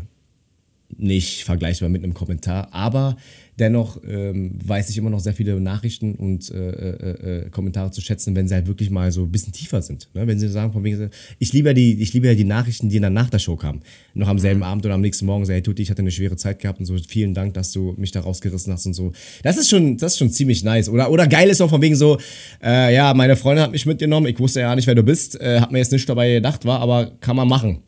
nicht 0.97 1.45
vergleichbar 1.45 1.89
mit 1.89 2.03
einem 2.03 2.15
Kommentar, 2.15 2.69
aber 2.73 3.17
dennoch 3.61 4.01
ähm, 4.09 4.53
weiß 4.65 4.89
ich 4.91 4.97
immer 4.97 5.11
noch 5.11 5.21
sehr 5.21 5.35
viele 5.35 5.61
Nachrichten 5.61 6.15
und 6.15 6.51
äh, 6.51 6.71
äh, 6.71 7.45
äh, 7.45 7.51
Kommentare 7.51 7.91
zu 7.91 8.01
schätzen, 8.01 8.35
wenn 8.35 8.49
sie 8.49 8.55
halt 8.55 8.67
wirklich 8.67 8.91
mal 8.91 9.13
so 9.13 9.23
ein 9.23 9.31
bisschen 9.31 9.53
tiefer 9.53 9.83
sind. 9.83 10.09
Ne? 10.15 10.27
Wenn 10.27 10.39
sie 10.39 10.49
sagen, 10.49 10.73
von 10.73 10.83
wegen, 10.83 10.97
so, 10.97 11.09
ich 11.39 11.53
liebe 11.53 11.69
ja 11.69 11.75
die, 11.75 12.01
ich 12.01 12.13
liebe 12.13 12.27
ja 12.27 12.35
die 12.35 12.45
Nachrichten, 12.45 12.89
die 12.89 12.99
dann 12.99 13.13
nach 13.13 13.29
der 13.29 13.39
Show 13.39 13.57
kamen. 13.57 13.83
Noch 14.15 14.29
am 14.29 14.39
selben 14.39 14.63
Abend 14.63 14.87
oder 14.87 14.95
am 14.95 15.03
nächsten 15.03 15.27
Morgen, 15.27 15.45
so, 15.45 15.53
hey 15.53 15.63
Tutti, 15.63 15.83
ich 15.83 15.91
hatte 15.91 16.01
eine 16.01 16.11
schwere 16.11 16.37
Zeit 16.37 16.59
gehabt 16.59 16.81
und 16.81 16.87
so, 16.87 16.97
vielen 17.07 17.35
Dank, 17.35 17.55
dass 17.55 17.73
du 17.73 17.95
mich 17.99 18.11
da 18.13 18.21
rausgerissen 18.21 18.73
hast 18.73 18.87
und 18.87 18.95
so. 18.95 19.13
Das 19.43 19.59
ist 19.59 19.69
schon, 19.69 19.99
das 19.99 20.13
ist 20.13 20.19
schon 20.19 20.31
ziemlich 20.31 20.65
nice. 20.65 20.89
Oder, 20.89 21.11
oder 21.11 21.27
geil 21.27 21.49
ist 21.51 21.61
auch 21.61 21.71
von 21.71 21.83
wegen 21.83 21.97
so, 21.97 22.19
äh, 22.63 22.95
ja, 22.95 23.13
meine 23.15 23.37
Freundin 23.37 23.65
hat 23.65 23.73
mich 23.73 23.85
mitgenommen, 23.85 24.27
ich 24.27 24.39
wusste 24.39 24.61
ja 24.61 24.75
nicht, 24.75 24.87
wer 24.87 24.95
du 24.95 25.03
bist, 25.03 25.39
äh, 25.41 25.61
hat 25.61 25.71
mir 25.71 25.79
jetzt 25.79 25.93
nicht 25.93 26.09
dabei 26.09 26.33
gedacht, 26.35 26.65
war, 26.65 26.81
aber 26.81 27.13
kann 27.21 27.37
man 27.37 27.47
machen. 27.47 27.83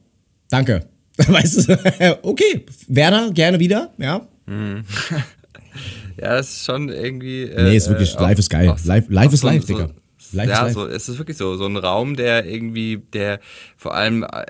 Danke. 0.50 0.84
Weißt 1.16 1.68
du, 1.68 1.78
okay, 2.22 2.64
Werner, 2.88 3.30
gerne 3.32 3.58
wieder, 3.58 3.92
ja. 3.98 4.26
Ja, 6.20 6.34
das 6.36 6.50
ist 6.52 6.64
schon 6.64 6.88
irgendwie. 6.88 7.42
Äh, 7.44 7.62
Nee, 7.64 7.76
ist 7.76 7.88
wirklich, 7.88 8.14
äh, 8.16 8.20
live 8.22 8.38
ist 8.38 8.50
geil. 8.50 8.68
auch- 8.70 8.84
Live- 8.84 9.06
live 9.08 9.32
ist 9.32 9.40
so- 9.40 9.46
live, 9.48 9.62
so- 9.62 9.74
Digga. 9.74 9.90
Live 10.34 10.48
ja, 10.48 10.54
ist 10.54 10.62
live. 10.62 10.72
so, 10.74 10.86
es 10.86 11.08
ist 11.10 11.18
wirklich 11.18 11.36
so, 11.36 11.56
so 11.56 11.66
ein 11.66 11.76
Raum, 11.76 12.16
der 12.16 12.46
irgendwie, 12.46 12.96
der 13.12 13.38
vor 13.76 13.92
allem, 13.94 14.22
äh, 14.22 14.46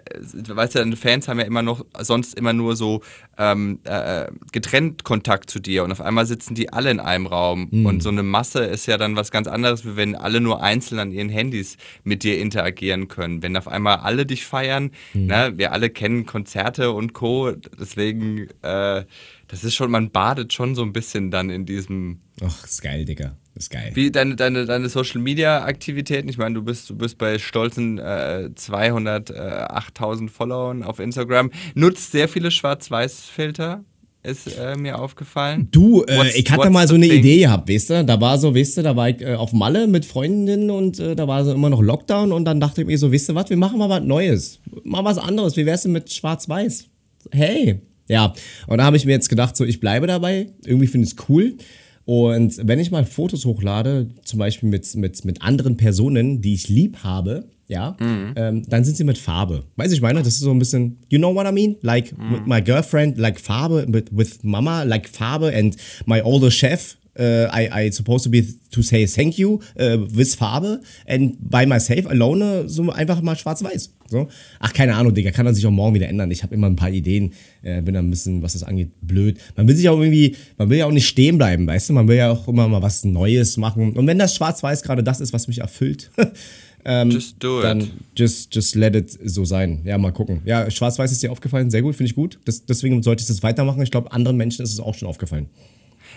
weißt 0.48 0.76
du, 0.76 0.96
Fans 0.96 1.26
haben 1.26 1.40
ja 1.40 1.44
immer 1.44 1.62
noch, 1.62 1.84
sonst 1.98 2.34
immer 2.38 2.52
nur 2.52 2.76
so 2.76 3.00
ähm, 3.38 3.80
äh, 3.84 4.26
getrennt 4.52 5.02
Kontakt 5.02 5.50
zu 5.50 5.58
dir 5.58 5.82
und 5.82 5.90
auf 5.90 6.00
einmal 6.02 6.26
sitzen 6.26 6.54
die 6.54 6.72
alle 6.72 6.90
in 6.90 7.00
einem 7.00 7.26
Raum 7.26 7.66
Mhm. 7.72 7.86
und 7.86 8.02
so 8.02 8.10
eine 8.10 8.22
Masse 8.22 8.60
ist 8.62 8.86
ja 8.86 8.96
dann 8.98 9.16
was 9.16 9.30
ganz 9.32 9.48
anderes, 9.48 9.84
wie 9.84 9.96
wenn 9.96 10.14
alle 10.14 10.40
nur 10.40 10.62
einzeln 10.62 11.00
an 11.00 11.10
ihren 11.10 11.30
Handys 11.30 11.78
mit 12.04 12.22
dir 12.22 12.38
interagieren 12.38 13.08
können. 13.08 13.42
Wenn 13.42 13.56
auf 13.56 13.66
einmal 13.66 13.96
alle 13.96 14.24
dich 14.26 14.44
feiern, 14.44 14.90
Mhm. 15.14 15.26
ne, 15.26 15.52
wir 15.56 15.72
alle 15.72 15.88
kennen 15.90 16.26
Konzerte 16.26 16.92
und 16.92 17.12
Co., 17.14 17.52
deswegen, 17.80 18.48
äh, 18.62 19.04
das 19.52 19.62
ist 19.64 19.74
schon, 19.74 19.90
man 19.90 20.10
badet 20.10 20.52
schon 20.52 20.74
so 20.74 20.82
ein 20.82 20.92
bisschen 20.92 21.30
dann 21.30 21.48
in 21.50 21.64
diesem 21.66 22.18
Ach, 22.42 22.64
ist 22.64 22.82
geil, 22.82 23.04
Digga. 23.04 23.36
Ist 23.54 23.70
geil. 23.70 23.90
wie 23.94 24.10
deine, 24.10 24.34
deine, 24.34 24.64
deine 24.64 24.88
Social 24.88 25.20
Media 25.20 25.62
Aktivitäten? 25.64 26.26
Ich 26.30 26.38
meine, 26.38 26.54
du 26.54 26.62
bist, 26.62 26.88
du 26.88 26.96
bist 26.96 27.18
bei 27.18 27.38
stolzen 27.38 27.98
äh, 27.98 28.48
208.000 28.56 30.28
Followern 30.30 30.82
auf 30.82 30.98
Instagram. 30.98 31.50
Nutzt 31.74 32.12
sehr 32.12 32.28
viele 32.28 32.50
Schwarz-Weiß-Filter, 32.50 33.84
ist 34.22 34.56
äh, 34.58 34.76
mir 34.76 34.98
aufgefallen. 34.98 35.68
Du, 35.70 36.02
äh, 36.04 36.16
What's- 36.16 36.34
ich 36.34 36.50
hatte 36.50 36.70
mal 36.70 36.86
so 36.88 36.94
eine 36.94 37.08
thing? 37.08 37.18
Idee 37.18 37.40
gehabt, 37.40 37.68
weißt 37.68 37.90
du? 37.90 38.04
Da 38.04 38.20
war 38.20 38.38
so, 38.38 38.54
weißt 38.54 38.78
du, 38.78 38.82
da 38.82 38.96
war 38.96 39.10
ich 39.10 39.20
äh, 39.20 39.34
auf 39.34 39.52
Malle 39.52 39.86
mit 39.86 40.04
Freundinnen 40.04 40.70
und 40.70 40.98
äh, 40.98 41.14
da 41.14 41.26
war 41.28 41.44
so 41.44 41.52
immer 41.52 41.68
noch 41.70 41.82
Lockdown 41.82 42.32
und 42.32 42.44
dann 42.44 42.60
dachte 42.60 42.82
ich 42.82 42.86
mir 42.86 42.96
so, 42.98 43.12
weißt 43.12 43.30
du 43.30 43.34
was, 43.34 43.50
wir 43.50 43.56
machen 43.56 43.78
mal 43.78 43.88
was 43.90 44.02
Neues. 44.02 44.60
Mal 44.84 45.04
was 45.04 45.18
anderes. 45.18 45.56
Wie 45.56 45.66
wär's 45.66 45.82
denn 45.82 45.92
mit 45.92 46.10
Schwarz-Weiß? 46.12 46.86
Hey. 47.32 47.80
Ja, 48.08 48.34
und 48.66 48.78
da 48.78 48.84
habe 48.84 48.96
ich 48.96 49.06
mir 49.06 49.12
jetzt 49.12 49.28
gedacht, 49.28 49.56
so, 49.56 49.64
ich 49.64 49.80
bleibe 49.80 50.06
dabei. 50.06 50.48
Irgendwie 50.64 50.86
finde 50.86 51.06
ich 51.06 51.14
es 51.14 51.28
cool. 51.28 51.56
Und 52.04 52.66
wenn 52.66 52.80
ich 52.80 52.90
mal 52.90 53.04
Fotos 53.04 53.44
hochlade, 53.44 54.08
zum 54.24 54.38
Beispiel 54.38 54.68
mit, 54.68 54.94
mit, 54.96 55.24
mit 55.24 55.42
anderen 55.42 55.76
Personen, 55.76 56.42
die 56.42 56.54
ich 56.54 56.68
lieb 56.68 56.98
habe, 57.04 57.48
ja, 57.68 57.96
ähm, 58.00 58.64
dann 58.68 58.84
sind 58.84 58.96
sie 58.96 59.04
mit 59.04 59.16
Farbe. 59.18 59.64
Weiß 59.76 59.92
ich 59.92 60.00
meine, 60.00 60.18
das 60.18 60.34
ist 60.34 60.40
so 60.40 60.50
ein 60.50 60.58
bisschen, 60.58 60.98
you 61.08 61.18
know 61.18 61.34
what 61.34 61.46
I 61.46 61.52
mean? 61.52 61.76
Like 61.80 62.12
with 62.12 62.40
my 62.44 62.60
girlfriend, 62.60 63.18
like 63.18 63.40
Farbe, 63.40 63.86
with, 63.88 64.06
with 64.10 64.42
Mama, 64.42 64.82
like 64.82 65.08
Farbe 65.08 65.56
and 65.56 65.76
my 66.06 66.20
older 66.22 66.50
chef, 66.50 66.96
Uh, 67.14 67.46
I, 67.52 67.68
I 67.70 67.90
supposed 67.90 68.24
to 68.24 68.30
be 68.30 68.42
to 68.70 68.80
say 68.80 69.06
thank 69.06 69.36
you 69.36 69.60
uh, 69.78 69.98
with 70.16 70.34
Farbe 70.34 70.80
and 71.06 71.36
by 71.38 71.66
myself 71.66 72.06
alone 72.06 72.70
so 72.70 72.90
einfach 72.90 73.20
mal 73.20 73.36
schwarz-weiß. 73.36 73.90
So. 74.12 74.28
Ach, 74.60 74.72
keine 74.72 74.94
Ahnung, 74.94 75.14
Digga, 75.14 75.30
kann 75.30 75.46
man 75.46 75.54
sich 75.54 75.66
auch 75.66 75.70
morgen 75.70 75.94
wieder 75.94 76.06
ändern. 76.08 76.30
Ich 76.30 76.42
habe 76.42 76.54
immer 76.54 76.68
ein 76.68 76.76
paar 76.76 76.90
Ideen, 76.90 77.32
äh, 77.62 77.80
bin 77.80 77.96
ein 77.96 78.10
bisschen, 78.10 78.42
was 78.42 78.52
das 78.52 78.62
angeht, 78.62 78.90
blöd. 79.00 79.38
Man 79.56 79.66
will 79.66 79.74
sich 79.74 79.88
auch 79.88 79.98
irgendwie, 79.98 80.36
man 80.58 80.68
will 80.70 80.78
ja 80.78 80.86
auch 80.86 80.92
nicht 80.92 81.08
stehen 81.08 81.38
bleiben, 81.38 81.66
weißt 81.66 81.88
du? 81.88 81.94
Man 81.94 82.06
will 82.06 82.16
ja 82.16 82.30
auch 82.30 82.46
immer 82.46 82.68
mal 82.68 82.82
was 82.82 83.04
Neues 83.04 83.56
machen. 83.56 83.94
Und 83.94 84.06
wenn 84.06 84.18
das 84.18 84.36
schwarz-weiß 84.36 84.82
gerade 84.82 85.02
das 85.02 85.20
ist, 85.20 85.32
was 85.32 85.48
mich 85.48 85.58
erfüllt, 85.60 86.10
ähm, 86.84 87.10
Just 87.10 87.36
do 87.42 87.58
it. 87.58 87.64
dann 87.64 87.90
just, 88.16 88.54
just 88.54 88.74
let 88.74 88.94
it 88.94 89.18
so 89.24 89.44
sein. 89.46 89.80
Ja, 89.84 89.96
mal 89.96 90.12
gucken. 90.12 90.42
Ja, 90.44 90.70
schwarz-weiß 90.70 91.10
ist 91.10 91.22
dir 91.22 91.32
aufgefallen, 91.32 91.70
sehr 91.70 91.80
gut, 91.82 91.96
finde 91.96 92.10
ich 92.10 92.14
gut. 92.14 92.38
Das, 92.44 92.66
deswegen 92.66 93.02
sollte 93.02 93.22
ich 93.22 93.28
das 93.28 93.42
weitermachen. 93.42 93.82
Ich 93.82 93.90
glaube, 93.90 94.12
anderen 94.12 94.36
Menschen 94.36 94.62
ist 94.62 94.72
es 94.72 94.80
auch 94.80 94.94
schon 94.94 95.08
aufgefallen. 95.08 95.46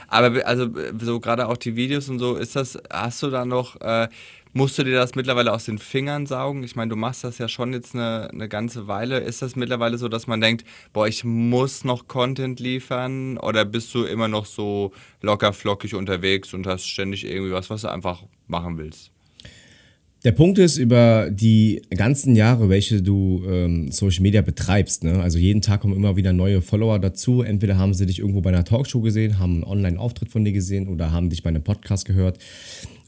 Aber 0.08 0.46
also 0.46 0.68
so 1.00 1.20
gerade 1.20 1.48
auch 1.48 1.58
die 1.58 1.76
Videos 1.76 2.10
und 2.10 2.20
so, 2.20 2.36
ist 2.36 2.56
das, 2.56 2.78
hast 2.92 3.24
du 3.24 3.30
da 3.30 3.46
noch, 3.46 3.80
äh, 3.82 4.08
musst 4.54 4.78
du 4.78 4.84
dir 4.84 4.96
das 4.96 5.16
mittlerweile 5.16 5.52
aus 5.52 5.66
den 5.66 5.80
Fingern 5.80 6.26
saugen? 6.26 6.64
Ich 6.64 6.76
meine, 6.76 6.90
du 6.90 6.96
machst 6.96 7.24
das 7.24 7.38
ja 7.38 7.48
schon 7.48 7.74
jetzt 7.74 7.94
eine, 7.94 8.30
eine 8.32 8.48
ganze 8.48 8.88
Weile. 8.88 9.20
Ist 9.20 9.42
das 9.42 9.56
mittlerweile 9.56 9.98
so, 9.98 10.08
dass 10.08 10.28
man 10.28 10.42
denkt, 10.42 10.66
boah, 10.94 11.08
ich 11.08 11.24
muss 11.24 11.84
noch 11.84 12.08
Content 12.08 12.60
liefern? 12.60 13.38
Oder 13.38 13.66
bist 13.66 13.94
du 13.94 14.04
immer 14.06 14.28
noch 14.28 14.46
so 14.46 14.94
locker 15.22 15.54
flockig 15.54 15.96
unterwegs 15.96 16.54
und 16.54 16.68
hast 16.68 16.88
ständig 16.88 17.26
irgendwie 17.26 17.52
was, 17.52 17.70
was 17.70 17.82
du 17.82 17.90
einfach 17.90 18.24
machen 18.48 18.78
willst? 18.78 19.15
Der 20.26 20.32
Punkt 20.32 20.58
ist, 20.58 20.78
über 20.78 21.30
die 21.30 21.84
ganzen 21.92 22.36
Jahre, 22.36 22.68
welche 22.68 23.04
du 23.04 23.44
ähm, 23.48 23.92
Social 23.92 24.24
Media 24.24 24.42
betreibst, 24.42 25.04
ne? 25.04 25.22
also 25.22 25.38
jeden 25.38 25.62
Tag 25.62 25.82
kommen 25.82 25.96
immer 25.96 26.16
wieder 26.16 26.34
neue 26.34 26.64
Follower 26.64 26.98
dazu. 26.98 27.44
Entweder 27.44 27.78
haben 27.78 27.94
sie 27.94 28.08
dich 28.08 28.18
irgendwo 28.18 28.42
bei 28.42 28.50
einer 28.50 28.66
Talkshow 28.66 29.02
gesehen, 29.02 29.38
haben 29.38 29.54
einen 29.54 29.64
Online-Auftritt 29.64 30.32
von 30.32 30.44
dir 30.44 30.52
gesehen 30.52 30.88
oder 30.88 31.12
haben 31.12 31.30
dich 31.30 31.44
bei 31.44 31.50
einem 31.50 31.62
Podcast 31.62 32.06
gehört 32.06 32.40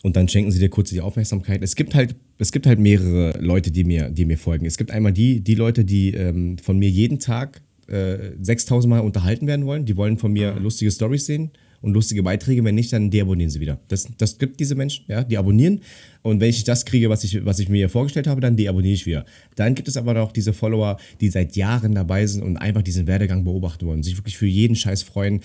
und 0.04 0.16
dann 0.16 0.28
schenken 0.28 0.52
sie 0.52 0.60
dir 0.60 0.70
kurz 0.70 0.92
die 0.92 1.02
Aufmerksamkeit. 1.02 1.64
Es 1.64 1.76
gibt 1.76 1.96
halt, 1.96 2.16
es 2.38 2.52
gibt 2.52 2.68
halt 2.68 2.78
mehrere 2.78 3.40
Leute, 3.40 3.72
die 3.72 3.84
mir, 3.84 4.12
die 4.12 4.26
mir 4.26 4.38
folgen. 4.38 4.68
Es 4.68 4.78
gibt 4.78 4.92
einmal 4.92 5.12
die, 5.12 5.40
die 5.40 5.56
Leute, 5.56 5.86
die 5.86 6.14
ähm, 6.14 6.60
von 6.60 6.78
mir 6.78 6.92
jeden 6.92 7.18
Tag 7.18 7.64
äh, 7.88 8.30
6000 8.40 8.92
Mal 8.92 9.00
unterhalten 9.00 9.48
werden 9.48 9.66
wollen. 9.66 9.86
Die 9.86 9.98
wollen 9.98 10.20
von 10.20 10.34
mir 10.34 10.54
lustige 10.60 10.92
Stories 10.92 11.26
sehen 11.26 11.50
und 11.82 11.94
lustige 11.94 12.24
Beiträge. 12.24 12.63
Wenn 12.63 12.76
nicht, 12.76 12.92
dann 12.94 13.10
deabonnieren 13.10 13.50
sie 13.50 13.60
wieder. 13.60 13.80
Das, 13.88 14.08
das 14.18 14.38
gibt 14.38 14.60
diese 14.60 14.76
Menschen, 14.76 15.06
ja, 15.08 15.24
die 15.24 15.38
abonnieren. 15.38 15.82
Und 16.28 16.42
wenn 16.42 16.50
ich 16.50 16.66
das 16.66 16.86
kriege, 16.86 17.10
was 17.10 17.24
ich, 17.24 17.46
was 17.46 17.60
ich 17.60 17.70
mir 17.70 17.88
vorgestellt 17.88 18.28
habe, 18.28 18.42
dann 18.42 18.58
deabonniere 18.58 18.94
ich 18.94 19.06
wieder. 19.06 19.26
Dann 19.56 19.76
gibt 19.76 19.88
es 19.88 19.96
aber 19.96 20.13
noch 20.13 20.34
diese 20.34 20.52
Follower, 20.52 20.98
die 21.22 21.30
seit 21.30 21.56
Jahren 21.56 21.96
dabei 21.96 22.26
sind 22.26 22.44
und 22.44 22.58
einfach 22.58 22.82
diesen 22.82 23.08
Werdegang 23.08 23.46
beobachten 23.46 23.88
wollen, 23.88 24.04
sich 24.04 24.18
wirklich 24.18 24.38
für 24.38 24.46
jeden 24.46 24.76
Scheiß 24.76 25.04
freuen, 25.04 25.40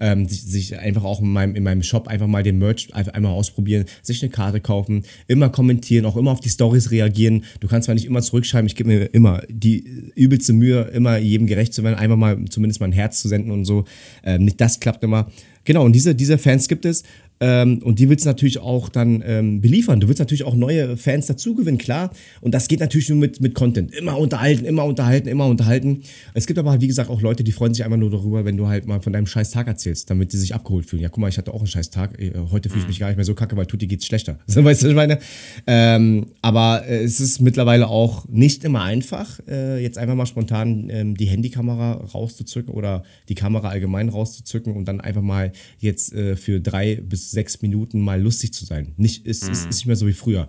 ähm, 0.00 0.28
sich, 0.28 0.44
sich 0.44 0.78
einfach 0.78 1.02
auch 1.02 1.20
in 1.20 1.32
meinem, 1.32 1.56
in 1.56 1.64
meinem 1.64 1.82
Shop 1.82 2.06
einfach 2.06 2.28
mal 2.28 2.44
den 2.44 2.58
Merch 2.58 2.94
einfach 2.94 3.14
einmal 3.14 3.32
ausprobieren, 3.32 3.86
sich 4.02 4.22
eine 4.22 4.30
Karte 4.30 4.60
kaufen, 4.60 5.02
immer 5.26 5.48
kommentieren, 5.48 6.04
auch 6.04 6.16
immer 6.16 6.30
auf 6.30 6.40
die 6.40 6.50
Stories 6.50 6.92
reagieren. 6.92 7.44
Du 7.58 7.66
kannst 7.66 7.86
zwar 7.86 7.96
nicht 7.96 8.06
immer 8.06 8.22
zurückschreiben, 8.22 8.66
ich 8.68 8.76
gebe 8.76 8.90
mir 8.90 9.06
immer 9.06 9.42
die 9.48 10.12
übelste 10.14 10.52
Mühe, 10.52 10.82
immer 10.92 11.18
jedem 11.18 11.48
gerecht 11.48 11.74
zu 11.74 11.82
werden, 11.82 11.96
einfach 11.96 12.16
mal 12.16 12.44
zumindest 12.48 12.80
mal 12.80 12.86
ein 12.86 12.92
Herz 12.92 13.20
zu 13.20 13.28
senden 13.28 13.50
und 13.50 13.64
so. 13.64 13.86
Ähm, 14.22 14.44
nicht 14.44 14.60
das 14.60 14.78
klappt 14.78 15.02
immer. 15.02 15.30
Genau, 15.68 15.84
und 15.84 15.92
diese, 15.92 16.14
diese 16.14 16.38
Fans 16.38 16.66
gibt 16.66 16.86
es. 16.86 17.04
Ähm, 17.40 17.80
und 17.82 17.98
die 17.98 18.08
willst 18.08 18.24
du 18.24 18.28
natürlich 18.28 18.58
auch 18.58 18.88
dann 18.88 19.22
ähm, 19.24 19.60
beliefern. 19.60 20.00
Du 20.00 20.08
willst 20.08 20.18
natürlich 20.18 20.44
auch 20.44 20.54
neue 20.54 20.96
Fans 20.96 21.26
dazugewinnen, 21.26 21.78
klar. 21.78 22.10
Und 22.40 22.52
das 22.52 22.68
geht 22.68 22.80
natürlich 22.80 23.08
nur 23.08 23.18
mit, 23.18 23.40
mit 23.40 23.54
Content. 23.54 23.94
Immer 23.94 24.18
unterhalten, 24.18 24.64
immer 24.64 24.84
unterhalten, 24.84 25.28
immer 25.28 25.46
unterhalten. 25.46 26.02
Es 26.34 26.46
gibt 26.46 26.58
aber, 26.58 26.70
halt, 26.70 26.80
wie 26.80 26.88
gesagt, 26.88 27.10
auch 27.10 27.20
Leute, 27.20 27.44
die 27.44 27.52
freuen 27.52 27.74
sich 27.74 27.84
einfach 27.84 27.98
nur 27.98 28.10
darüber, 28.10 28.44
wenn 28.44 28.56
du 28.56 28.66
halt 28.66 28.86
mal 28.86 29.00
von 29.00 29.12
deinem 29.12 29.26
scheiß 29.26 29.50
Tag 29.50 29.66
erzählst, 29.66 30.10
damit 30.10 30.32
die 30.32 30.36
sich 30.36 30.54
abgeholt 30.54 30.86
fühlen. 30.86 31.02
Ja, 31.02 31.08
guck 31.08 31.18
mal, 31.18 31.28
ich 31.28 31.38
hatte 31.38 31.52
auch 31.52 31.60
einen 31.60 31.66
scheiß 31.66 31.90
Tag. 31.90 32.20
Äh, 32.20 32.32
Heute 32.50 32.68
fühle 32.68 32.82
ich 32.82 32.88
mich 32.88 32.98
gar 32.98 33.08
nicht 33.08 33.16
mehr 33.16 33.24
so 33.24 33.34
kacke, 33.34 33.56
weil 33.56 33.66
Tutti 33.66 33.86
geht's 33.86 34.06
schlechter. 34.06 34.38
Weißt 34.46 34.56
du, 34.56 34.64
was 34.64 34.82
ich 34.82 34.94
meine? 34.94 35.18
Ähm, 35.66 36.26
aber 36.42 36.86
äh, 36.86 37.02
es 37.02 37.20
ist 37.20 37.40
mittlerweile 37.40 37.88
auch 37.88 38.26
nicht 38.28 38.64
immer 38.64 38.82
einfach, 38.82 39.40
äh, 39.48 39.82
jetzt 39.82 39.98
einfach 39.98 40.14
mal 40.14 40.26
spontan 40.26 40.88
ähm, 40.90 41.16
die 41.16 41.26
Handykamera 41.26 41.92
rauszuzücken 41.92 42.72
oder 42.74 43.04
die 43.28 43.34
Kamera 43.34 43.68
allgemein 43.68 44.08
rauszuzücken 44.08 44.74
und 44.74 44.86
dann 44.86 45.00
einfach 45.00 45.22
mal 45.22 45.52
jetzt 45.78 46.12
äh, 46.12 46.36
für 46.36 46.60
drei 46.60 46.96
bis 46.96 47.27
sechs 47.30 47.62
Minuten 47.62 48.00
mal 48.00 48.20
lustig 48.20 48.52
zu 48.52 48.64
sein. 48.64 48.92
Nicht, 48.96 49.26
ist, 49.26 49.48
ist, 49.48 49.66
ist 49.66 49.76
nicht 49.76 49.86
mehr 49.86 49.96
so 49.96 50.06
wie 50.06 50.12
früher. 50.12 50.48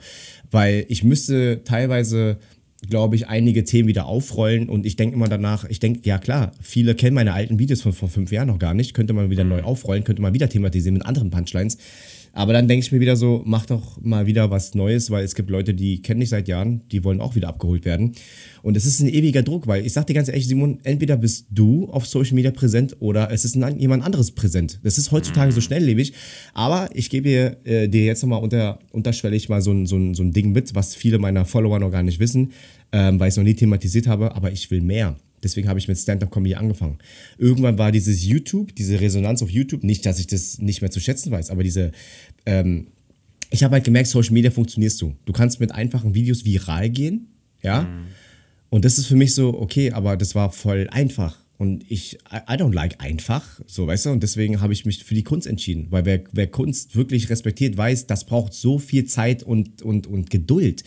Weil 0.52 0.86
ich 0.90 1.04
müsste 1.04 1.62
teilweise 1.64 2.38
glaube 2.88 3.16
ich, 3.16 3.28
einige 3.28 3.64
Themen 3.66 3.90
wieder 3.90 4.06
aufrollen 4.06 4.70
und 4.70 4.86
ich 4.86 4.96
denke 4.96 5.16
immer 5.16 5.28
danach, 5.28 5.66
ich 5.66 5.80
denke, 5.80 6.00
ja 6.04 6.18
klar, 6.18 6.52
viele 6.62 6.96
kennen 6.96 7.14
meine 7.14 7.34
alten 7.34 7.60
Videos 7.60 7.82
von 7.82 7.94
vor 7.94 8.08
fünf 8.08 8.32
Jahren 8.32 8.48
noch 8.48 8.60
gar 8.60 8.74
nicht, 8.74 8.94
könnte 8.94 9.14
man 9.14 9.30
wieder 9.30 9.44
neu 9.44 9.64
aufrollen, 9.64 10.04
könnte 10.04 10.22
man 10.22 10.34
wieder 10.34 10.48
thematisieren 10.48 10.94
mit 10.94 11.06
anderen 11.06 11.30
Punchlines. 11.30 11.78
Aber 12.34 12.54
dann 12.54 12.68
denke 12.68 12.86
ich 12.86 12.92
mir 12.92 13.00
wieder 13.00 13.16
so, 13.16 13.42
mach 13.46 13.66
doch 13.66 14.00
mal 14.02 14.28
wieder 14.28 14.52
was 14.52 14.76
Neues, 14.76 15.10
weil 15.12 15.24
es 15.24 15.36
gibt 15.36 15.50
Leute, 15.50 15.74
die 15.74 16.02
kennen 16.02 16.20
dich 16.20 16.30
seit 16.30 16.48
Jahren, 16.48 16.82
die 16.92 17.04
wollen 17.04 17.22
auch 17.22 17.36
wieder 17.36 17.48
abgeholt 17.48 17.86
werden. 17.86 18.14
Und 18.62 18.78
es 18.78 18.86
ist 18.86 19.00
ein 19.00 19.08
ewiger 19.08 19.42
Druck, 19.42 19.68
weil 19.68 19.86
ich 19.86 19.94
sag 19.94 20.08
dir 20.08 20.14
ganz 20.14 20.28
ehrlich, 20.28 20.48
Simon, 20.48 20.80
entweder 20.84 21.18
bist 21.18 21.48
du 21.50 21.90
auf 21.90 22.06
Social 22.06 22.36
Media 22.36 22.52
präsent 22.52 22.98
oder 23.00 23.32
es 23.32 23.46
ist 23.46 23.56
ein, 23.56 23.80
jemand 23.80 24.04
anderes 24.04 24.32
präsent. 24.32 24.80
Das 24.84 24.98
ist 24.98 25.12
heutzutage 25.12 25.52
so 25.52 25.62
schnelllebig. 25.62 26.14
Aber 26.54 26.90
ich 26.94 27.10
gebe 27.10 27.30
dir, 27.30 27.58
äh, 27.64 27.88
dir 27.88 28.06
jetzt 28.06 28.22
nochmal 28.22 28.42
unter, 28.42 28.80
unterschwellig 28.92 29.50
mal 29.50 29.62
so 29.62 29.72
ein, 29.72 29.86
so, 29.86 29.98
ein, 29.98 30.14
so 30.14 30.24
ein 30.24 30.32
Ding 30.32 30.52
mit, 30.52 30.76
was 30.76 30.96
viele 30.96 31.20
meiner 31.20 31.46
Follower 31.46 31.80
noch 31.80 31.92
gar 31.92 32.04
nicht 32.04 32.20
wissen, 32.20 32.52
ähm, 32.92 33.20
weil 33.20 33.30
ich 33.30 33.34
es 33.34 33.38
noch 33.38 33.44
nie 33.44 33.54
thematisiert 33.54 34.08
habe, 34.08 34.36
aber 34.36 34.52
ich 34.52 34.70
will 34.72 34.82
mehr. 34.82 35.16
Deswegen 35.44 35.68
habe 35.68 35.80
ich 35.80 35.88
mit 35.88 35.98
Stand-Up-Comedy 35.98 36.56
angefangen. 36.56 36.98
Irgendwann 37.38 37.78
war 37.78 37.92
dieses 37.92 38.26
YouTube, 38.26 38.76
diese 38.76 39.00
Resonanz 39.00 39.42
auf 39.42 39.50
YouTube, 39.50 39.84
nicht, 39.84 40.06
dass 40.06 40.20
ich 40.20 40.28
das 40.28 40.60
nicht 40.60 40.82
mehr 40.82 40.92
zu 40.92 41.00
schätzen 41.00 41.32
weiß, 41.32 41.50
aber 41.50 41.64
diese, 41.64 41.92
ähm, 42.46 42.88
ich 43.52 43.64
habe 43.64 43.74
halt 43.74 43.84
gemerkt, 43.84 44.08
Social 44.08 44.34
Media 44.34 44.52
funktionierst 44.52 45.02
du. 45.02 45.16
Du 45.26 45.34
kannst 45.34 45.60
mit 45.60 45.72
einfachen 45.72 46.14
Videos 46.14 46.46
viral 46.46 46.90
gehen, 46.90 47.28
ja. 47.62 47.88
Und 48.70 48.86
das 48.86 48.98
ist 48.98 49.08
für 49.08 49.16
mich 49.16 49.34
so, 49.34 49.60
okay, 49.60 49.92
aber 49.92 50.16
das 50.16 50.36
war 50.36 50.52
voll 50.52 50.88
einfach. 50.92 51.38
Und 51.58 51.84
ich, 51.92 52.14
I, 52.32 52.38
I 52.50 52.56
don't 52.56 52.74
like 52.74 53.02
einfach, 53.02 53.60
so 53.68 53.86
weißt 53.86 54.06
du, 54.06 54.10
und 54.12 54.24
deswegen 54.24 54.62
habe 54.62 54.72
ich 54.72 54.86
mich 54.86 55.04
für 55.04 55.14
die 55.14 55.24
Kunst 55.24 55.46
entschieden. 55.46 55.88
Weil 55.90 56.06
wer, 56.06 56.24
wer 56.32 56.48
Kunst 56.48 56.96
wirklich 56.96 57.30
respektiert, 57.30 57.76
weiß, 57.76 58.08
das 58.08 58.26
braucht 58.26 58.54
so 58.54 58.80
viel 58.80 59.04
Zeit 59.06 59.44
und, 59.44 59.82
und, 59.82 60.08
und 60.08 60.30
Geduld. 60.30 60.84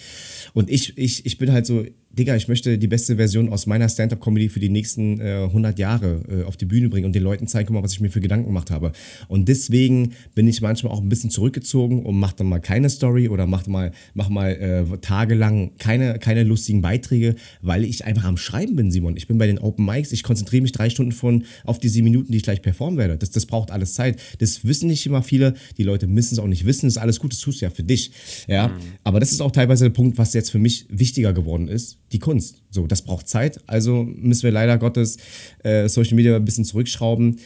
Und 0.55 0.71
ich, 0.71 0.97
ich, 0.97 1.27
ich 1.27 1.37
bin 1.37 1.53
halt 1.53 1.67
so, 1.67 1.85
Digga, 2.19 2.37
ich 2.37 2.47
möchte 2.47 2.77
die 2.77 2.89
beste 2.89 3.17
Version 3.17 3.49
aus 3.49 3.65
meiner 3.67 3.89
Stand-Up-Comedy 3.89 4.51
für 4.51 4.61
die 4.61 4.69
nächsten 4.69 5.19
äh, 5.19 5.45
100 5.45 5.79
Jahre 5.79 6.21
äh, 6.29 6.43
auf 6.45 6.59
die 6.59 6.67
Bühne 6.67 6.91
bringen 6.91 7.07
und 7.07 7.15
den 7.15 7.23
Leuten 7.23 7.47
zeigen, 7.47 7.69
guck 7.69 7.75
mal, 7.77 7.83
was 7.83 7.95
ich 7.95 8.01
mir 8.01 8.11
für 8.11 8.21
Gedanken 8.21 8.49
gemacht 8.49 8.71
habe. 8.71 8.93
Und 9.29 9.49
deswegen 9.49 10.13
bin 10.35 10.47
ich 10.47 10.61
manchmal 10.61 10.93
auch 10.93 11.01
ein 11.01 11.09
bisschen 11.09 11.31
zurückgezogen 11.31 12.05
und 12.05 12.19
mach 12.19 12.35
dann 12.35 12.49
mal 12.49 12.61
keine 12.61 12.91
Story 12.91 13.31
oder 13.31 13.47
mach 13.47 13.67
mal, 13.67 13.93
mach 14.13 14.29
mal 14.29 14.51
äh, 14.51 14.99
tagelang 14.99 15.73
keine, 15.79 16.19
keine 16.19 16.45
lustigen 16.45 16.83
Beiträge, 16.83 17.35
weil 17.63 17.83
ich 17.83 18.05
einfach 18.05 18.25
am 18.25 18.37
Schreiben 18.37 18.77
bin, 18.77 18.91
Simon. 18.91 19.17
Ich 19.17 19.27
bin 19.27 19.39
bei 19.39 19.47
den 19.47 19.59
Open 19.59 19.87
Mics, 19.87 20.13
ich 20.13 20.23
konzentriere 20.23 20.61
mich 20.61 20.73
drei 20.73 20.91
Stunden 20.91 21.13
von 21.13 21.45
auf 21.65 21.79
die 21.79 21.89
sieben 21.89 22.05
Minuten, 22.05 22.31
die 22.31 22.37
ich 22.37 22.45
gleich 22.45 22.61
performen 22.61 22.99
werde. 22.99 23.17
Das, 23.17 23.31
das 23.31 23.47
braucht 23.47 23.71
alles 23.71 23.95
Zeit. 23.95 24.21
Das 24.39 24.67
wissen 24.67 24.89
nicht 24.89 25.07
immer 25.07 25.23
viele. 25.23 25.55
Die 25.79 25.83
Leute 25.83 26.07
müssen 26.07 26.35
es 26.35 26.39
auch 26.41 26.47
nicht 26.47 26.67
wissen. 26.67 26.89
Das 26.89 26.97
ist 26.97 27.03
alles 27.03 27.21
gut, 27.21 27.33
das 27.33 27.41
tust 27.41 27.63
du 27.63 27.65
ja 27.65 27.71
für 27.71 27.85
dich. 27.85 28.13
Ja, 28.49 28.77
aber 29.03 29.19
das 29.19 29.33
ist 29.33 29.41
auch 29.41 29.51
teilweise 29.51 29.85
der 29.87 29.91
Punkt, 29.93 30.19
was 30.19 30.35
jetzt 30.35 30.51
für 30.51 30.59
mich 30.59 30.85
wichtiger 30.91 31.33
geworden 31.33 31.69
ist 31.69 32.02
die 32.13 32.19
Kunst. 32.19 32.63
So, 32.71 32.87
das 32.87 33.03
braucht 33.03 33.29
Zeit. 33.29 33.61
Also 33.67 34.05
müssen 34.05 34.45
wir 34.45 34.53
leider 34.53 34.79
Gottes 34.79 35.19
äh, 35.63 35.89
Social 35.89 36.15
Media 36.15 36.37
ein 36.37 36.45
bisschen 36.45 36.65
zurückschrauben. 36.65 37.39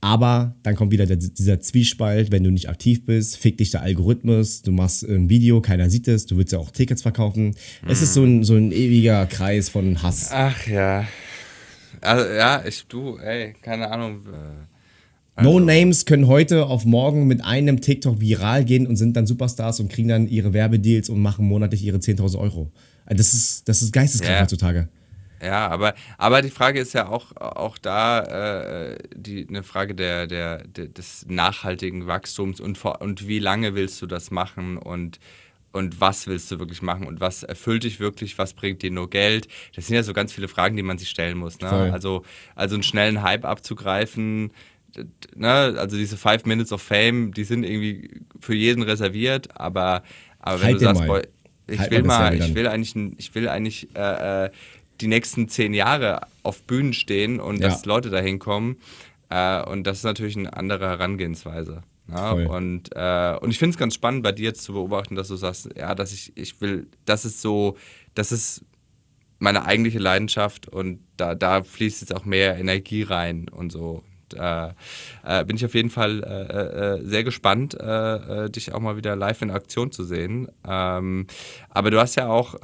Aber 0.00 0.54
dann 0.62 0.76
kommt 0.76 0.92
wieder 0.92 1.06
der, 1.06 1.16
dieser 1.16 1.60
Zwiespalt, 1.60 2.30
wenn 2.30 2.44
du 2.44 2.50
nicht 2.50 2.68
aktiv 2.68 3.06
bist, 3.06 3.38
fick 3.38 3.56
dich 3.56 3.70
der 3.70 3.80
Algorithmus, 3.80 4.60
du 4.60 4.70
machst 4.70 5.02
ein 5.02 5.30
Video, 5.30 5.62
keiner 5.62 5.88
sieht 5.88 6.08
es, 6.08 6.26
du 6.26 6.36
willst 6.36 6.52
ja 6.52 6.58
auch 6.58 6.70
Tickets 6.70 7.00
verkaufen. 7.00 7.54
Es 7.88 8.02
ist 8.02 8.12
so 8.12 8.22
ein, 8.22 8.44
so 8.44 8.54
ein 8.54 8.70
ewiger 8.70 9.24
Kreis 9.24 9.70
von 9.70 10.02
Hass. 10.02 10.28
Ach 10.30 10.66
ja. 10.66 11.08
Also, 12.02 12.30
ja, 12.34 12.62
ich, 12.66 12.84
du, 12.86 13.16
ey, 13.16 13.54
keine 13.62 13.90
Ahnung. 13.90 14.26
äh, 14.26 15.42
No 15.42 15.58
Names 15.58 16.04
können 16.04 16.26
heute 16.26 16.66
auf 16.66 16.84
morgen 16.84 17.26
mit 17.26 17.42
einem 17.42 17.80
TikTok 17.80 18.20
viral 18.20 18.66
gehen 18.66 18.86
und 18.86 18.96
sind 18.96 19.16
dann 19.16 19.26
Superstars 19.26 19.80
und 19.80 19.90
kriegen 19.90 20.08
dann 20.08 20.28
ihre 20.28 20.52
Werbedeals 20.52 21.08
und 21.08 21.20
machen 21.20 21.46
monatlich 21.46 21.82
ihre 21.82 21.96
10.000 21.96 22.38
Euro. 22.38 22.70
Das 23.06 23.34
ist, 23.34 23.68
das 23.68 23.82
ist 23.82 23.92
geisteskrank 23.92 24.36
Ja. 24.36 24.42
heutzutage. 24.42 24.88
Ja, 25.42 25.68
aber, 25.68 25.94
aber 26.16 26.40
die 26.40 26.50
Frage 26.50 26.80
ist 26.80 26.94
ja 26.94 27.08
auch, 27.08 27.36
auch 27.36 27.76
da 27.76 28.92
äh, 28.92 28.98
die, 29.14 29.46
eine 29.46 29.62
Frage 29.62 29.94
der, 29.94 30.26
der, 30.26 30.66
der, 30.66 30.86
des 30.86 31.26
nachhaltigen 31.28 32.06
Wachstums 32.06 32.60
und, 32.60 32.82
und 32.82 33.28
wie 33.28 33.40
lange 33.40 33.74
willst 33.74 34.00
du 34.00 34.06
das 34.06 34.30
machen 34.30 34.78
und, 34.78 35.18
und 35.72 36.00
was 36.00 36.26
willst 36.26 36.50
du 36.50 36.58
wirklich 36.60 36.80
machen 36.80 37.06
und 37.06 37.20
was 37.20 37.42
erfüllt 37.42 37.84
dich 37.84 38.00
wirklich, 38.00 38.38
was 38.38 38.54
bringt 38.54 38.82
dir 38.82 38.90
nur 38.90 39.10
Geld? 39.10 39.48
Das 39.74 39.86
sind 39.86 39.96
ja 39.96 40.02
so 40.02 40.14
ganz 40.14 40.32
viele 40.32 40.48
Fragen, 40.48 40.76
die 40.76 40.82
man 40.82 40.96
sich 40.96 41.10
stellen 41.10 41.36
muss. 41.36 41.60
Ne? 41.60 41.68
Voll. 41.68 41.90
Also, 41.90 42.24
also 42.54 42.76
einen 42.76 42.82
schnellen 42.82 43.22
Hype 43.22 43.44
abzugreifen, 43.44 44.50
ne? 45.34 45.74
also 45.76 45.96
diese 45.96 46.16
Five 46.16 46.46
Minutes 46.46 46.72
of 46.72 46.80
Fame, 46.80 47.32
die 47.34 47.44
sind 47.44 47.64
irgendwie 47.64 48.22
für 48.40 48.54
jeden 48.54 48.82
reserviert, 48.82 49.60
aber, 49.60 50.04
aber 50.38 50.60
wenn 50.60 50.66
Halt 50.68 50.76
du 50.76 50.84
sagst, 50.84 51.06
mal. 51.06 51.22
Ich 51.66 51.78
Halt 51.78 51.90
will 51.90 52.02
mal 52.02 52.34
ich 52.34 52.54
will 52.54 52.66
eigentlich, 52.68 52.94
ich 53.16 53.34
will 53.34 53.48
eigentlich 53.48 53.88
äh, 53.94 54.46
äh, 54.46 54.50
die 55.00 55.06
nächsten 55.08 55.48
zehn 55.48 55.74
Jahre 55.74 56.22
auf 56.42 56.62
Bühnen 56.62 56.92
stehen 56.92 57.40
und 57.40 57.60
Ja. 57.60 57.68
dass 57.68 57.84
Leute 57.84 58.10
da 58.10 58.20
hinkommen. 58.20 58.76
Äh, 59.30 59.62
und 59.64 59.84
das 59.86 59.98
ist 59.98 60.04
natürlich 60.04 60.36
eine 60.36 60.54
andere 60.56 60.86
Herangehensweise. 60.88 61.82
Ja, 62.08 62.32
und, 62.32 62.90
äh, 62.94 63.38
und 63.40 63.50
ich 63.50 63.58
finde 63.58 63.70
es 63.74 63.78
ganz 63.78 63.94
spannend 63.94 64.22
bei 64.22 64.32
dir 64.32 64.44
jetzt 64.44 64.62
zu 64.62 64.74
beobachten, 64.74 65.14
dass 65.14 65.28
du 65.28 65.36
sagst, 65.36 65.70
ja, 65.74 65.94
dass 65.94 66.12
ich, 66.12 66.36
ich 66.36 66.60
will, 66.60 66.86
das 67.06 67.24
ist 67.24 67.40
so, 67.40 67.78
das 68.14 68.30
ist 68.30 68.62
meine 69.38 69.64
eigentliche 69.64 69.98
Leidenschaft 69.98 70.68
und 70.68 71.00
da, 71.16 71.34
da 71.34 71.64
fließt 71.64 72.02
jetzt 72.02 72.14
auch 72.14 72.26
mehr 72.26 72.56
Energie 72.58 73.02
rein 73.02 73.48
und 73.48 73.72
so. 73.72 74.02
Äh, 74.34 74.68
äh, 75.24 75.44
bin 75.44 75.56
ich 75.56 75.64
auf 75.64 75.74
jeden 75.74 75.90
Fall 75.90 76.22
äh, 76.22 76.98
äh 76.98 77.04
sehr 77.04 77.24
gespannt, 77.24 77.74
äh, 77.74 78.44
äh, 78.44 78.50
dich 78.50 78.72
auch 78.72 78.80
mal 78.80 78.96
wieder 78.96 79.16
live 79.16 79.42
in 79.42 79.50
Aktion 79.50 79.92
zu 79.92 80.04
sehen. 80.04 80.48
Ähm, 80.66 81.26
aber 81.70 81.90
du 81.90 82.00
hast 82.00 82.14
ja 82.16 82.28
auch, 82.28 82.54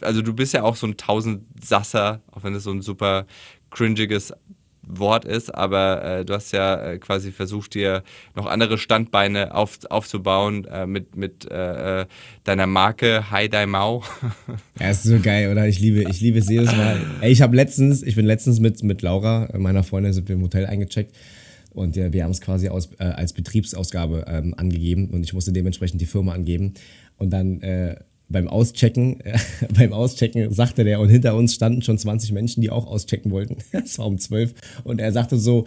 also 0.00 0.22
du 0.22 0.34
bist 0.34 0.52
ja 0.54 0.62
auch 0.62 0.76
so 0.76 0.86
ein 0.86 0.96
Tausendsasser, 0.96 2.20
auch 2.30 2.42
wenn 2.42 2.54
es 2.54 2.64
so 2.64 2.70
ein 2.70 2.82
super 2.82 3.26
cringiges 3.70 4.32
Wort 4.86 5.24
ist, 5.24 5.54
aber 5.54 6.04
äh, 6.04 6.24
du 6.24 6.34
hast 6.34 6.52
ja 6.52 6.92
äh, 6.92 6.98
quasi 6.98 7.32
versucht, 7.32 7.74
dir 7.74 8.02
noch 8.34 8.46
andere 8.46 8.78
Standbeine 8.78 9.54
auf, 9.54 9.78
aufzubauen 9.88 10.64
äh, 10.64 10.86
mit, 10.86 11.16
mit 11.16 11.50
äh, 11.50 12.02
äh, 12.02 12.06
deiner 12.44 12.66
Marke 12.66 13.30
Hi 13.30 13.48
Dai 13.48 13.66
Mau. 13.66 14.02
ja, 14.80 14.90
ist 14.90 15.04
so 15.04 15.18
geil, 15.20 15.50
oder? 15.50 15.68
Ich 15.68 15.78
liebe, 15.78 16.02
ich 16.10 16.20
liebe 16.20 16.38
es 16.38 16.48
jedes 16.48 16.72
Mal. 16.72 17.00
Ey, 17.20 17.30
ich 17.30 17.42
habe 17.42 17.54
letztens, 17.56 18.02
ich 18.02 18.16
bin 18.16 18.26
letztens 18.26 18.60
mit, 18.60 18.82
mit 18.82 19.02
Laura, 19.02 19.48
meiner 19.56 19.84
Freundin, 19.84 20.12
sind 20.12 20.28
wir 20.28 20.34
im 20.34 20.42
Hotel 20.42 20.66
eingecheckt 20.66 21.14
und 21.70 21.96
äh, 21.96 22.12
wir 22.12 22.24
haben 22.24 22.32
es 22.32 22.40
quasi 22.40 22.68
aus, 22.68 22.90
als 22.98 23.32
Betriebsausgabe 23.32 24.24
ähm, 24.28 24.54
angegeben 24.56 25.10
und 25.10 25.22
ich 25.24 25.32
musste 25.32 25.52
dementsprechend 25.52 26.00
die 26.00 26.06
Firma 26.06 26.32
angeben 26.32 26.74
und 27.18 27.30
dann 27.30 27.60
beim 28.32 28.48
Auschecken, 28.48 29.18
beim 29.76 29.92
Auschecken 29.92 30.52
sagte 30.52 30.84
der, 30.84 31.00
und 31.00 31.08
hinter 31.08 31.36
uns 31.36 31.54
standen 31.54 31.82
schon 31.82 31.98
20 31.98 32.32
Menschen, 32.32 32.60
die 32.60 32.70
auch 32.70 32.86
auschecken 32.86 33.30
wollten. 33.30 33.58
Es 33.84 33.98
war 33.98 34.06
um 34.06 34.18
12. 34.18 34.54
Und 34.84 35.00
er 35.00 35.12
sagte 35.12 35.36
so, 35.36 35.66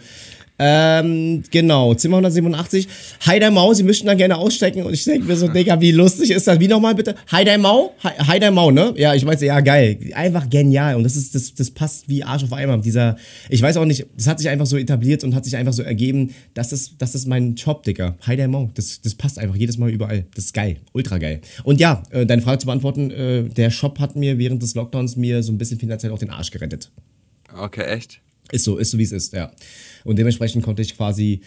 ähm, 0.58 1.42
genau, 1.50 1.94
Zimmer 1.94 2.16
187. 2.16 2.88
Hi 3.26 3.38
der 3.38 3.50
Mau, 3.50 3.74
Sie 3.74 3.82
möchten 3.82 4.06
da 4.06 4.14
gerne 4.14 4.38
ausstecken. 4.38 4.84
Und 4.84 4.94
ich 4.94 5.04
denke 5.04 5.26
mir 5.26 5.36
so, 5.36 5.48
Digga, 5.48 5.80
wie 5.80 5.90
lustig 5.90 6.30
ist 6.30 6.46
das? 6.46 6.58
Wie 6.58 6.68
nochmal 6.68 6.94
bitte? 6.94 7.14
Hi 7.30 7.44
der 7.44 7.58
Mau? 7.58 7.94
Hi, 8.02 8.40
der 8.40 8.50
Mau, 8.50 8.70
ne? 8.70 8.94
Ja, 8.96 9.14
ich 9.14 9.24
meinte, 9.24 9.44
ja, 9.44 9.60
geil. 9.60 9.98
Einfach 10.14 10.48
genial. 10.48 10.96
Und 10.96 11.04
das 11.04 11.14
ist, 11.16 11.34
das, 11.34 11.54
das 11.54 11.70
passt 11.70 12.08
wie 12.08 12.24
Arsch 12.24 12.44
auf 12.44 12.52
Eimer. 12.52 12.78
Dieser, 12.78 13.16
ich 13.50 13.60
weiß 13.60 13.76
auch 13.76 13.84
nicht, 13.84 14.06
das 14.16 14.26
hat 14.26 14.38
sich 14.38 14.48
einfach 14.48 14.66
so 14.66 14.78
etabliert 14.78 15.24
und 15.24 15.34
hat 15.34 15.44
sich 15.44 15.56
einfach 15.56 15.74
so 15.74 15.82
ergeben, 15.82 16.34
das 16.54 16.72
ist, 16.72 16.94
das 16.98 17.14
ist 17.14 17.26
mein 17.26 17.54
Job, 17.54 17.82
Digga. 17.82 18.16
Hi 18.22 18.36
der 18.36 18.48
Mau. 18.48 18.70
Das, 18.74 19.02
das 19.02 19.14
passt 19.14 19.38
einfach 19.38 19.56
jedes 19.56 19.76
Mal 19.76 19.90
überall. 19.90 20.24
Das 20.34 20.46
ist 20.46 20.54
geil. 20.54 20.78
Ultra 20.92 21.18
geil. 21.18 21.42
Und 21.64 21.80
ja, 21.80 22.02
äh, 22.10 22.24
deine 22.24 22.40
Frage 22.40 22.58
zu 22.58 22.66
beantworten, 22.66 23.10
äh, 23.10 23.42
der 23.44 23.70
Shop 23.70 23.98
hat 23.98 24.16
mir 24.16 24.38
während 24.38 24.62
des 24.62 24.74
Lockdowns 24.74 25.16
mir 25.16 25.42
so 25.42 25.52
ein 25.52 25.58
bisschen 25.58 25.78
finanziell 25.78 26.12
auch 26.12 26.18
den 26.18 26.30
Arsch 26.30 26.50
gerettet. 26.50 26.90
Okay, 27.54 27.84
echt? 27.84 28.20
Ist 28.52 28.64
so, 28.64 28.76
ist 28.76 28.92
so, 28.92 28.98
wie 28.98 29.02
es 29.02 29.12
ist, 29.12 29.32
ja. 29.32 29.50
Und 30.06 30.18
dementsprechend 30.18 30.64
konnte 30.64 30.82
ich 30.82 30.96
quasi 30.96 31.40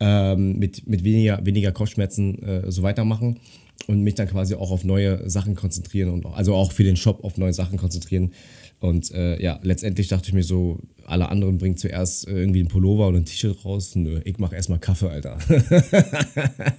ähm, 0.00 0.58
mit, 0.58 0.86
mit 0.86 1.04
weniger, 1.04 1.44
weniger 1.44 1.72
Kopfschmerzen 1.72 2.42
äh, 2.42 2.70
so 2.70 2.82
weitermachen 2.82 3.40
und 3.86 4.02
mich 4.02 4.14
dann 4.14 4.28
quasi 4.28 4.54
auch 4.54 4.70
auf 4.70 4.84
neue 4.84 5.28
Sachen 5.28 5.54
konzentrieren 5.54 6.10
und 6.10 6.26
auch, 6.26 6.36
also 6.36 6.54
auch 6.54 6.72
für 6.72 6.84
den 6.84 6.96
Shop 6.96 7.24
auf 7.24 7.36
neue 7.36 7.52
Sachen 7.52 7.78
konzentrieren. 7.78 8.32
Und 8.80 9.10
äh, 9.12 9.42
ja, 9.42 9.58
letztendlich 9.62 10.08
dachte 10.08 10.28
ich 10.28 10.34
mir 10.34 10.44
so, 10.44 10.78
alle 11.04 11.28
anderen 11.28 11.58
bringen 11.58 11.76
zuerst 11.76 12.28
äh, 12.28 12.32
irgendwie 12.32 12.62
ein 12.62 12.68
Pullover 12.68 13.08
und 13.08 13.16
ein 13.16 13.24
T-Shirt 13.24 13.64
raus. 13.64 13.96
Nö, 13.96 14.20
ich 14.24 14.38
mache 14.38 14.54
erstmal 14.54 14.78
Kaffee, 14.78 15.08
Alter. 15.08 15.38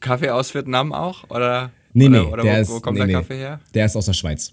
Kaffee 0.00 0.30
aus 0.30 0.54
Vietnam 0.54 0.92
auch? 0.92 1.28
Oder, 1.30 1.72
nee, 1.94 2.08
nee, 2.08 2.18
oder 2.18 2.44
wo, 2.44 2.48
ist, 2.48 2.70
wo 2.70 2.80
kommt 2.80 2.98
nee, 2.98 3.00
der 3.00 3.06
nee. 3.06 3.12
Kaffee 3.14 3.38
her? 3.38 3.60
Der 3.72 3.86
ist 3.86 3.96
aus 3.96 4.06
der 4.06 4.12
Schweiz. 4.12 4.52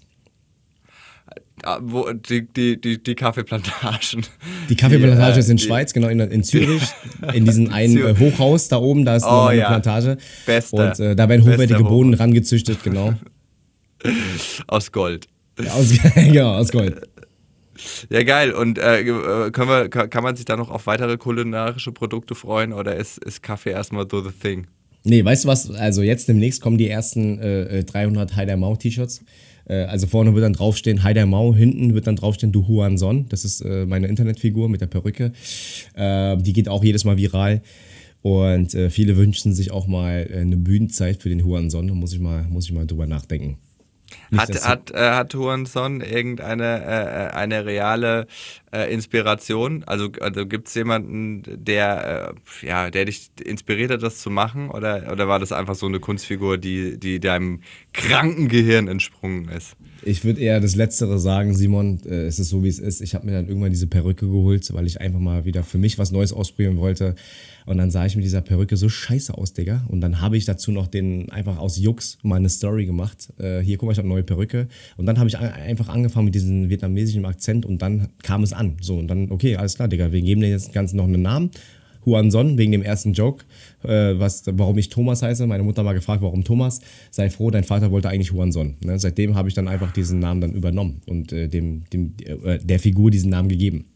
Ah, 1.64 1.78
wo, 1.80 2.10
die, 2.12 2.46
die, 2.48 2.80
die, 2.80 3.00
die 3.00 3.14
Kaffeeplantagen. 3.14 4.26
Die 4.68 4.74
Kaffeeplantage 4.74 5.34
die, 5.34 5.40
ist 5.40 5.48
in 5.48 5.58
die, 5.58 5.62
Schweiz, 5.62 5.92
genau, 5.92 6.08
in, 6.08 6.18
in 6.18 6.42
Zürich, 6.42 6.82
in 7.32 7.44
diesem 7.44 7.68
einen 7.72 7.96
äh, 7.98 8.14
Hochhaus 8.18 8.68
da 8.68 8.78
oben, 8.78 9.04
da 9.04 9.16
ist 9.16 9.24
oh, 9.24 9.46
eine 9.46 9.60
ja. 9.60 9.68
Plantage. 9.68 10.16
Beste. 10.44 10.76
Und 10.76 10.98
äh, 10.98 11.14
da 11.14 11.28
werden 11.28 11.42
hochwertige 11.42 11.84
Bohnen 11.84 12.14
rangezüchtet, 12.14 12.82
genau. 12.82 13.14
Aus 14.66 14.90
Gold. 14.90 15.28
Ja, 15.62 15.72
aus, 15.72 15.92
genau, 16.14 16.54
aus 16.54 16.72
Gold. 16.72 17.00
Ja, 18.10 18.22
geil. 18.22 18.52
Und 18.52 18.78
äh, 18.78 19.04
können 19.52 19.68
wir, 19.68 19.88
kann 19.88 20.22
man 20.22 20.34
sich 20.34 20.44
da 20.44 20.56
noch 20.56 20.70
auf 20.70 20.86
weitere 20.86 21.16
kulinarische 21.16 21.92
Produkte 21.92 22.34
freuen 22.34 22.72
oder 22.72 22.96
ist, 22.96 23.18
ist 23.18 23.42
Kaffee 23.42 23.70
erstmal 23.70 24.06
so 24.10 24.22
the 24.22 24.30
thing? 24.30 24.66
Nee, 25.04 25.24
weißt 25.24 25.44
du 25.44 25.48
was? 25.48 25.70
Also 25.70 26.02
jetzt 26.02 26.28
demnächst 26.28 26.60
kommen 26.60 26.78
die 26.78 26.88
ersten 26.88 27.38
äh, 27.38 27.84
300 27.84 28.36
Heider 28.36 28.56
Mau 28.56 28.76
T-Shirts. 28.76 29.24
Äh, 29.72 29.84
also 29.84 30.06
vorne 30.06 30.34
wird 30.34 30.44
dann 30.44 30.52
draufstehen 30.52 31.02
Heider 31.02 31.26
Mau, 31.26 31.54
hinten 31.54 31.94
wird 31.94 32.06
dann 32.06 32.16
draufstehen 32.16 32.52
Du 32.52 32.68
Huan 32.68 32.98
Son. 32.98 33.26
Das 33.28 33.44
ist 33.44 33.62
äh, 33.62 33.86
meine 33.86 34.06
Internetfigur 34.08 34.68
mit 34.68 34.80
der 34.80 34.86
Perücke. 34.86 35.32
Äh, 35.94 36.36
die 36.36 36.52
geht 36.52 36.68
auch 36.68 36.84
jedes 36.84 37.04
Mal 37.04 37.16
viral. 37.16 37.62
Und 38.24 38.76
viele 38.90 39.16
wünschen 39.16 39.52
sich 39.52 39.72
auch 39.72 39.88
mal 39.88 40.30
eine 40.32 40.56
Bühnenzeit 40.56 41.20
für 41.20 41.28
den 41.28 41.44
Huan 41.44 41.70
Son. 41.70 41.88
Da 41.88 41.94
muss 41.94 42.12
ich 42.12 42.20
mal, 42.20 42.44
muss 42.44 42.66
ich 42.66 42.72
mal 42.72 42.86
drüber 42.86 43.04
nachdenken. 43.04 43.58
Nicht, 44.30 44.40
hat, 44.40 44.68
hat, 44.68 44.90
äh, 44.92 45.10
hat 45.10 45.34
Huanson 45.34 46.00
irgendeine 46.00 46.82
äh, 46.82 47.34
eine 47.34 47.66
reale 47.66 48.26
äh, 48.72 48.92
Inspiration? 48.92 49.84
Also, 49.84 50.10
also 50.20 50.46
gibt 50.46 50.68
es 50.68 50.74
jemanden, 50.74 51.42
der, 51.46 52.34
äh, 52.62 52.66
ja, 52.66 52.90
der 52.90 53.04
dich 53.04 53.30
inspiriert 53.42 53.90
hat, 53.90 54.02
das 54.02 54.18
zu 54.18 54.30
machen? 54.30 54.70
Oder, 54.70 55.10
oder 55.12 55.28
war 55.28 55.38
das 55.38 55.52
einfach 55.52 55.74
so 55.74 55.86
eine 55.86 56.00
Kunstfigur, 56.00 56.58
die, 56.58 56.98
die 56.98 57.20
deinem 57.20 57.60
kranken 57.92 58.48
Gehirn 58.48 58.88
entsprungen 58.88 59.48
ist? 59.48 59.76
Ich 60.04 60.24
würde 60.24 60.40
eher 60.40 60.60
das 60.60 60.74
Letztere 60.74 61.18
sagen, 61.18 61.54
Simon. 61.54 62.00
Äh, 62.04 62.26
es 62.26 62.38
ist 62.38 62.48
so, 62.48 62.64
wie 62.64 62.68
es 62.68 62.78
ist. 62.78 63.00
Ich 63.00 63.14
habe 63.14 63.26
mir 63.26 63.32
dann 63.32 63.46
irgendwann 63.46 63.70
diese 63.70 63.86
Perücke 63.86 64.26
geholt, 64.26 64.72
weil 64.72 64.86
ich 64.86 65.00
einfach 65.00 65.20
mal 65.20 65.44
wieder 65.44 65.62
für 65.62 65.78
mich 65.78 65.98
was 65.98 66.10
Neues 66.10 66.32
ausprobieren 66.32 66.78
wollte. 66.78 67.14
Und 67.66 67.78
dann 67.78 67.90
sah 67.90 68.06
ich 68.06 68.16
mit 68.16 68.24
dieser 68.24 68.40
Perücke 68.40 68.76
so 68.76 68.88
scheiße 68.88 69.36
aus, 69.36 69.52
Digga. 69.52 69.84
Und 69.88 70.00
dann 70.00 70.20
habe 70.20 70.36
ich 70.36 70.44
dazu 70.44 70.72
noch 70.72 70.86
den 70.86 71.30
einfach 71.30 71.58
aus 71.58 71.78
Jux 71.78 72.18
mal 72.22 72.36
eine 72.36 72.48
Story 72.48 72.86
gemacht. 72.86 73.32
Äh, 73.38 73.60
hier, 73.60 73.78
guck 73.78 73.86
mal, 73.86 73.92
ich 73.92 73.98
habe 73.98 74.06
eine 74.06 74.14
neue 74.14 74.24
Perücke. 74.24 74.68
Und 74.96 75.06
dann 75.06 75.18
habe 75.18 75.28
ich 75.28 75.38
einfach 75.38 75.88
angefangen 75.88 76.26
mit 76.26 76.34
diesem 76.34 76.68
vietnamesischen 76.68 77.24
Akzent 77.24 77.66
und 77.66 77.82
dann 77.82 78.08
kam 78.22 78.42
es 78.42 78.52
an. 78.52 78.76
So, 78.80 78.98
und 78.98 79.08
dann, 79.08 79.30
okay, 79.30 79.56
alles 79.56 79.74
klar, 79.74 79.88
Digga, 79.88 80.12
wir 80.12 80.20
geben 80.20 80.40
dir 80.40 80.48
jetzt 80.48 80.72
Ganzen 80.72 80.96
noch 80.96 81.04
einen 81.04 81.22
Namen. 81.22 81.50
Huan 82.04 82.30
Son, 82.30 82.58
wegen 82.58 82.72
dem 82.72 82.82
ersten 82.82 83.12
Joke, 83.12 83.44
äh, 83.84 84.18
was, 84.18 84.42
warum 84.46 84.76
ich 84.78 84.88
Thomas 84.88 85.22
heiße. 85.22 85.46
Meine 85.46 85.62
Mutter 85.62 85.82
mal 85.82 85.92
gefragt, 85.92 86.22
warum 86.22 86.44
Thomas. 86.44 86.80
Sei 87.10 87.30
froh, 87.30 87.50
dein 87.50 87.64
Vater 87.64 87.90
wollte 87.90 88.08
eigentlich 88.08 88.32
Huan 88.32 88.52
Son. 88.52 88.74
Ne? 88.84 88.98
Seitdem 88.98 89.34
habe 89.34 89.48
ich 89.48 89.54
dann 89.54 89.68
einfach 89.68 89.92
diesen 89.92 90.18
Namen 90.18 90.40
dann 90.40 90.52
übernommen 90.52 91.02
und 91.06 91.32
äh, 91.32 91.48
dem, 91.48 91.84
dem, 91.92 92.14
äh, 92.24 92.58
der 92.58 92.80
Figur 92.80 93.10
diesen 93.10 93.30
Namen 93.30 93.48
gegeben. 93.48 93.86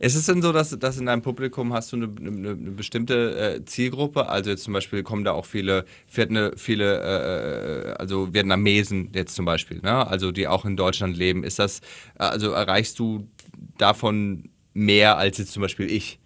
Ist 0.00 0.14
es 0.14 0.26
denn 0.26 0.42
so, 0.42 0.52
dass, 0.52 0.70
dass 0.78 0.96
in 0.98 1.06
deinem 1.06 1.22
Publikum 1.22 1.72
hast 1.72 1.92
du 1.92 1.96
eine, 1.96 2.06
eine, 2.20 2.50
eine 2.50 2.70
bestimmte 2.70 3.56
äh, 3.56 3.64
Zielgruppe? 3.64 4.28
Also 4.28 4.50
jetzt 4.50 4.62
zum 4.62 4.72
Beispiel 4.72 5.02
kommen 5.02 5.24
da 5.24 5.32
auch 5.32 5.44
viele, 5.44 5.84
viele, 6.06 6.56
viele 6.56 7.00
äh, 7.00 7.92
also 7.94 8.32
Vietnamesen 8.32 9.10
jetzt 9.12 9.34
zum 9.34 9.44
Beispiel, 9.44 9.80
ne? 9.80 10.06
also 10.06 10.30
die 10.30 10.46
auch 10.46 10.64
in 10.64 10.76
Deutschland 10.76 11.16
leben. 11.16 11.42
Ist 11.42 11.58
das, 11.58 11.80
also 12.16 12.52
erreichst 12.52 12.98
du 13.00 13.28
davon 13.76 14.50
mehr 14.72 15.18
als 15.18 15.38
jetzt 15.38 15.52
zum 15.52 15.62
Beispiel 15.62 15.90
ich? 15.90 16.20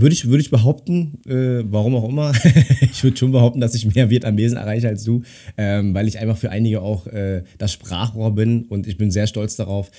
Würde 0.00 0.12
ich, 0.12 0.28
würde 0.28 0.42
ich 0.42 0.50
behaupten, 0.50 1.18
äh, 1.26 1.64
warum 1.70 1.94
auch 1.96 2.08
immer, 2.08 2.32
ich 2.80 3.02
würde 3.02 3.16
schon 3.16 3.32
behaupten, 3.32 3.60
dass 3.60 3.74
ich 3.74 3.94
mehr 3.94 4.10
Vietnamesen 4.10 4.56
erreiche 4.58 4.88
als 4.88 5.04
du, 5.04 5.22
ähm, 5.56 5.94
weil 5.94 6.08
ich 6.08 6.18
einfach 6.18 6.36
für 6.36 6.50
einige 6.50 6.80
auch 6.82 7.06
äh, 7.06 7.42
das 7.58 7.72
Sprachrohr 7.72 8.34
bin 8.34 8.64
und 8.64 8.86
ich 8.86 8.96
bin 8.96 9.10
sehr 9.10 9.26
stolz 9.26 9.56
darauf. 9.56 9.90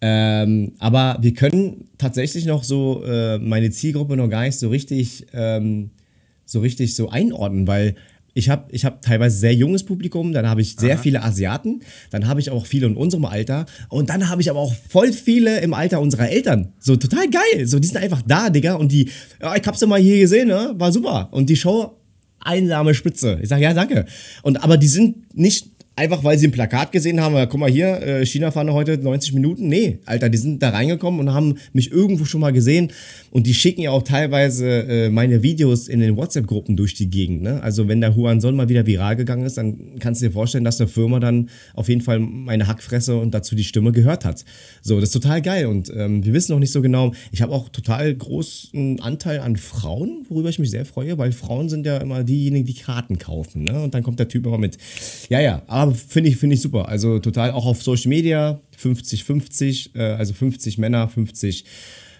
Ähm, 0.00 0.72
aber 0.78 1.18
wir 1.20 1.34
können 1.34 1.84
tatsächlich 1.98 2.46
noch 2.46 2.64
so 2.64 3.02
äh, 3.04 3.38
meine 3.38 3.70
Zielgruppe 3.70 4.16
noch 4.16 4.28
gar 4.28 4.42
nicht 4.42 4.58
so 4.58 4.68
richtig, 4.68 5.26
ähm, 5.32 5.90
so 6.44 6.60
richtig 6.60 6.94
so 6.94 7.08
einordnen, 7.08 7.66
weil 7.66 7.94
ich 8.34 8.50
habe 8.50 8.66
ich 8.70 8.84
hab 8.84 9.00
teilweise 9.00 9.38
sehr 9.38 9.54
junges 9.54 9.84
Publikum, 9.84 10.32
dann 10.32 10.48
habe 10.48 10.60
ich 10.60 10.76
sehr 10.76 10.94
Aha. 10.94 11.02
viele 11.02 11.22
Asiaten, 11.22 11.80
dann 12.10 12.26
habe 12.26 12.40
ich 12.40 12.50
auch 12.50 12.66
viele 12.66 12.86
in 12.86 12.96
unserem 12.96 13.24
Alter 13.24 13.66
und 13.88 14.10
dann 14.10 14.28
habe 14.28 14.42
ich 14.42 14.50
aber 14.50 14.58
auch 14.58 14.74
voll 14.88 15.12
viele 15.12 15.60
im 15.60 15.72
Alter 15.72 16.00
unserer 16.00 16.28
Eltern. 16.28 16.72
So 16.80 16.96
total 16.96 17.28
geil. 17.30 17.66
So, 17.66 17.78
die 17.78 17.86
sind 17.86 17.98
einfach 17.98 18.22
da, 18.26 18.50
Digga. 18.50 18.74
Und 18.74 18.92
die, 18.92 19.10
ja, 19.40 19.54
ich 19.54 19.66
hab's 19.66 19.80
ja 19.80 19.86
mal 19.86 20.00
hier 20.00 20.18
gesehen, 20.18 20.48
ne? 20.48 20.74
War 20.76 20.92
super. 20.92 21.28
Und 21.30 21.48
die 21.48 21.56
Show, 21.56 21.96
einsame 22.40 22.94
Spitze. 22.94 23.38
Ich 23.42 23.48
sage, 23.48 23.62
ja, 23.62 23.72
danke. 23.72 24.04
Und 24.42 24.62
aber 24.62 24.76
die 24.76 24.88
sind 24.88 25.34
nicht 25.34 25.73
einfach 25.96 26.24
weil 26.24 26.38
sie 26.38 26.48
ein 26.48 26.52
Plakat 26.52 26.92
gesehen 26.92 27.20
haben, 27.20 27.34
guck 27.48 27.60
mal 27.60 27.70
hier, 27.70 28.02
äh, 28.02 28.26
China 28.26 28.50
fahren 28.50 28.72
heute 28.72 28.98
90 28.98 29.32
Minuten. 29.32 29.68
Nee, 29.68 29.98
Alter, 30.06 30.28
die 30.28 30.38
sind 30.38 30.62
da 30.62 30.70
reingekommen 30.70 31.20
und 31.20 31.32
haben 31.32 31.54
mich 31.72 31.92
irgendwo 31.92 32.24
schon 32.24 32.40
mal 32.40 32.52
gesehen. 32.52 32.90
Und 33.30 33.46
die 33.46 33.54
schicken 33.54 33.82
ja 33.82 33.90
auch 33.90 34.02
teilweise 34.02 34.66
äh, 34.66 35.08
meine 35.08 35.42
Videos 35.42 35.88
in 35.88 36.00
den 36.00 36.16
WhatsApp-Gruppen 36.16 36.76
durch 36.76 36.94
die 36.94 37.10
Gegend. 37.10 37.42
Ne? 37.42 37.62
Also 37.62 37.86
wenn 37.88 38.00
der 38.00 38.16
Huan 38.16 38.40
Son 38.40 38.56
mal 38.56 38.68
wieder 38.68 38.86
viral 38.86 39.16
gegangen 39.16 39.44
ist, 39.44 39.56
dann 39.56 39.98
kannst 40.00 40.20
du 40.20 40.26
dir 40.26 40.32
vorstellen, 40.32 40.64
dass 40.64 40.80
eine 40.80 40.88
Firma 40.88 41.20
dann 41.20 41.48
auf 41.74 41.88
jeden 41.88 42.00
Fall 42.00 42.18
meine 42.18 42.66
Hackfresse 42.66 43.16
und 43.16 43.32
dazu 43.32 43.54
die 43.54 43.64
Stimme 43.64 43.92
gehört 43.92 44.24
hat. 44.24 44.44
So, 44.82 44.96
das 45.00 45.10
ist 45.10 45.22
total 45.22 45.42
geil. 45.42 45.66
Und 45.66 45.92
ähm, 45.94 46.24
wir 46.24 46.32
wissen 46.32 46.52
noch 46.52 46.58
nicht 46.58 46.72
so 46.72 46.82
genau. 46.82 47.12
Ich 47.30 47.42
habe 47.42 47.52
auch 47.52 47.68
total 47.68 48.12
großen 48.14 49.00
Anteil 49.00 49.40
an 49.40 49.56
Frauen, 49.56 50.26
worüber 50.28 50.48
ich 50.48 50.58
mich 50.58 50.70
sehr 50.70 50.84
freue, 50.84 51.18
weil 51.18 51.32
Frauen 51.32 51.68
sind 51.68 51.86
ja 51.86 51.98
immer 51.98 52.24
diejenigen, 52.24 52.66
die 52.66 52.74
Karten 52.74 53.18
kaufen. 53.18 53.64
Ne? 53.64 53.80
Und 53.82 53.94
dann 53.94 54.02
kommt 54.02 54.18
der 54.18 54.28
Typ 54.28 54.46
immer 54.46 54.58
mit, 54.58 54.78
ja, 55.28 55.40
ja, 55.40 55.62
aber 55.66 55.83
finde 55.92 56.30
ich, 56.30 56.36
find 56.36 56.52
ich 56.52 56.60
super. 56.60 56.88
Also 56.88 57.18
total 57.18 57.50
auch 57.52 57.66
auf 57.66 57.82
Social 57.82 58.08
Media 58.08 58.60
50-50, 58.80 59.96
äh, 59.96 60.02
also 60.02 60.32
50 60.32 60.78
Männer, 60.78 61.08
50 61.08 61.64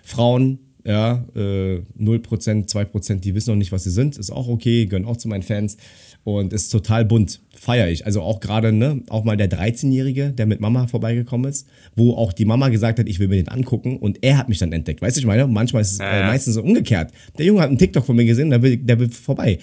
Frauen. 0.03 0.59
Ja, 0.87 1.25
äh, 1.35 1.81
0%, 1.99 2.69
2%, 2.69 3.15
die 3.21 3.35
wissen 3.35 3.51
noch 3.51 3.57
nicht, 3.57 3.73
was 3.73 3.85
sie 3.85 3.91
sind. 3.91 4.19
Ist 4.19 4.31
auch 4.31 4.49
okay, 4.49 4.85
gehören 4.85 5.07
auch 5.07 5.17
zu 5.17 5.29
meinen 5.29 5.43
Fans. 5.43 5.79
Und 6.25 6.53
ist 6.53 6.69
total 6.69 7.07
bunt. 7.07 7.41
Feier 7.65 7.89
ich. 7.89 8.05
Also 8.05 8.21
auch 8.21 8.41
gerade, 8.41 8.73
ne, 8.73 9.01
auch 9.09 9.25
mal 9.25 9.39
der 9.39 9.51
13-Jährige, 9.51 10.33
der 10.33 10.45
mit 10.45 10.61
Mama 10.61 10.87
vorbeigekommen 10.87 11.51
ist, 11.51 11.67
wo 11.97 12.13
auch 12.13 12.35
die 12.35 12.45
Mama 12.45 12.69
gesagt 12.69 12.99
hat, 12.99 13.09
ich 13.09 13.19
will 13.19 13.29
mir 13.29 13.37
den 13.37 13.49
angucken 13.49 13.97
und 13.97 14.19
er 14.23 14.37
hat 14.37 14.51
mich 14.51 14.59
dann 14.59 14.73
entdeckt. 14.73 15.01
Weißt 15.01 15.17
du, 15.17 15.21
ich 15.21 15.27
meine, 15.27 15.47
manchmal 15.47 15.81
ist 15.81 15.93
es 15.93 15.99
äh, 15.99 16.27
meistens 16.27 16.55
so 16.55 16.63
umgekehrt. 16.63 17.11
Der 17.39 17.47
Junge 17.47 17.63
hat 17.63 17.69
einen 17.69 17.79
TikTok 17.79 18.05
von 18.05 18.17
mir 18.17 18.27
gesehen, 18.27 18.51
der 18.51 18.61
will, 18.61 18.77
der 18.77 19.01
will 19.01 19.09
vorbei. 19.09 19.59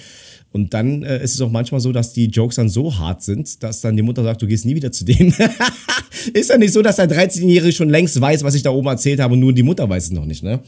Und 0.52 0.74
dann 0.74 1.04
äh, 1.04 1.24
ist 1.24 1.36
es 1.36 1.42
auch 1.42 1.52
manchmal 1.52 1.80
so, 1.80 1.92
dass 1.92 2.12
die 2.12 2.26
Jokes 2.26 2.56
dann 2.56 2.70
so 2.70 2.98
hart 2.98 3.22
sind, 3.22 3.62
dass 3.64 3.82
dann 3.82 3.96
die 3.96 4.02
Mutter 4.02 4.24
sagt, 4.24 4.42
du 4.42 4.48
gehst 4.48 4.66
nie 4.66 4.76
wieder 4.76 4.92
zu 4.92 5.06
dem. 5.06 5.34
ist 6.34 6.50
ja 6.50 6.58
nicht 6.58 6.74
so, 6.74 6.82
dass 6.82 6.96
der 6.98 7.10
13-Jährige 7.10 7.72
schon 7.72 7.90
längst 7.90 8.20
weiß, 8.20 8.44
was 8.44 8.56
ich 8.56 8.64
da 8.64 8.72
oben 8.72 8.88
erzählt 8.88 9.20
habe 9.20 9.36
und 9.36 9.40
nur 9.40 9.54
die 9.54 9.64
Mutter 9.64 9.88
weiß 9.88 10.06
es 10.06 10.12
noch 10.12 10.26
nicht, 10.26 10.44
ne? 10.44 10.60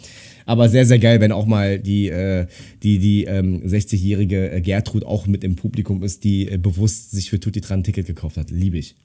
Aber 0.46 0.70
sehr, 0.70 0.86
sehr 0.86 1.00
geil, 1.00 1.20
wenn 1.22 1.32
auch 1.32 1.46
mal 1.46 1.80
die, 1.80 2.10
äh, 2.10 2.48
die, 2.82 3.00
die 3.00 3.26
ähm, 3.26 3.62
60-jährige 3.66 4.52
äh, 4.52 4.62
Gertrud 4.62 5.06
auch 5.06 5.28
mit 5.28 5.44
im 5.44 5.56
Publikum 5.56 6.04
ist, 6.04 6.24
die 6.24 6.50
äh, 6.50 6.58
bewusst 6.58 7.12
sich 7.12 7.30
für 7.30 7.40
Tutti 7.40 7.62
Tran 7.62 7.80
ein 7.80 7.84
Ticket 7.84 8.08
gekauft 8.08 8.38
hat. 8.38 8.50
Liebe 8.52 8.78
ich. 8.78 8.96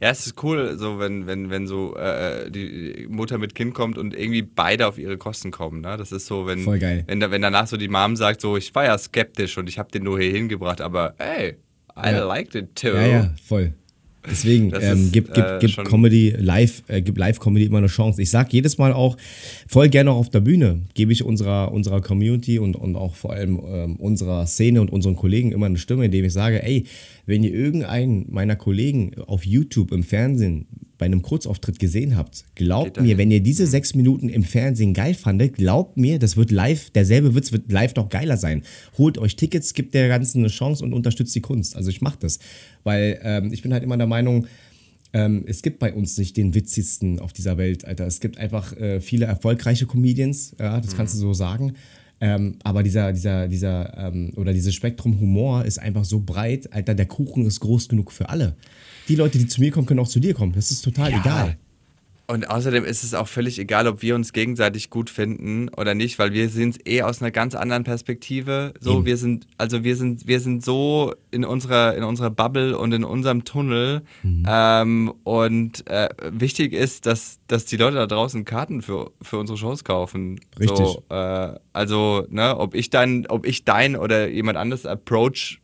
Ja, 0.00 0.10
es 0.10 0.26
ist 0.26 0.42
cool, 0.42 0.76
so 0.78 0.98
wenn, 0.98 1.26
wenn, 1.26 1.50
wenn 1.50 1.66
so 1.66 1.96
äh, 1.96 2.50
die 2.50 3.06
Mutter 3.08 3.38
mit 3.38 3.54
Kind 3.54 3.72
kommt 3.74 3.98
und 3.98 4.14
irgendwie 4.14 4.42
beide 4.42 4.86
auf 4.88 4.98
ihre 4.98 5.16
Kosten 5.16 5.50
kommen. 5.52 5.80
Ne? 5.80 5.96
Das 5.96 6.10
ist 6.10 6.26
so, 6.26 6.46
wenn, 6.46 6.64
wenn, 7.06 7.20
da, 7.20 7.30
wenn 7.30 7.42
danach 7.42 7.66
so 7.68 7.76
die 7.76 7.88
Mom 7.88 8.16
sagt, 8.16 8.40
so 8.40 8.56
ich 8.56 8.74
war 8.74 8.84
ja 8.84 8.98
skeptisch 8.98 9.58
und 9.58 9.68
ich 9.68 9.78
habe 9.78 9.90
den 9.92 10.02
nur 10.04 10.18
hier 10.20 10.32
hingebracht, 10.32 10.80
aber 10.80 11.14
hey, 11.18 11.56
I 11.96 12.10
Ja. 12.10 12.24
liked 12.24 12.54
it 12.54 12.74
too. 12.74 12.88
Ja, 12.88 13.06
ja, 13.06 13.34
voll. 13.44 13.74
Deswegen 14.30 14.72
ähm, 14.80 15.10
gibt, 15.10 15.34
gibt, 15.34 15.46
äh, 15.46 15.58
gibt 15.60 15.72
schon- 15.72 15.84
Comedy 15.84 16.34
live, 16.38 16.82
äh, 16.88 17.02
gibt 17.02 17.18
Live-Comedy 17.18 17.64
immer 17.66 17.78
eine 17.78 17.88
Chance. 17.88 18.22
Ich 18.22 18.30
sag 18.30 18.52
jedes 18.52 18.78
Mal 18.78 18.92
auch, 18.92 19.16
voll 19.66 19.88
gerne 19.88 20.12
auch 20.12 20.16
auf 20.16 20.30
der 20.30 20.40
Bühne, 20.40 20.82
gebe 20.94 21.12
ich 21.12 21.24
unserer, 21.24 21.72
unserer 21.72 22.00
Community 22.00 22.58
und, 22.58 22.76
und 22.76 22.94
auch 22.96 23.14
vor 23.16 23.32
allem 23.32 23.60
ähm, 23.66 23.96
unserer 23.96 24.46
Szene 24.46 24.80
und 24.80 24.90
unseren 24.90 25.16
Kollegen 25.16 25.50
immer 25.52 25.66
eine 25.66 25.78
Stimme, 25.78 26.04
indem 26.04 26.24
ich 26.24 26.32
sage, 26.32 26.62
ey, 26.62 26.84
wenn 27.26 27.42
ihr 27.42 27.52
irgendeinen 27.52 28.26
meiner 28.30 28.56
Kollegen 28.56 29.12
auf 29.26 29.44
YouTube 29.44 29.92
im 29.92 30.02
Fernsehen 30.04 30.66
bei 30.98 31.06
einem 31.06 31.22
Kurzauftritt 31.22 31.80
gesehen 31.80 32.16
habt, 32.16 32.44
glaubt 32.54 33.00
mir, 33.00 33.18
wenn 33.18 33.32
ihr 33.32 33.40
diese 33.40 33.66
sechs 33.66 33.96
Minuten 33.96 34.28
im 34.28 34.44
Fernsehen 34.44 34.94
geil 34.94 35.14
fandet, 35.14 35.54
glaubt 35.54 35.96
mir, 35.96 36.20
das 36.20 36.36
wird 36.36 36.52
live, 36.52 36.90
derselbe 36.90 37.34
Witz 37.34 37.50
wird 37.50 37.72
live 37.72 37.96
noch 37.96 38.08
geiler 38.08 38.36
sein. 38.36 38.62
Holt 38.98 39.18
euch 39.18 39.34
Tickets, 39.34 39.74
gibt 39.74 39.94
der 39.94 40.06
Ganzen 40.06 40.38
eine 40.38 40.48
Chance 40.48 40.84
und 40.84 40.92
unterstützt 40.92 41.34
die 41.34 41.40
Kunst. 41.40 41.74
Also 41.74 41.90
ich 41.90 42.02
mache 42.02 42.18
das, 42.20 42.38
weil 42.84 43.20
ähm, 43.22 43.52
ich 43.52 43.62
bin 43.62 43.72
halt 43.72 43.82
immer 43.82 43.96
der 43.96 44.06
Meinung, 44.06 44.46
ähm, 45.12 45.44
es 45.46 45.62
gibt 45.62 45.78
bei 45.78 45.92
uns 45.92 46.16
nicht 46.16 46.36
den 46.36 46.54
witzigsten 46.54 47.18
auf 47.18 47.32
dieser 47.32 47.58
Welt, 47.58 47.84
Alter. 47.84 48.06
Es 48.06 48.20
gibt 48.20 48.38
einfach 48.38 48.76
äh, 48.76 49.00
viele 49.00 49.26
erfolgreiche 49.26 49.86
Comedians, 49.86 50.56
ja, 50.58 50.80
das 50.80 50.96
kannst 50.96 51.14
du 51.14 51.18
so 51.18 51.34
sagen. 51.34 51.74
Ähm, 52.20 52.56
aber 52.62 52.84
dieser, 52.84 53.12
dieser, 53.12 53.48
dieser, 53.48 53.98
ähm, 53.98 54.32
oder 54.36 54.52
dieses 54.52 54.74
Spektrum 54.74 55.18
Humor 55.18 55.64
ist 55.64 55.78
einfach 55.78 56.04
so 56.04 56.20
breit, 56.20 56.72
Alter, 56.72 56.94
der 56.94 57.06
Kuchen 57.06 57.44
ist 57.46 57.58
groß 57.60 57.88
genug 57.88 58.12
für 58.12 58.28
alle. 58.28 58.54
Die 59.08 59.16
Leute, 59.16 59.38
die 59.38 59.48
zu 59.48 59.60
mir 59.60 59.72
kommen, 59.72 59.86
können 59.86 59.98
auch 59.98 60.08
zu 60.08 60.20
dir 60.20 60.32
kommen. 60.32 60.52
Das 60.52 60.70
ist 60.70 60.82
total 60.82 61.12
egal. 61.12 61.56
Und 62.32 62.48
außerdem 62.48 62.86
ist 62.86 63.04
es 63.04 63.12
auch 63.12 63.28
völlig 63.28 63.58
egal, 63.58 63.86
ob 63.86 64.00
wir 64.00 64.14
uns 64.14 64.32
gegenseitig 64.32 64.88
gut 64.88 65.10
finden 65.10 65.68
oder 65.68 65.94
nicht, 65.94 66.18
weil 66.18 66.32
wir 66.32 66.48
sind 66.48 66.88
eh 66.88 67.02
aus 67.02 67.20
einer 67.20 67.30
ganz 67.30 67.54
anderen 67.54 67.84
Perspektive. 67.84 68.72
So, 68.80 69.04
wir 69.04 69.18
sind, 69.18 69.46
also 69.58 69.84
wir 69.84 69.96
sind, 69.96 70.26
wir 70.26 70.40
sind 70.40 70.64
so 70.64 71.12
in 71.30 71.44
unserer, 71.44 71.94
in 71.94 72.04
unserer 72.04 72.30
Bubble 72.30 72.78
und 72.78 72.90
in 72.92 73.04
unserem 73.04 73.44
Tunnel. 73.44 74.00
Mhm. 74.22 74.46
Ähm, 74.48 75.12
und 75.24 75.86
äh, 75.90 76.08
wichtig 76.30 76.72
ist, 76.72 77.04
dass, 77.04 77.38
dass 77.48 77.66
die 77.66 77.76
Leute 77.76 77.96
da 77.96 78.06
draußen 78.06 78.46
Karten 78.46 78.80
für, 78.80 79.10
für 79.20 79.36
unsere 79.36 79.58
Shows 79.58 79.84
kaufen. 79.84 80.40
Richtig. 80.58 80.78
So, 80.78 81.04
äh, 81.10 81.58
also, 81.74 82.26
ne, 82.30 82.56
ob 82.56 82.74
ich 82.74 82.88
dann, 82.88 83.26
ob 83.26 83.44
ich 83.44 83.66
dein 83.66 83.94
oder 83.94 84.28
jemand 84.30 84.56
anderes 84.56 84.86
Approach 84.86 85.60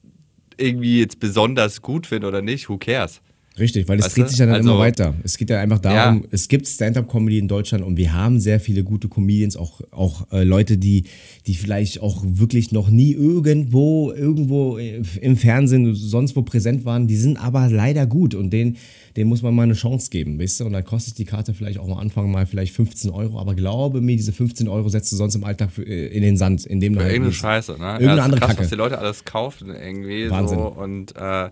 irgendwie 0.59 1.01
jetzt 1.01 1.19
besonders 1.19 1.81
gut 1.81 2.07
finde 2.07 2.29
oder 2.29 2.43
nicht, 2.43 2.69
who 2.69 2.77
cares? 2.77 3.23
Richtig, 3.59 3.89
weil 3.89 3.99
es 3.99 4.05
Weißt 4.07 4.17
dreht 4.17 4.25
du? 4.27 4.29
sich 4.31 4.39
dann 4.39 4.51
Also- 4.51 4.69
immer 4.71 4.79
weiter. 4.79 5.15
Es 5.25 5.37
geht 5.37 5.51
ja 5.51 5.61
einfach 5.61 5.79
darum, 5.79 6.23
Ja. 6.23 6.29
es 6.31 6.49
gibt 6.49 6.67
Stand-up-Comedy 6.67 7.39
in 7.39 7.49
Deutschland 7.49 7.85
und 7.85 7.97
wir 7.97 8.13
haben 8.13 8.41
sehr 8.41 8.61
viele 8.61 8.85
gute 8.85 9.09
Comedians, 9.09 9.57
auch, 9.57 9.81
auch 9.91 10.31
äh, 10.33 10.45
Leute, 10.45 10.79
die, 10.79 11.05
die 11.47 11.55
vielleicht 11.55 12.01
auch 12.01 12.23
wirklich 12.27 12.73
noch 12.73 12.91
nie 12.91 13.13
irgendwo, 13.13 14.13
irgendwo 14.13 14.79
äh, 14.79 15.03
im 15.21 15.37
Fernsehen, 15.37 15.95
sonst 15.95 16.37
wo 16.37 16.43
präsent 16.43 16.85
waren, 16.85 17.07
die 17.09 17.17
sind 17.17 17.37
aber 17.37 17.69
leider 17.69 18.07
gut 18.07 18.35
und 18.35 18.51
denen, 18.51 18.77
denen 19.17 19.29
muss 19.29 19.43
man 19.43 19.55
mal 19.55 19.65
eine 19.65 19.75
Chance 19.75 20.11
geben, 20.11 20.39
weißt 20.39 20.61
du? 20.61 20.65
Und 20.67 20.73
dann 20.75 20.85
kostet 20.85 21.19
die 21.19 21.25
Karte 21.25 21.53
vielleicht 21.55 21.79
auch 21.79 21.89
am 21.89 21.99
Anfang 21.99 22.31
mal 22.31 22.47
vielleicht 22.47 22.73
15 22.75 23.11
Euro, 23.11 23.39
aber 23.41 23.55
glaube 23.55 24.01
mir, 24.01 24.17
diese 24.17 24.33
15 24.33 24.69
Euro 24.69 24.89
setzt 24.89 25.11
du 25.13 25.17
sonst 25.17 25.35
im 25.35 25.45
Alltag 25.45 25.73
für, 25.73 25.83
äh, 25.85 26.07
in 26.09 26.23
den 26.23 26.37
Sand, 26.37 26.65
indem 26.67 26.95
du 26.95 27.01
halt 27.01 27.11
Irgendeine 27.13 27.35
Scheiße, 27.35 27.73
ne? 27.73 27.93
Irgendeine 27.95 28.17
ja, 28.19 28.25
andere 28.25 28.41
krass, 28.41 28.49
Kacke. 28.51 28.61
was 28.63 28.69
die 28.69 28.75
Leute 28.77 28.99
alles 28.99 29.25
kaufen 29.25 29.71
irgendwie 29.71 30.31
Wahnsinn. 30.31 30.59
so 30.59 30.65
und 30.69 31.17
äh, 31.17 31.49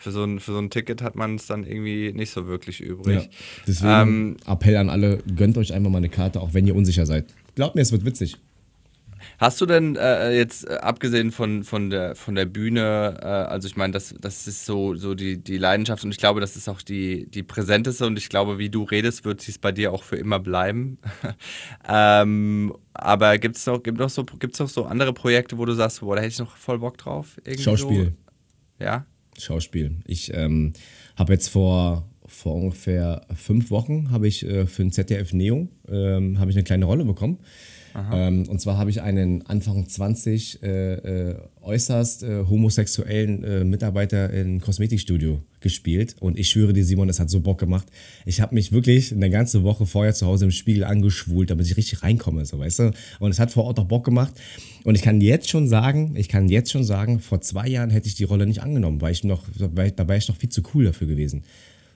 für 0.00 0.12
so, 0.12 0.24
ein, 0.24 0.40
für 0.40 0.52
so 0.52 0.58
ein 0.58 0.70
Ticket 0.70 1.02
hat 1.02 1.14
man 1.14 1.34
es 1.34 1.46
dann 1.46 1.64
irgendwie 1.64 2.12
nicht 2.12 2.30
so 2.30 2.46
wirklich 2.46 2.80
übrig. 2.80 3.24
Ja. 3.24 3.30
Deswegen 3.66 3.92
Ähm, 3.92 4.36
Appell 4.46 4.76
an 4.76 4.88
alle, 4.88 5.18
gönnt 5.36 5.58
euch 5.58 5.74
einfach 5.74 5.90
mal 5.90 5.98
eine 5.98 6.08
Karte, 6.08 6.40
auch 6.40 6.54
wenn 6.54 6.66
ihr 6.66 6.74
unsicher 6.74 7.04
seid. 7.04 7.26
Glaubt 7.54 7.74
mir, 7.74 7.82
es 7.82 7.92
wird 7.92 8.06
witzig. 8.06 8.38
Hast 9.36 9.60
du 9.60 9.66
denn 9.66 9.96
äh, 9.96 10.34
jetzt 10.34 10.66
äh, 10.66 10.76
abgesehen 10.76 11.32
von, 11.32 11.64
von, 11.64 11.90
der, 11.90 12.14
von 12.14 12.34
der 12.34 12.46
Bühne, 12.46 13.18
äh, 13.20 13.26
also 13.26 13.68
ich 13.68 13.76
meine, 13.76 13.92
das, 13.92 14.14
das 14.18 14.46
ist 14.46 14.64
so, 14.64 14.94
so 14.94 15.14
die, 15.14 15.36
die 15.36 15.58
Leidenschaft 15.58 16.02
und 16.02 16.10
ich 16.10 16.16
glaube, 16.16 16.40
das 16.40 16.56
ist 16.56 16.66
auch 16.66 16.80
die, 16.80 17.26
die 17.30 17.42
präsenteste 17.42 18.06
und 18.06 18.16
ich 18.16 18.30
glaube, 18.30 18.56
wie 18.56 18.70
du 18.70 18.84
redest, 18.84 19.26
wird 19.26 19.46
es 19.46 19.58
bei 19.58 19.72
dir 19.72 19.92
auch 19.92 20.02
für 20.02 20.16
immer 20.16 20.40
bleiben. 20.40 20.96
ähm, 21.88 22.74
aber 22.94 23.36
gibt 23.36 23.58
es 23.58 23.66
noch, 23.66 23.82
gibt 23.82 23.98
noch, 23.98 24.08
so, 24.08 24.24
gibt's 24.24 24.58
noch 24.58 24.68
so 24.70 24.86
andere 24.86 25.12
Projekte, 25.12 25.58
wo 25.58 25.66
du 25.66 25.74
sagst, 25.74 26.00
boah, 26.00 26.16
da 26.16 26.22
hätte 26.22 26.32
ich 26.32 26.38
noch 26.38 26.56
voll 26.56 26.78
Bock 26.78 26.96
drauf? 26.96 27.36
Schauspiel. 27.58 28.14
So? 28.78 28.84
Ja? 28.84 29.04
Schauspiel. 29.42 29.96
Ich 30.06 30.32
ähm, 30.34 30.72
habe 31.16 31.32
jetzt 31.32 31.48
vor, 31.48 32.08
vor 32.26 32.54
ungefähr 32.54 33.26
fünf 33.34 33.70
Wochen 33.70 34.10
habe 34.10 34.28
ich 34.28 34.46
äh, 34.46 34.66
für 34.66 34.82
ein 34.82 34.92
ZDF 34.92 35.32
Neo 35.32 35.68
ähm, 35.88 36.38
habe 36.38 36.50
ich 36.50 36.56
eine 36.56 36.64
kleine 36.64 36.84
Rolle 36.84 37.04
bekommen. 37.04 37.38
Ähm, 38.12 38.48
und 38.48 38.60
zwar 38.60 38.78
habe 38.78 38.90
ich 38.90 39.02
einen 39.02 39.46
Anfang 39.46 39.88
20 39.88 40.62
äh, 40.62 40.94
äh, 40.94 41.36
äußerst 41.62 42.22
äh, 42.22 42.44
homosexuellen 42.48 43.44
äh, 43.44 43.64
Mitarbeiter 43.64 44.30
im 44.30 44.60
Kosmetikstudio 44.60 45.42
gespielt. 45.60 46.16
Und 46.20 46.38
ich 46.38 46.48
schwöre 46.48 46.72
dir, 46.72 46.84
Simon, 46.84 47.08
das 47.08 47.20
hat 47.20 47.30
so 47.30 47.40
Bock 47.40 47.58
gemacht. 47.58 47.86
Ich 48.24 48.40
habe 48.40 48.54
mich 48.54 48.72
wirklich 48.72 49.12
eine 49.12 49.30
ganze 49.30 49.62
Woche 49.62 49.86
vorher 49.86 50.14
zu 50.14 50.26
Hause 50.26 50.46
im 50.46 50.50
Spiegel 50.50 50.84
angeschwult, 50.84 51.50
damit 51.50 51.66
ich 51.66 51.76
richtig 51.76 52.02
reinkomme, 52.02 52.46
so 52.46 52.58
weißt 52.58 52.78
du. 52.78 52.90
Und 53.18 53.30
es 53.30 53.38
hat 53.38 53.50
vor 53.50 53.64
Ort 53.64 53.78
auch 53.78 53.84
Bock 53.84 54.04
gemacht. 54.04 54.32
Und 54.84 54.94
ich 54.94 55.02
kann 55.02 55.20
jetzt 55.20 55.48
schon 55.48 55.68
sagen, 55.68 56.14
ich 56.16 56.28
kann 56.28 56.48
jetzt 56.48 56.70
schon 56.70 56.84
sagen, 56.84 57.20
vor 57.20 57.40
zwei 57.40 57.68
Jahren 57.68 57.90
hätte 57.90 58.08
ich 58.08 58.14
die 58.14 58.24
Rolle 58.24 58.46
nicht 58.46 58.62
angenommen, 58.62 59.00
weil 59.00 59.12
ich 59.12 59.24
noch, 59.24 59.44
weil, 59.58 59.90
da 59.90 60.08
war 60.08 60.16
ich 60.16 60.28
noch 60.28 60.36
viel 60.36 60.48
zu 60.48 60.62
cool 60.74 60.84
dafür 60.84 61.06
gewesen. 61.06 61.42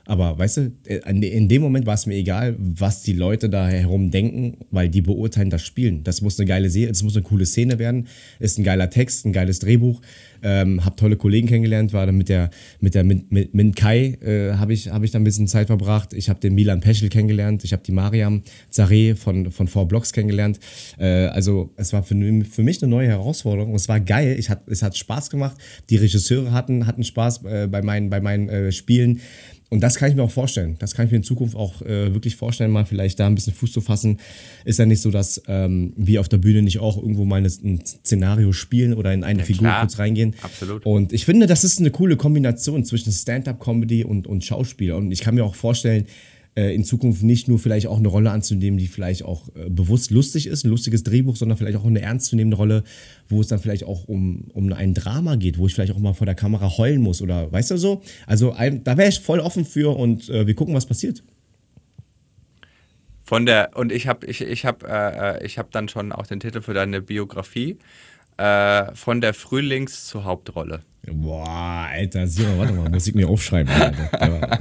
Aber 0.06 0.38
weißt 0.38 0.56
du, 0.58 0.72
äh, 0.86 1.00
in 1.10 1.48
dem 1.48 1.62
Moment 1.62 1.86
war 1.86 1.94
es 1.94 2.06
mir 2.06 2.14
egal, 2.14 2.56
was 2.58 3.02
die 3.02 3.14
Leute 3.14 3.48
da 3.48 3.68
herum 3.68 4.10
denken, 4.10 4.58
weil 4.70 4.88
die 4.88 5.00
beurteilen 5.00 5.50
das 5.50 5.64
Spielen. 5.64 6.04
Das 6.04 6.20
muss 6.20 6.38
eine 6.38 6.46
geile 6.46 6.68
Serie, 6.68 6.88
das 6.88 7.02
muss 7.02 7.16
eine 7.16 7.22
coole 7.22 7.46
Szene 7.46 7.78
werden, 7.78 8.06
ist 8.38 8.58
ein 8.58 8.64
geiler 8.64 8.90
Text, 8.90 9.24
ein 9.24 9.32
geiles 9.32 9.60
Drehbuch. 9.60 10.02
Ähm, 10.42 10.84
hab 10.84 10.98
tolle 10.98 11.16
Kollegen 11.16 11.48
kennengelernt, 11.48 11.94
war 11.94 12.04
dann 12.04 12.18
mit 12.18 12.28
der 12.28 12.50
mit 12.78 12.94
der 12.94 13.02
mit, 13.02 13.32
mit, 13.32 13.54
mit 13.54 13.76
Kai 13.76 14.18
äh, 14.20 14.52
habe 14.56 14.74
ich 14.74 14.90
habe 14.90 15.06
ich 15.06 15.10
dann 15.10 15.22
ein 15.22 15.24
bisschen 15.24 15.48
Zeit 15.48 15.68
verbracht. 15.68 16.12
Ich 16.12 16.28
habe 16.28 16.38
den 16.38 16.54
Milan 16.54 16.80
Peschel 16.80 17.08
kennengelernt, 17.08 17.64
ich 17.64 17.72
habe 17.72 17.82
die 17.82 17.92
Mariam 17.92 18.42
Zareh 18.68 19.14
von 19.14 19.50
von 19.50 19.68
Four 19.68 19.88
Blocks 19.88 20.12
kennengelernt. 20.12 20.60
Äh, 20.98 21.06
also 21.28 21.72
es 21.76 21.94
war 21.94 22.02
für, 22.02 22.14
für 22.44 22.62
mich 22.62 22.82
eine 22.82 22.90
neue 22.90 23.08
Herausforderung. 23.08 23.74
Es 23.74 23.88
war 23.88 24.00
geil, 24.00 24.36
ich 24.38 24.50
hat, 24.50 24.68
es 24.68 24.82
hat 24.82 24.98
Spaß 24.98 25.30
gemacht. 25.30 25.56
Die 25.88 25.96
Regisseure 25.96 26.52
hatten 26.52 26.86
hatten 26.86 27.04
Spaß 27.04 27.44
äh, 27.44 27.66
bei 27.66 27.80
meinen 27.80 28.10
bei 28.10 28.20
meinen 28.20 28.50
äh, 28.50 28.70
Spielen. 28.70 29.20
Und 29.74 29.80
das 29.80 29.96
kann 29.96 30.08
ich 30.08 30.14
mir 30.14 30.22
auch 30.22 30.30
vorstellen. 30.30 30.76
Das 30.78 30.94
kann 30.94 31.06
ich 31.06 31.10
mir 31.10 31.16
in 31.16 31.24
Zukunft 31.24 31.56
auch 31.56 31.82
äh, 31.82 32.14
wirklich 32.14 32.36
vorstellen, 32.36 32.70
mal 32.70 32.84
vielleicht 32.84 33.18
da 33.18 33.26
ein 33.26 33.34
bisschen 33.34 33.54
Fuß 33.54 33.72
zu 33.72 33.80
fassen. 33.80 34.20
Ist 34.64 34.78
ja 34.78 34.86
nicht 34.86 35.00
so, 35.00 35.10
dass 35.10 35.42
ähm, 35.48 35.92
wir 35.96 36.20
auf 36.20 36.28
der 36.28 36.38
Bühne 36.38 36.62
nicht 36.62 36.78
auch 36.78 36.96
irgendwo 36.96 37.24
mal 37.24 37.42
ein 37.42 37.84
Szenario 37.84 38.52
spielen 38.52 38.94
oder 38.94 39.12
in 39.12 39.24
eine 39.24 39.42
Figur 39.42 39.66
klar. 39.66 39.80
kurz 39.80 39.98
reingehen. 39.98 40.36
Absolut. 40.42 40.86
Und 40.86 41.12
ich 41.12 41.24
finde, 41.24 41.48
das 41.48 41.64
ist 41.64 41.80
eine 41.80 41.90
coole 41.90 42.16
Kombination 42.16 42.84
zwischen 42.84 43.10
Stand-up-Comedy 43.10 44.04
und, 44.04 44.28
und 44.28 44.44
Schauspiel. 44.44 44.92
Und 44.92 45.10
ich 45.10 45.22
kann 45.22 45.34
mir 45.34 45.44
auch 45.44 45.56
vorstellen, 45.56 46.06
äh, 46.56 46.74
in 46.74 46.84
Zukunft 46.84 47.22
nicht 47.22 47.48
nur 47.48 47.58
vielleicht 47.58 47.86
auch 47.86 47.98
eine 47.98 48.08
Rolle 48.08 48.30
anzunehmen, 48.30 48.78
die 48.78 48.86
vielleicht 48.86 49.24
auch 49.24 49.48
äh, 49.56 49.68
bewusst 49.68 50.10
lustig 50.10 50.46
ist, 50.46 50.64
ein 50.64 50.70
lustiges 50.70 51.02
Drehbuch, 51.02 51.36
sondern 51.36 51.58
vielleicht 51.58 51.76
auch 51.76 51.84
eine 51.84 52.00
ernstzunehmende 52.00 52.56
Rolle, 52.56 52.84
wo 53.28 53.40
es 53.40 53.48
dann 53.48 53.58
vielleicht 53.58 53.84
auch 53.84 54.04
um, 54.04 54.44
um 54.52 54.72
ein 54.72 54.94
Drama 54.94 55.36
geht, 55.36 55.58
wo 55.58 55.66
ich 55.66 55.74
vielleicht 55.74 55.92
auch 55.92 55.98
mal 55.98 56.14
vor 56.14 56.26
der 56.26 56.34
Kamera 56.34 56.76
heulen 56.76 57.00
muss 57.00 57.22
oder 57.22 57.50
weißt 57.50 57.72
du 57.72 57.76
so? 57.76 58.02
Also 58.26 58.52
ein, 58.52 58.84
da 58.84 58.96
wäre 58.96 59.08
ich 59.08 59.20
voll 59.20 59.40
offen 59.40 59.64
für 59.64 59.96
und 59.96 60.28
äh, 60.28 60.46
wir 60.46 60.54
gucken, 60.54 60.74
was 60.74 60.86
passiert. 60.86 61.22
Von 63.24 63.46
der, 63.46 63.70
und 63.74 63.90
ich 63.90 64.06
habe 64.06 64.26
ich, 64.26 64.42
ich 64.42 64.66
hab, 64.66 64.84
äh, 64.84 65.38
äh, 65.38 65.46
ich 65.46 65.58
hab 65.58 65.70
dann 65.70 65.88
schon 65.88 66.12
auch 66.12 66.26
den 66.26 66.40
Titel 66.40 66.60
für 66.60 66.74
deine 66.74 67.00
Biografie. 67.00 67.78
Äh, 68.36 68.94
von 68.94 69.20
der 69.20 69.34
Frühlings- 69.34 70.06
zur 70.06 70.24
Hauptrolle. 70.24 70.80
Boah, 71.06 71.86
Alter, 71.92 72.26
Siro, 72.26 72.56
warte 72.56 72.72
mal, 72.72 72.88
muss 72.88 73.06
ich 73.06 73.14
mir 73.14 73.28
aufschreiben, 73.28 73.70
Alter. 73.74 74.60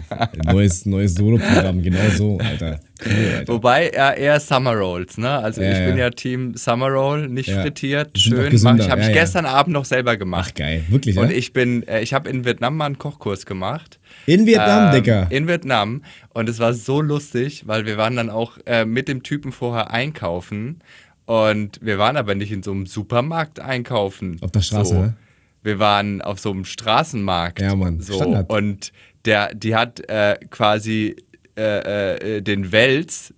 neues 0.51 0.85
neues 0.85 1.15
Solo-Programm, 1.15 1.81
genau 1.81 2.09
so, 2.17 2.37
Alter. 2.37 2.81
Cool, 3.05 3.31
Alter. 3.37 3.53
Wobei 3.53 3.87
er 3.87 4.17
eher 4.17 4.39
Summer 4.41 4.73
Rolls, 4.75 5.17
ne? 5.17 5.29
Also 5.29 5.61
Ja, 5.61 5.71
ich 5.71 5.77
bin 5.87 5.97
ja. 5.97 6.03
ja 6.05 6.09
Team 6.09 6.53
Summer 6.57 6.89
Roll, 6.89 7.29
nicht 7.29 7.47
Ja. 7.47 7.61
frittiert, 7.61 8.19
schön. 8.19 8.53
Mach 8.61 8.75
ich 8.77 8.89
habe 8.89 9.01
ja, 9.01 9.07
ich 9.09 9.15
ja. 9.15 9.21
gestern 9.21 9.45
Abend 9.45 9.71
noch 9.73 9.85
selber 9.85 10.17
gemacht. 10.17 10.51
Ach 10.53 10.59
geil, 10.59 10.83
wirklich, 10.89 11.17
Und 11.17 11.31
ja? 11.31 11.37
ich 11.37 11.53
bin, 11.53 11.87
äh, 11.87 12.01
ich 12.01 12.13
habe 12.13 12.29
in 12.29 12.43
Vietnam 12.43 12.75
mal 12.75 12.87
einen 12.87 12.97
Kochkurs 12.97 13.45
gemacht. 13.45 13.99
In 14.25 14.45
Vietnam, 14.45 14.87
Ähm, 14.87 15.01
Digga. 15.01 15.23
In 15.29 15.47
Vietnam. 15.47 16.03
Und 16.33 16.49
es 16.49 16.59
war 16.59 16.73
so 16.73 17.01
lustig, 17.01 17.63
weil 17.67 17.85
wir 17.85 17.95
waren 17.95 18.17
dann 18.17 18.29
auch 18.29 18.57
äh, 18.65 18.83
mit 18.83 19.07
dem 19.07 19.23
Typen 19.23 19.53
vorher 19.53 19.91
einkaufen. 19.91 20.81
Und 21.25 21.79
wir 21.81 21.97
waren 21.97 22.17
aber 22.17 22.35
nicht 22.35 22.51
in 22.51 22.63
so 22.63 22.71
einem 22.71 22.85
Supermarkt 22.85 23.59
einkaufen. 23.59 24.37
Auf 24.41 24.51
der 24.51 24.61
Straße, 24.61 24.93
so. 24.93 25.01
ne? 25.01 25.13
Wir 25.61 25.79
waren 25.79 26.21
auf 26.21 26.39
so 26.39 26.51
einem 26.51 26.65
Straßenmarkt. 26.65 27.61
Ja, 27.61 27.75
Mann, 27.75 28.01
So. 28.01 28.15
Standard. 28.15 28.49
Und 28.49 28.91
der, 29.25 29.55
die 29.55 29.75
hat 29.75 30.01
äh, 30.09 30.37
quasi 30.49 31.15
äh, 31.57 32.37
äh, 32.37 32.41
den 32.41 32.71
Wels, 32.71 33.33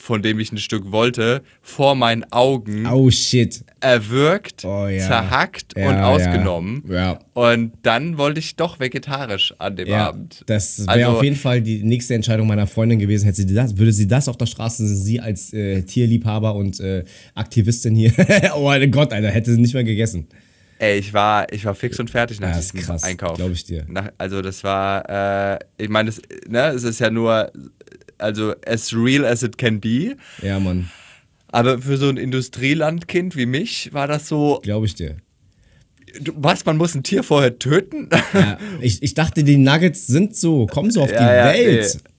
von 0.00 0.22
dem 0.22 0.40
ich 0.40 0.50
ein 0.50 0.56
Stück 0.56 0.92
wollte, 0.92 1.42
vor 1.60 1.94
meinen 1.94 2.24
Augen 2.32 2.86
Oh 2.86 3.10
shit. 3.10 3.62
erwürgt, 3.80 4.64
Oh, 4.64 4.86
ja. 4.86 5.06
zerhackt 5.06 5.74
Ja, 5.76 5.90
und 5.90 5.96
ausgenommen. 5.96 6.82
Ja. 6.88 7.18
Und 7.34 7.72
dann 7.82 8.16
wollte 8.16 8.40
ich 8.40 8.56
doch 8.56 8.80
vegetarisch 8.80 9.54
an 9.58 9.76
dem 9.76 9.88
Ja, 9.88 10.08
Abend. 10.08 10.42
das 10.46 10.80
wäre 10.86 10.90
Also- 11.06 11.18
auf 11.18 11.22
jeden 11.22 11.36
Fall 11.36 11.60
die 11.60 11.82
nächste 11.82 12.14
Entscheidung 12.14 12.46
meiner 12.46 12.66
Freundin 12.66 12.98
gewesen. 12.98 13.26
Hätte 13.26 13.42
sie 13.46 13.54
das, 13.54 13.76
würde 13.76 13.92
sie 13.92 14.08
das 14.08 14.26
auf 14.28 14.38
der 14.38 14.46
Straße, 14.46 14.86
sie 14.86 15.20
als 15.20 15.52
äh, 15.52 15.82
Tierliebhaber 15.82 16.54
und 16.54 16.80
äh, 16.80 17.04
Aktivistin 17.34 17.94
hier, 17.94 18.12
oh 18.56 18.64
mein 18.64 18.90
Gott, 18.90 19.12
Alter, 19.12 19.28
hätte 19.28 19.52
sie 19.52 19.60
nicht 19.60 19.74
mehr 19.74 19.84
gegessen. 19.84 20.28
Ey, 20.78 20.98
ich 20.98 21.12
war, 21.12 21.52
ich 21.52 21.66
war 21.66 21.74
fix 21.74 22.00
und 22.00 22.08
fertig 22.08 22.40
nach 22.40 22.48
Ja, 22.52 22.56
diesem 22.56 22.80
krass, 22.80 23.02
Einkauf. 23.04 23.36
glaub 23.36 23.50
ich 23.52 23.64
dir. 23.64 23.84
Nach, 23.86 24.10
also 24.16 24.40
das 24.40 24.64
war, 24.64 25.54
äh, 25.56 25.58
ich 25.76 25.90
meine, 25.90 26.10
ne, 26.48 26.68
es 26.68 26.84
ist 26.84 27.00
ja 27.00 27.10
nur, 27.10 27.52
also 28.20 28.54
as 28.66 28.92
real 28.94 29.24
as 29.24 29.42
it 29.42 29.58
can 29.58 29.80
be. 29.80 30.16
Ja, 30.42 30.58
Mann, 30.60 30.90
Aber 31.48 31.78
für 31.80 31.96
so 31.96 32.08
ein 32.08 32.16
Industrielandkind 32.16 33.36
wie 33.36 33.46
mich 33.46 33.92
war 33.92 34.06
das 34.06 34.28
so, 34.28 34.60
glaube 34.62 34.86
ich 34.86 34.94
dir. 34.94 35.16
was, 36.34 36.64
man 36.64 36.76
muss 36.76 36.94
ein 36.94 37.02
Tier 37.02 37.22
vorher 37.22 37.58
töten? 37.58 38.08
Ja, 38.34 38.58
ich, 38.80 39.02
ich 39.02 39.14
dachte, 39.14 39.44
die 39.44 39.56
Nuggets 39.56 40.06
sind 40.06 40.36
so, 40.36 40.66
kommen 40.66 40.90
so 40.90 41.02
auf 41.02 41.08
die 41.10 41.14
Ja, 41.14 41.34
ja, 41.34 41.44
Welt. 41.52 42.00
nee. 42.04 42.10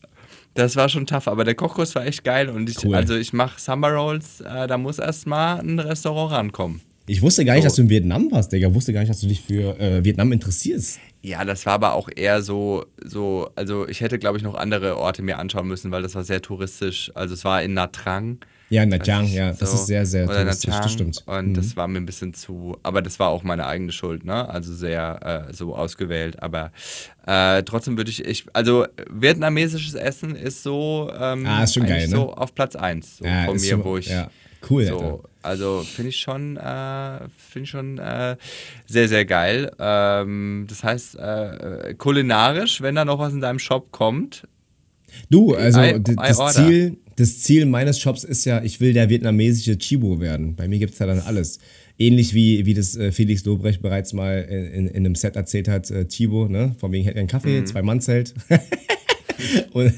Das 0.53 0.75
war 0.75 0.89
schon 0.89 1.05
tough, 1.05 1.29
aber 1.29 1.45
der 1.45 1.55
Kochkurs 1.55 1.95
war 1.95 2.05
echt 2.05 2.25
geil 2.25 2.49
und 2.49 2.69
ich, 2.69 2.83
Cool. 2.83 2.93
also 2.95 3.15
ich 3.15 3.31
mache 3.31 3.57
Summer 3.59 3.91
Rolls, 3.93 4.41
äh, 4.41 4.67
da 4.67 4.77
muss 4.77 4.99
erstmal 4.99 5.61
ein 5.61 5.79
Restaurant 5.79 6.33
rankommen. 6.33 6.81
Ich 7.07 7.21
wusste 7.21 7.45
gar 7.45 7.53
nicht, 7.53 7.63
So. 7.63 7.67
dass 7.69 7.75
du 7.77 7.81
in 7.83 7.89
Vietnam 7.89 8.29
warst, 8.31 8.51
Digga. 8.51 8.67
Ich 8.67 8.73
wusste 8.73 8.91
gar 8.93 8.99
nicht, 8.99 9.09
dass 9.09 9.21
du 9.21 9.27
dich 9.27 9.41
für 9.41 9.79
äh, 9.79 10.03
Vietnam 10.03 10.31
interessierst. 10.33 10.99
Ja, 11.23 11.45
das 11.45 11.65
war 11.67 11.73
aber 11.73 11.93
auch 11.93 12.09
eher 12.15 12.41
so, 12.41 12.85
so 13.03 13.51
also 13.55 13.87
ich 13.87 14.01
hätte, 14.01 14.17
glaube 14.17 14.37
ich, 14.37 14.43
noch 14.43 14.55
andere 14.55 14.97
Orte 14.97 15.21
mir 15.21 15.37
anschauen 15.37 15.67
müssen, 15.67 15.91
weil 15.91 16.01
das 16.01 16.15
war 16.15 16.23
sehr 16.23 16.41
touristisch. 16.41 17.11
Also 17.13 17.33
es 17.35 17.45
war 17.45 17.61
in 17.61 17.73
Nha 17.75 17.87
Trang. 17.87 18.39
Ja, 18.69 18.83
in 18.83 18.91
ich, 18.93 19.33
ja, 19.33 19.49
das 19.51 19.59
so. 19.59 19.65
ist 19.75 19.85
sehr, 19.87 20.05
sehr 20.05 20.25
touristisch, 20.27 20.69
das 20.69 20.77
Trang. 20.77 20.89
stimmt. 20.89 21.23
Und 21.27 21.49
Mhm. 21.49 21.53
das 21.55 21.75
war 21.77 21.87
mir 21.87 21.97
ein 21.99 22.05
bisschen 22.05 22.33
zu, 22.33 22.77
aber 22.83 23.01
das 23.01 23.19
war 23.19 23.27
auch 23.29 23.43
meine 23.43 23.67
eigene 23.67 23.91
Schuld, 23.91 24.23
ne? 24.25 24.47
Also 24.49 24.73
sehr 24.73 25.47
äh, 25.49 25.53
so 25.53 25.75
ausgewählt. 25.75 26.41
Aber 26.41 26.71
äh, 27.27 27.61
trotzdem 27.63 27.97
würde 27.97 28.09
ich, 28.09 28.23
ich, 28.25 28.45
also 28.53 28.87
vietnamesisches 29.09 29.93
Essen 29.93 30.35
ist 30.35 30.63
so, 30.63 31.11
ähm, 31.19 31.45
Ah, 31.45 31.63
ist 31.63 31.73
schon 31.75 31.85
geil, 31.85 32.07
ne? 32.07 32.15
so 32.15 32.33
auf 32.33 32.55
Platz 32.55 32.75
1 32.75 33.17
so 33.17 33.25
Ja, 33.25 33.45
von 33.45 33.57
mir, 33.57 33.69
schon- 33.69 33.83
wo 33.83 33.97
ich 33.97 34.07
ja, 34.07 34.31
cool, 34.69 34.85
so, 34.85 35.23
also 35.43 35.81
finde 35.83 36.09
ich 36.09 36.17
schon, 36.17 36.57
äh, 36.57 37.19
finde 37.37 37.63
ich 37.63 37.69
schon 37.69 37.97
äh, 37.97 38.35
sehr, 38.87 39.07
sehr 39.07 39.25
geil. 39.25 39.71
Ähm, 39.79 40.65
das 40.69 40.83
heißt, 40.83 41.15
äh, 41.17 41.93
kulinarisch, 41.97 42.81
wenn 42.81 42.95
da 42.95 43.05
noch 43.05 43.19
was 43.19 43.33
in 43.33 43.41
deinem 43.41 43.59
Shop 43.59 43.91
kommt, 43.91 44.47
Du, 45.29 45.53
also 45.55 45.81
I- 45.81 45.95
I 45.97 46.01
das, 46.15 46.39
order. 46.39 46.53
Ziel, 46.53 46.97
das 47.17 47.39
Ziel 47.41 47.65
meines 47.65 47.99
Shops 47.99 48.23
ist 48.23 48.45
ja, 48.45 48.63
ich 48.63 48.79
will 48.79 48.93
der 48.93 49.09
vietnamesische 49.09 49.77
Chibo 49.77 50.21
werden. 50.21 50.55
Bei 50.55 50.69
mir 50.69 50.79
gibt 50.79 50.93
es 50.93 50.99
ja 50.99 51.05
dann 51.05 51.19
alles. 51.19 51.59
Ähnlich 51.99 52.33
wie, 52.33 52.65
wie 52.65 52.73
das 52.73 52.95
äh, 52.95 53.11
Felix 53.11 53.43
Lobrecht 53.43 53.81
bereits 53.81 54.13
mal 54.13 54.41
in, 54.49 54.65
in, 54.67 54.87
in 54.87 54.95
einem 55.05 55.15
Set 55.15 55.35
erzählt 55.35 55.67
hat, 55.67 55.91
äh, 55.91 56.07
Chibo, 56.07 56.47
ne? 56.47 56.75
Von 56.79 56.93
wegen 56.93 57.03
hätte 57.03 57.19
einen 57.19 57.27
Kaffee, 57.27 57.59
Mhm. 57.59 57.65
zwei 57.65 57.81
Mann-Zelt. 57.81 58.33
Und 59.73 59.93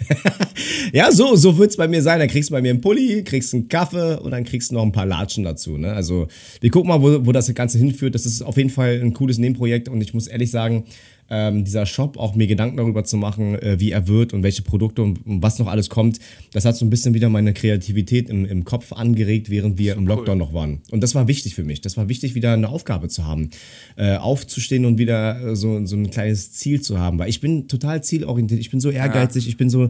ja, 0.93 1.11
so, 1.11 1.35
so 1.35 1.57
wird 1.57 1.71
es 1.71 1.77
bei 1.77 1.87
mir 1.87 2.01
sein. 2.01 2.19
Dann 2.19 2.27
kriegst 2.27 2.49
du 2.49 2.53
bei 2.53 2.61
mir 2.61 2.69
einen 2.69 2.81
Pulli, 2.81 3.23
kriegst 3.23 3.53
einen 3.53 3.67
Kaffee 3.67 4.19
und 4.19 4.31
dann 4.31 4.43
kriegst 4.43 4.71
du 4.71 4.75
noch 4.75 4.83
ein 4.83 4.91
paar 4.91 5.05
Latschen 5.05 5.43
dazu. 5.43 5.77
Ne? 5.77 5.91
Also 5.93 6.27
wir 6.61 6.69
gucken 6.69 6.89
mal, 6.89 7.01
wo, 7.01 7.25
wo 7.25 7.31
das 7.31 7.53
Ganze 7.53 7.77
hinführt. 7.77 8.15
Das 8.15 8.25
ist 8.25 8.41
auf 8.41 8.57
jeden 8.57 8.69
Fall 8.69 8.99
ein 9.01 9.13
cooles 9.13 9.37
Nebenprojekt 9.37 9.89
und 9.89 10.01
ich 10.01 10.13
muss 10.13 10.27
ehrlich 10.27 10.51
sagen, 10.51 10.85
ähm, 11.29 11.63
dieser 11.63 11.85
Shop, 11.85 12.17
auch 12.17 12.35
mir 12.35 12.47
Gedanken 12.47 12.77
darüber 12.77 13.03
zu 13.03 13.17
machen, 13.17 13.55
äh, 13.55 13.79
wie 13.79 13.91
er 13.91 14.07
wird 14.07 14.33
und 14.33 14.43
welche 14.43 14.61
Produkte 14.61 15.01
und, 15.01 15.25
und 15.25 15.41
was 15.41 15.59
noch 15.59 15.67
alles 15.67 15.89
kommt, 15.89 16.19
das 16.51 16.65
hat 16.65 16.75
so 16.75 16.85
ein 16.85 16.89
bisschen 16.89 17.13
wieder 17.13 17.29
meine 17.29 17.53
Kreativität 17.53 18.29
im, 18.29 18.45
im 18.45 18.65
Kopf 18.65 18.93
angeregt, 18.93 19.49
während 19.49 19.77
wir 19.77 19.95
im 19.95 20.07
Lockdown 20.07 20.37
noch 20.37 20.53
waren. 20.53 20.81
Und 20.91 21.01
das 21.01 21.15
war 21.15 21.27
wichtig 21.27 21.55
für 21.55 21.63
mich. 21.63 21.81
Das 21.81 21.97
war 21.97 22.09
wichtig, 22.09 22.35
wieder 22.35 22.53
eine 22.53 22.69
Aufgabe 22.69 23.07
zu 23.07 23.25
haben, 23.25 23.49
äh, 23.95 24.15
aufzustehen 24.17 24.85
und 24.85 24.97
wieder 24.97 25.51
äh, 25.51 25.55
so, 25.55 25.85
so 25.85 25.95
ein 25.95 26.09
kleines 26.09 26.51
Ziel 26.53 26.81
zu 26.81 26.99
haben. 26.99 27.19
Weil 27.19 27.29
ich 27.29 27.41
bin 27.41 27.67
total 27.67 28.03
zielorientiert, 28.03 28.59
ich 28.59 28.69
bin 28.69 28.79
so 28.79 28.89
ehrgeizig, 28.89 29.47
ich 29.47 29.57
bin 29.57 29.69
so. 29.69 29.89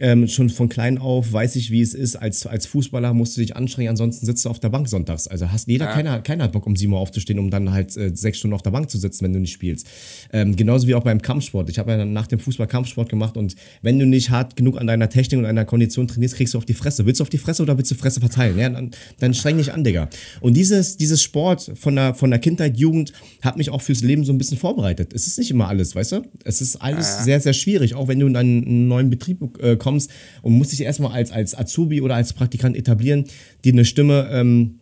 Ähm, 0.00 0.26
schon 0.26 0.50
von 0.50 0.68
klein 0.68 0.98
auf 0.98 1.32
weiß 1.32 1.56
ich, 1.56 1.70
wie 1.70 1.80
es 1.80 1.94
ist. 1.94 2.16
Als, 2.16 2.46
als 2.46 2.66
Fußballer 2.66 3.14
musst 3.14 3.36
du 3.36 3.40
dich 3.40 3.54
anstrengen, 3.54 3.90
ansonsten 3.90 4.26
sitzt 4.26 4.44
du 4.44 4.50
auf 4.50 4.58
der 4.58 4.68
Bank 4.68 4.88
sonntags. 4.88 5.28
Also 5.28 5.50
hast 5.52 5.68
jeder, 5.68 5.86
keiner, 5.86 6.20
keiner 6.20 6.44
hat 6.44 6.52
Bock, 6.52 6.66
um 6.66 6.74
7 6.74 6.92
Uhr 6.92 6.98
aufzustehen, 6.98 7.38
um 7.38 7.50
dann 7.50 7.70
halt 7.70 7.96
äh, 7.96 8.10
sechs 8.14 8.38
Stunden 8.38 8.54
auf 8.54 8.62
der 8.62 8.70
Bank 8.70 8.90
zu 8.90 8.98
sitzen, 8.98 9.24
wenn 9.24 9.32
du 9.32 9.38
nicht 9.38 9.52
spielst. 9.52 9.86
Ähm, 10.32 10.56
genauso 10.56 10.88
wie 10.88 10.94
auch 10.94 11.04
beim 11.04 11.22
Kampfsport. 11.22 11.70
Ich 11.70 11.78
habe 11.78 11.92
ja 11.92 11.98
dann 11.98 12.12
nach 12.12 12.26
dem 12.26 12.40
Fußball 12.40 12.66
Kampfsport 12.66 13.08
gemacht 13.08 13.36
und 13.36 13.54
wenn 13.82 13.98
du 13.98 14.06
nicht 14.06 14.30
hart 14.30 14.56
genug 14.56 14.80
an 14.80 14.86
deiner 14.86 15.08
Technik 15.08 15.38
und 15.38 15.46
an 15.46 15.54
deiner 15.54 15.66
Kondition 15.66 16.08
trainierst, 16.08 16.36
kriegst 16.36 16.54
du 16.54 16.58
auf 16.58 16.64
die 16.64 16.74
Fresse. 16.74 17.06
Willst 17.06 17.20
du 17.20 17.22
auf 17.22 17.30
die 17.30 17.38
Fresse 17.38 17.62
oder 17.62 17.78
willst 17.78 17.90
du 17.90 17.94
Fresse 17.94 18.20
verteilen? 18.20 18.58
Ja, 18.58 18.68
dann, 18.68 18.90
dann 19.20 19.34
streng 19.34 19.58
dich 19.58 19.72
an, 19.72 19.84
Digga. 19.84 20.08
Und 20.40 20.56
dieses, 20.56 20.96
dieses 20.96 21.22
Sport 21.22 21.70
von 21.74 21.94
der, 21.94 22.14
von 22.14 22.30
der 22.30 22.40
Kindheit, 22.40 22.76
Jugend 22.76 23.12
hat 23.42 23.56
mich 23.56 23.70
auch 23.70 23.82
fürs 23.82 24.02
Leben 24.02 24.24
so 24.24 24.32
ein 24.32 24.38
bisschen 24.38 24.58
vorbereitet. 24.58 25.12
Es 25.14 25.26
ist 25.26 25.38
nicht 25.38 25.50
immer 25.50 25.68
alles, 25.68 25.94
weißt 25.94 26.12
du? 26.12 26.22
Es 26.44 26.60
ist 26.60 26.76
alles 26.76 27.24
sehr, 27.24 27.40
sehr 27.40 27.52
schwierig, 27.52 27.94
auch 27.94 28.08
wenn 28.08 28.18
du 28.18 28.26
in 28.26 28.36
einen 28.36 28.88
neuen 28.88 29.10
Betrieb 29.10 29.40
äh, 29.60 29.76
kommst 29.84 30.10
und 30.42 30.54
musst 30.58 30.72
dich 30.72 30.80
erstmal 30.80 31.12
als, 31.12 31.30
als 31.30 31.56
Azubi 31.56 32.00
oder 32.00 32.14
als 32.16 32.32
Praktikant 32.32 32.74
etablieren, 32.76 33.24
dir 33.64 33.72
eine 33.74 33.84
Stimme, 33.84 34.28
ähm, 34.32 34.80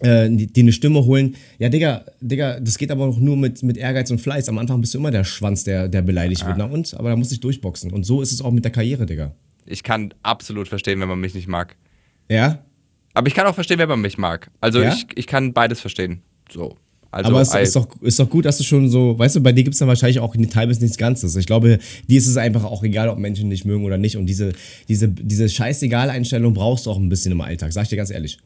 äh, 0.00 0.28
die, 0.30 0.46
die 0.46 0.60
eine 0.60 0.72
Stimme 0.72 1.04
holen. 1.04 1.34
Ja, 1.58 1.68
Digga, 1.68 2.04
Digga, 2.20 2.60
das 2.60 2.76
geht 2.78 2.90
aber 2.90 3.06
auch 3.06 3.18
nur 3.18 3.36
mit, 3.36 3.62
mit 3.62 3.76
Ehrgeiz 3.76 4.10
und 4.10 4.20
Fleiß. 4.20 4.48
Am 4.48 4.58
Anfang 4.58 4.80
bist 4.80 4.94
du 4.94 4.98
immer 4.98 5.10
der 5.10 5.24
Schwanz, 5.24 5.64
der, 5.64 5.88
der 5.88 6.02
beleidigt 6.02 6.46
wird. 6.46 6.58
Na 6.58 6.66
und? 6.66 6.94
Aber 6.94 7.08
da 7.10 7.16
musst 7.16 7.30
du 7.30 7.34
dich 7.34 7.40
durchboxen. 7.40 7.90
Und 7.92 8.04
so 8.04 8.20
ist 8.22 8.32
es 8.32 8.40
auch 8.42 8.50
mit 8.52 8.64
der 8.64 8.72
Karriere, 8.72 9.06
Digga. 9.06 9.34
ich 9.66 9.82
kann 9.82 10.12
absolut 10.22 10.68
verstehen, 10.68 11.00
wenn 11.00 11.08
man 11.08 11.20
mich 11.20 11.34
nicht 11.34 11.48
mag. 11.48 11.76
Ja? 12.30 12.64
Aber 13.14 13.26
ich 13.28 13.34
kann 13.34 13.46
auch 13.46 13.54
verstehen, 13.54 13.78
wenn 13.78 13.88
man 13.88 14.00
mich 14.00 14.18
mag. 14.18 14.50
Also 14.60 14.80
Ja? 14.82 14.92
ich, 14.92 15.06
ich 15.14 15.26
kann 15.26 15.52
beides 15.52 15.80
verstehen. 15.80 16.22
So. 16.50 16.76
Also 17.12 17.28
aber 17.30 17.42
es 17.42 17.54
ist 17.54 17.76
doch, 17.76 17.86
ist 18.00 18.18
doch 18.18 18.28
gut, 18.28 18.46
dass 18.46 18.56
du 18.56 18.64
schon 18.64 18.88
so, 18.88 19.18
weißt 19.18 19.36
du, 19.36 19.40
bei 19.42 19.52
dir 19.52 19.64
gibt 19.64 19.74
es 19.74 19.78
dann 19.80 19.88
wahrscheinlich 19.88 20.18
auch 20.18 20.34
teilweise 20.50 20.80
nichts 20.80 20.96
Ganzes. 20.96 21.36
Ich 21.36 21.46
glaube, 21.46 21.78
dir 22.08 22.18
ist 22.18 22.26
es 22.26 22.38
einfach 22.38 22.64
auch 22.64 22.82
egal, 22.82 23.10
ob 23.10 23.18
Menschen 23.18 23.50
dich 23.50 23.66
mögen 23.66 23.84
oder 23.84 23.98
nicht. 23.98 24.16
Und 24.16 24.24
diese, 24.24 24.54
diese, 24.88 25.08
diese 25.08 25.48
scheißegal-Einstellung 25.50 26.54
brauchst 26.54 26.86
du 26.86 26.90
auch 26.90 26.96
ein 26.96 27.10
bisschen 27.10 27.32
im 27.32 27.42
Alltag, 27.42 27.72
sag 27.74 27.82
ich 27.82 27.90
dir 27.90 27.96
ganz 27.96 28.10
ehrlich. 28.10 28.38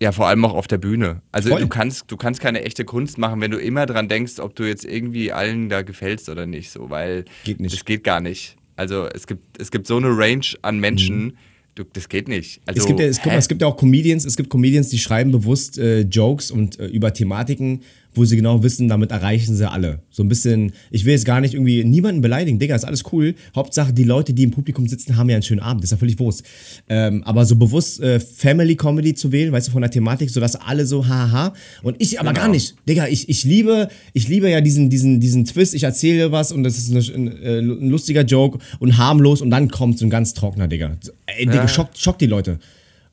Ja, 0.00 0.12
vor 0.12 0.28
allem 0.28 0.44
auch 0.44 0.54
auf 0.54 0.68
der 0.68 0.78
Bühne. 0.78 1.22
Also 1.32 1.48
Voll. 1.48 1.60
du 1.60 1.68
kannst, 1.68 2.04
du 2.08 2.16
kannst 2.16 2.40
keine 2.40 2.62
echte 2.62 2.84
Kunst 2.84 3.18
machen, 3.18 3.40
wenn 3.40 3.50
du 3.50 3.58
immer 3.58 3.86
dran 3.86 4.08
denkst, 4.08 4.38
ob 4.38 4.54
du 4.54 4.62
jetzt 4.64 4.84
irgendwie 4.84 5.32
allen 5.32 5.68
da 5.68 5.82
gefällst 5.82 6.28
oder 6.28 6.46
nicht, 6.46 6.70
so, 6.70 6.90
weil 6.90 7.24
Geht 7.44 7.58
nicht. 7.60 7.74
das 7.74 7.84
geht 7.84 8.04
gar 8.04 8.20
nicht. 8.20 8.56
Also 8.76 9.08
es 9.12 9.26
gibt, 9.26 9.60
es 9.60 9.70
gibt 9.70 9.86
so 9.86 9.96
eine 9.96 10.08
Range 10.08 10.46
an 10.62 10.78
Menschen, 10.78 11.38
du, 11.76 11.84
das 11.84 12.08
geht 12.08 12.26
nicht. 12.26 12.60
Also, 12.66 12.80
es, 12.80 12.86
gibt 12.86 12.98
ja, 12.98 13.06
es, 13.06 13.18
guck 13.18 13.26
mal, 13.26 13.38
es 13.38 13.48
gibt 13.48 13.62
ja 13.62 13.68
auch 13.68 13.76
Comedians, 13.76 14.24
es 14.24 14.36
gibt 14.36 14.50
Comedians, 14.50 14.88
die 14.88 14.98
schreiben 14.98 15.30
bewusst 15.30 15.78
äh, 15.78 16.00
Jokes 16.00 16.50
und 16.50 16.80
äh, 16.80 16.86
über 16.86 17.12
Thematiken, 17.12 17.82
wo 18.16 18.24
sie 18.24 18.36
genau 18.36 18.62
wissen, 18.62 18.88
damit 18.88 19.10
erreichen 19.10 19.54
sie 19.54 19.70
alle. 19.70 20.00
So 20.10 20.22
ein 20.22 20.28
bisschen, 20.28 20.72
ich 20.90 21.04
will 21.04 21.12
jetzt 21.12 21.24
gar 21.24 21.40
nicht 21.40 21.54
irgendwie 21.54 21.84
niemanden 21.84 22.20
beleidigen, 22.20 22.58
Digga, 22.58 22.74
ist 22.74 22.84
alles 22.84 23.04
cool. 23.12 23.34
Hauptsache, 23.54 23.92
die 23.92 24.04
Leute, 24.04 24.32
die 24.32 24.42
im 24.44 24.50
Publikum 24.50 24.86
sitzen, 24.88 25.16
haben 25.16 25.28
ja 25.28 25.36
einen 25.36 25.42
schönen 25.42 25.60
Abend, 25.60 25.84
ist 25.84 25.90
ja 25.90 25.96
völlig 25.96 26.18
Wurst. 26.18 26.42
Ähm, 26.88 27.22
aber 27.24 27.44
so 27.44 27.56
bewusst 27.56 28.00
äh, 28.00 28.20
Family 28.20 28.76
Comedy 28.76 29.14
zu 29.14 29.32
wählen, 29.32 29.52
weißt 29.52 29.68
du, 29.68 29.72
von 29.72 29.82
der 29.82 29.90
Thematik, 29.90 30.30
sodass 30.30 30.56
alle 30.56 30.86
so 30.86 31.06
haha 31.06 31.52
und 31.82 31.96
ich 31.98 32.20
aber 32.20 32.30
Genau. 32.30 32.40
gar 32.40 32.48
nicht. 32.50 32.74
Digga, 32.88 33.06
ich, 33.08 33.28
ich 33.28 33.44
liebe, 33.44 33.88
ich 34.12 34.28
liebe 34.28 34.50
ja 34.50 34.60
diesen, 34.60 34.90
diesen, 34.90 35.20
diesen 35.20 35.44
Twist, 35.44 35.74
ich 35.74 35.84
erzähle 35.84 36.32
was 36.32 36.52
und 36.52 36.64
das 36.64 36.76
ist 36.78 36.90
ein, 36.90 37.28
äh, 37.42 37.58
ein 37.60 37.88
lustiger 37.88 38.22
Joke 38.22 38.58
und 38.78 38.96
harmlos 38.98 39.40
und 39.40 39.50
dann 39.50 39.70
kommt 39.70 39.98
so 39.98 40.06
ein 40.06 40.10
ganz 40.10 40.34
trockener, 40.34 40.68
Digga. 40.68 40.96
Ey, 41.26 41.46
Digga, 41.46 41.68
schockt, 41.68 41.98
schockt 41.98 42.20
die 42.20 42.26
Leute. 42.26 42.58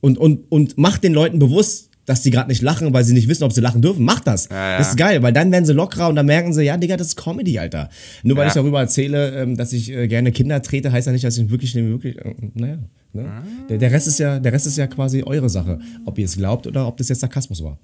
Und, 0.02 0.18
und, 0.18 0.52
und 0.52 0.78
macht 0.78 1.04
den 1.04 1.14
Leuten 1.14 1.40
bewusst, 1.40 1.90
dass 2.06 2.22
die 2.22 2.32
gerade 2.32 2.50
nicht 2.50 2.62
lachen, 2.62 2.94
weil 2.94 3.04
sie 3.04 3.14
nicht 3.14 3.28
wissen, 3.30 3.44
ob 3.44 3.54
sie 3.54 3.62
lachen 3.62 3.82
dürfen. 3.82 4.04
Macht 4.04 4.28
das. 4.28 4.50
ja. 4.50 4.78
Das 4.78 4.90
ist 4.90 4.98
geil, 4.98 5.24
weil 5.24 5.32
dann 5.34 5.52
werden 5.52 5.66
sie 5.66 5.74
lockerer 5.74 6.10
und 6.10 6.16
dann 6.16 6.26
merken 6.26 6.54
sie, 6.54 6.64
ja, 6.64 6.76
Digga, 6.78 6.98
das 6.98 7.08
ist 7.08 7.16
Comedy, 7.16 7.60
Alter. 7.60 7.90
Nur 8.24 8.38
weil 8.38 8.44
Ja. 8.44 8.48
ich 8.50 8.54
darüber 8.54 8.80
erzähle, 8.82 9.32
ähm, 9.42 9.56
dass 9.58 9.72
ich 9.74 9.92
äh, 9.92 10.08
gerne 10.08 10.32
Kinder 10.32 10.62
trete, 10.62 10.92
heißt 10.92 11.08
ja 11.08 11.14
nicht, 11.14 11.24
dass 11.24 11.38
ich 11.38 11.50
wirklich, 11.50 11.74
wirklich, 11.76 12.18
äh, 12.18 12.34
naja. 12.56 12.78
Ne? 13.14 13.26
Ah. 13.26 13.44
Der, 13.70 13.78
der, 13.78 13.92
Rest 13.92 14.08
ist 14.08 14.18
ja, 14.20 14.40
der 14.40 14.52
Rest 14.52 14.66
ist 14.68 14.78
ja 14.78 14.88
quasi 14.88 15.24
eure 15.24 15.48
Sache. 15.50 15.80
Ob 16.06 16.18
ihr 16.18 16.26
es 16.26 16.36
glaubt 16.36 16.66
oder 16.68 16.88
ob 16.88 16.98
das 16.98 17.10
jetzt 17.10 17.20
Sarkasmus 17.20 17.64
war. 17.64 17.78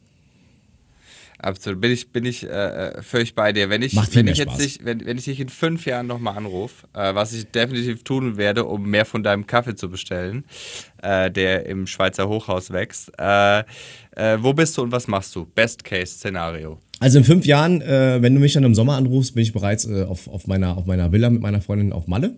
Absolut, 1.41 1.80
bin 1.80 1.91
ich, 1.91 2.11
bin 2.11 2.26
ich 2.26 2.43
äh, 2.43 3.01
völlig 3.01 3.34
bei 3.34 3.53
dir. 3.53 3.70
Wenn 3.70 3.82
ich, 3.82 3.95
wenn 4.13 4.28
ich 4.28 4.38
jetzt 4.38 4.59
nicht, 4.59 4.84
wenn, 4.84 5.05
wenn 5.05 5.17
ich 5.17 5.24
dich 5.24 5.39
in 5.39 5.47
fünf 5.47 5.86
Jahren 5.86 6.05
nochmal 6.05 6.36
anrufe, 6.36 6.86
äh, 6.93 7.15
was 7.15 7.32
ich 7.32 7.45
definitiv 7.49 8.03
tun 8.03 8.36
werde, 8.36 8.65
um 8.65 8.89
mehr 8.89 9.05
von 9.05 9.24
deinem 9.24 9.47
Kaffee 9.47 9.74
zu 9.76 9.89
bestellen, 9.89 10.43
äh, 11.01 11.32
der 11.32 11.65
im 11.65 11.88
Schweizer 11.88 12.28
Hochhaus 12.28 12.72
wächst. 12.72 13.13
Äh, 13.17 13.63
äh, 14.20 14.38
wo 14.43 14.53
bist 14.53 14.78
du 14.78 14.82
und 14.84 14.91
was 14.91 15.07
machst 15.07 15.36
du? 15.36 15.45
Best 15.45 15.84
Case 15.84 16.13
Szenario. 16.13 16.80
Also 16.99 17.17
in 17.20 17.24
fünf 17.24 17.45
Jahren, 17.45 17.82
äh, 17.82 18.22
wenn 18.22 18.34
du 18.36 18.39
mich 18.41 18.53
dann 18.53 18.63
im 18.65 18.76
Sommer 18.76 18.95
anrufst, 18.97 19.34
bin 19.34 19.43
ich 19.43 19.53
bereits 19.53 19.86
äh, 19.86 20.03
auf, 20.03 20.28
auf, 20.28 20.47
meiner, 20.47 20.78
auf 20.78 20.86
meiner 20.86 21.11
Villa 21.11 21.30
mit 21.30 21.41
meiner 21.41 21.61
Freundin 21.61 21.93
auf 21.93 22.07
Malle. 22.07 22.36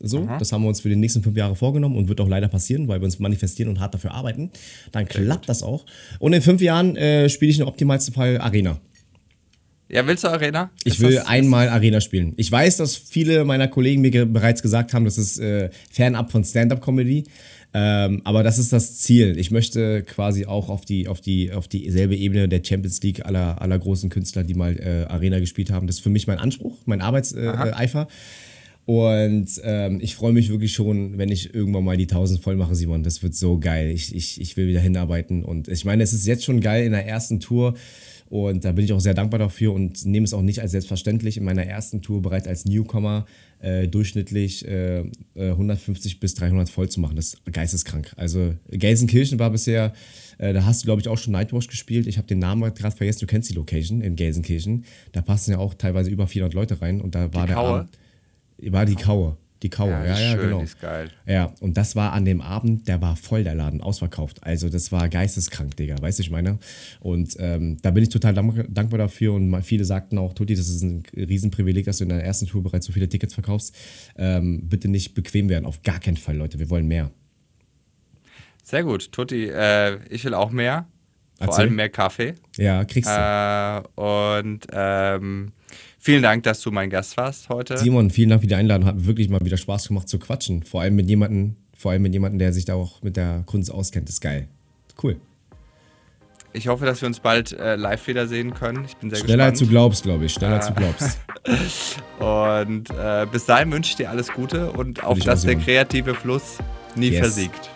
So, 0.00 0.28
das 0.38 0.52
haben 0.52 0.62
wir 0.62 0.68
uns 0.68 0.80
für 0.80 0.88
die 0.90 0.96
nächsten 0.96 1.22
fünf 1.22 1.36
Jahre 1.36 1.56
vorgenommen 1.56 1.96
und 1.96 2.08
wird 2.08 2.20
auch 2.20 2.28
leider 2.28 2.48
passieren, 2.48 2.88
weil 2.88 3.00
wir 3.00 3.06
uns 3.06 3.18
manifestieren 3.20 3.70
und 3.70 3.80
hart 3.80 3.94
dafür 3.94 4.12
arbeiten. 4.12 4.50
Dann 4.92 5.06
klappt 5.06 5.48
das 5.48 5.62
auch. 5.62 5.86
Und 6.18 6.32
in 6.34 6.42
fünf 6.42 6.60
Jahren 6.60 6.96
äh, 6.96 7.28
spiele 7.30 7.50
ich 7.52 7.58
im 7.60 7.66
optimalsten 7.66 8.12
Fall 8.12 8.38
Arena. 8.38 8.80
Ja, 9.88 10.06
willst 10.06 10.24
du 10.24 10.28
Arena? 10.28 10.70
Ich 10.84 10.94
Ist 10.94 11.00
will 11.00 11.14
das- 11.14 11.26
einmal 11.26 11.68
Arena 11.68 12.00
spielen. 12.00 12.34
Ich 12.36 12.50
weiß, 12.50 12.78
dass 12.78 12.96
viele 12.96 13.44
meiner 13.44 13.68
Kollegen 13.68 14.00
mir 14.02 14.26
bereits 14.26 14.62
gesagt 14.62 14.92
haben, 14.94 15.04
das 15.04 15.16
ist 15.16 15.38
äh, 15.38 15.70
fernab 15.90 16.30
von 16.32 16.42
Stand-up-Comedy. 16.44 17.24
Ähm, 17.76 18.22
aber 18.22 18.44
das 18.44 18.58
ist 18.58 18.72
das 18.72 18.98
Ziel. 18.98 19.36
Ich 19.36 19.50
möchte 19.50 20.04
quasi 20.04 20.46
auch 20.46 20.68
auf 20.68 20.84
die 20.84 21.08
auf 21.08 21.20
die 21.20 21.52
auf 21.52 21.66
dieselbe 21.66 22.14
Ebene 22.14 22.48
der 22.48 22.62
Champions 22.62 23.02
League 23.02 23.26
aller 23.26 23.60
aller 23.60 23.78
großen 23.78 24.10
Künstler, 24.10 24.44
die 24.44 24.54
mal 24.54 24.78
äh, 24.78 25.12
Arena 25.12 25.40
gespielt 25.40 25.72
haben. 25.72 25.88
Das 25.88 25.96
ist 25.96 26.02
für 26.02 26.10
mich 26.10 26.28
mein 26.28 26.38
Anspruch, 26.38 26.78
mein 26.86 27.00
Arbeitseifer. 27.00 27.66
Äh, 27.66 27.72
Eifer. 27.72 28.08
Und 28.86 29.48
ähm, 29.64 29.98
ich 30.02 30.14
freue 30.14 30.32
mich 30.32 30.50
wirklich 30.50 30.72
schon, 30.72 31.16
wenn 31.16 31.30
ich 31.30 31.54
irgendwann 31.54 31.84
mal 31.84 31.96
die 31.96 32.04
1000 32.04 32.42
voll 32.42 32.56
mache, 32.56 32.74
Simon. 32.74 33.02
Das 33.02 33.22
wird 33.22 33.34
so 33.34 33.58
geil. 33.58 33.90
Ich, 33.90 34.14
ich, 34.14 34.40
ich 34.40 34.56
will 34.56 34.68
wieder 34.68 34.80
hinarbeiten. 34.80 35.42
Und 35.42 35.68
ich 35.68 35.84
meine, 35.84 36.02
es 36.02 36.12
ist 36.12 36.26
jetzt 36.26 36.44
schon 36.44 36.60
geil 36.60 36.84
in 36.84 36.92
der 36.92 37.06
ersten 37.06 37.40
Tour. 37.40 37.74
Und 38.28 38.64
da 38.64 38.72
bin 38.72 38.84
ich 38.84 38.92
auch 38.92 39.00
sehr 39.00 39.14
dankbar 39.14 39.38
dafür 39.38 39.72
und 39.72 40.04
nehme 40.04 40.24
es 40.24 40.34
auch 40.34 40.42
nicht 40.42 40.60
als 40.60 40.72
selbstverständlich. 40.72 41.38
In 41.38 41.44
meiner 41.44 41.64
ersten 41.64 42.02
Tour 42.02 42.20
bereits 42.20 42.46
als 42.46 42.66
Newcomer 42.66 43.26
äh, 43.64 43.88
durchschnittlich 43.88 44.66
äh, 44.66 45.00
äh, 45.34 45.50
150 45.50 46.20
bis 46.20 46.34
300 46.34 46.68
voll 46.68 46.88
zu 46.90 47.00
machen. 47.00 47.16
Das 47.16 47.34
ist 47.34 47.52
geisteskrank. 47.52 48.12
Also 48.16 48.54
Gelsenkirchen 48.68 49.38
war 49.38 49.50
bisher, 49.50 49.94
äh, 50.38 50.52
da 50.52 50.66
hast 50.66 50.82
du 50.82 50.86
glaube 50.86 51.00
ich 51.00 51.08
auch 51.08 51.16
schon 51.16 51.32
Nightwatch 51.32 51.68
gespielt. 51.68 52.06
Ich 52.06 52.18
habe 52.18 52.26
den 52.26 52.40
Namen 52.40 52.74
gerade 52.74 52.94
vergessen. 52.94 53.20
Du 53.20 53.26
kennst 53.26 53.48
die 53.48 53.54
Location 53.54 54.02
in 54.02 54.16
Gelsenkirchen. 54.16 54.84
Da 55.12 55.22
passen 55.22 55.52
ja 55.52 55.58
auch 55.58 55.72
teilweise 55.74 56.10
über 56.10 56.26
400 56.26 56.52
Leute 56.52 56.82
rein. 56.82 57.00
Und 57.00 57.14
da 57.14 57.32
war 57.32 57.46
der 57.46 57.56
Kaue? 57.56 57.78
Abend, 57.80 57.98
war 58.72 58.84
die 58.84 58.96
Kaue. 58.96 59.38
Die 59.64 59.70
Kaue, 59.70 59.92
ja, 59.92 60.04
ja, 60.04 60.12
ist 60.12 60.20
schön, 60.20 60.40
genau. 60.40 60.60
Ist 60.60 60.78
geil. 60.78 61.08
Ja, 61.24 61.54
und 61.60 61.78
das 61.78 61.96
war 61.96 62.12
an 62.12 62.26
dem 62.26 62.42
Abend, 62.42 62.86
der 62.86 63.00
war 63.00 63.16
voll, 63.16 63.44
der 63.44 63.54
Laden, 63.54 63.80
ausverkauft. 63.80 64.44
Also 64.44 64.68
das 64.68 64.92
war 64.92 65.08
geisteskrank, 65.08 65.74
Digga, 65.76 65.96
weißt 65.98 66.18
du, 66.18 66.22
ich 66.22 66.30
meine? 66.30 66.58
Und 67.00 67.34
ähm, 67.38 67.78
da 67.80 67.90
bin 67.90 68.02
ich 68.02 68.10
total 68.10 68.34
dank 68.34 68.66
dankbar 68.68 68.98
dafür 68.98 69.32
und 69.32 69.62
viele 69.62 69.86
sagten 69.86 70.18
auch, 70.18 70.34
Tutti, 70.34 70.54
das 70.54 70.68
ist 70.68 70.82
ein 70.82 71.02
Riesenprivileg, 71.16 71.86
dass 71.86 71.96
du 71.96 72.04
in 72.04 72.10
deiner 72.10 72.22
ersten 72.22 72.46
Tour 72.46 72.62
bereits 72.62 72.84
so 72.84 72.92
viele 72.92 73.08
Tickets 73.08 73.32
verkaufst. 73.32 73.74
Ähm, 74.18 74.68
bitte 74.68 74.88
nicht 74.88 75.14
bequem 75.14 75.48
werden, 75.48 75.64
auf 75.64 75.82
gar 75.82 75.98
keinen 75.98 76.18
Fall, 76.18 76.36
Leute, 76.36 76.58
wir 76.58 76.68
wollen 76.68 76.86
mehr. 76.86 77.10
Sehr 78.62 78.84
gut, 78.84 79.12
Tutti. 79.12 79.46
Äh, 79.46 79.98
ich 80.10 80.26
will 80.26 80.34
auch 80.34 80.50
mehr. 80.50 80.86
Vor 81.38 81.46
Erzähl. 81.46 81.62
allem 81.62 81.76
mehr 81.76 81.88
Kaffee. 81.88 82.34
Ja, 82.58 82.84
kriegst 82.84 83.10
du. 83.10 83.82
Äh, 83.96 84.00
und 84.00 84.66
ähm, 84.72 85.52
vielen 86.04 86.22
Dank, 86.22 86.42
dass 86.44 86.60
du 86.60 86.70
mein 86.70 86.90
Gast 86.90 87.16
warst 87.16 87.48
heute. 87.48 87.78
Simon, 87.78 88.10
vielen 88.10 88.28
Dank 88.30 88.42
für 88.42 88.46
die 88.48 88.54
Einladung, 88.54 88.86
hat 88.86 89.06
wirklich 89.06 89.28
mal 89.28 89.40
wieder 89.42 89.56
Spaß 89.56 89.88
gemacht 89.88 90.08
zu 90.08 90.18
quatschen. 90.18 90.62
Vor 90.62 90.82
allem 90.82 90.94
mit 90.96 91.08
jemandem, 91.08 91.56
vor 91.76 91.92
allem 91.92 92.02
mit 92.02 92.12
jemandem, 92.12 92.38
der 92.38 92.52
sich 92.52 92.64
da 92.66 92.74
auch 92.74 93.02
mit 93.02 93.16
der 93.16 93.42
Kunst 93.46 93.70
auskennt, 93.72 94.08
ist 94.08 94.20
geil. 94.20 94.48
Cool. 95.02 95.16
Ich 96.52 96.68
hoffe, 96.68 96.86
dass 96.86 97.00
wir 97.02 97.08
uns 97.08 97.18
bald 97.18 97.50
äh, 97.52 97.74
live 97.74 98.06
wiedersehen 98.06 98.54
können. 98.54 98.84
Ich 98.86 98.96
bin 98.96 99.10
sehr 99.10 99.18
Schneller 99.18 99.44
als 99.44 99.58
du 99.58 99.64
gespannt. 99.64 99.70
glaubst, 99.72 100.02
glaube 100.04 100.24
ich. 100.26 100.32
Schneller 100.32 100.54
als 100.56 100.66
du 100.68 100.72
Ah. 100.74 100.76
glaubst. 100.78 101.18
Und 102.20 102.90
äh, 102.90 103.26
bis 103.32 103.44
dahin 103.46 103.72
wünsche 103.72 103.90
ich 103.90 103.96
dir 103.96 104.08
alles 104.08 104.28
Gute 104.32 104.70
und 104.70 105.02
auf 105.02 105.18
ich 105.18 105.24
dass 105.24 105.42
auch, 105.42 105.46
der 105.46 105.56
kreative 105.56 106.14
Fluss 106.14 106.58
nie 106.94 107.08
Yes. 107.08 107.18
versiegt. 107.18 107.70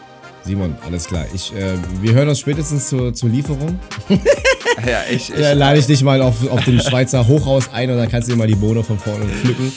Simon, 0.45 0.77
alles 0.87 1.07
klar. 1.07 1.27
Ich, 1.35 1.53
äh, 1.55 1.75
wir 2.01 2.13
hören 2.15 2.29
uns 2.29 2.39
spätestens 2.39 2.89
zur, 2.89 3.13
zur 3.13 3.29
Lieferung. 3.31 3.79
Ja, 4.87 5.01
ich, 5.11 5.31
ich, 5.31 5.41
Da 5.41 5.53
lade 5.53 5.79
ich 5.79 5.87
dich 5.87 6.03
mal 6.03 6.21
auf, 6.23 6.49
auf 6.51 6.65
dem 6.65 6.81
Schweizer 6.81 7.27
Hochhaus 7.27 7.71
ein 7.73 7.91
und 7.91 7.97
dann 7.99 8.09
kannst 8.09 8.29
du 8.29 8.33
dir 8.33 8.39
mal 8.39 8.47
die 8.47 8.55
Bohne 8.55 8.83
von 8.83 8.99
vorne 8.99 9.25
pflücken. 9.27 9.73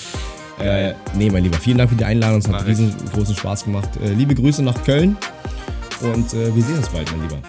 Äh, 0.59 0.93
nee, 1.15 1.29
mein 1.29 1.43
Lieber, 1.43 1.57
vielen 1.57 1.79
Dank 1.79 1.89
für 1.89 1.95
die 1.95 2.05
Einladung. 2.05 2.39
Es 2.39 2.47
hat 2.47 2.65
riesengroßen 2.65 3.35
Spaß 3.35 3.63
gemacht. 3.65 3.89
Äh, 4.03 4.09
liebe 4.13 4.35
Grüße 4.35 4.61
nach 4.61 4.83
Köln 4.83 5.17
und 6.01 6.33
äh, 6.33 6.55
wir 6.55 6.63
sehen 6.63 6.77
uns 6.77 6.89
bald, 6.89 7.11
mein 7.11 7.21
Lieber. 7.23 7.41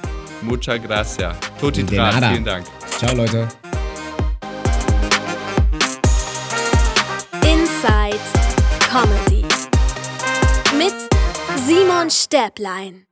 Mucha 0.42 0.76
gracia. 0.76 1.34
Tutti 1.60 1.84
nada. 1.84 2.30
vielen 2.30 2.44
Dank. 2.44 2.64
Ciao, 2.98 3.14
Leute. 3.14 3.46
Inside 7.44 8.18
Comedy. 8.90 9.44
Mit 10.76 10.94
Simon 11.66 12.10
Stäblein. 12.10 13.11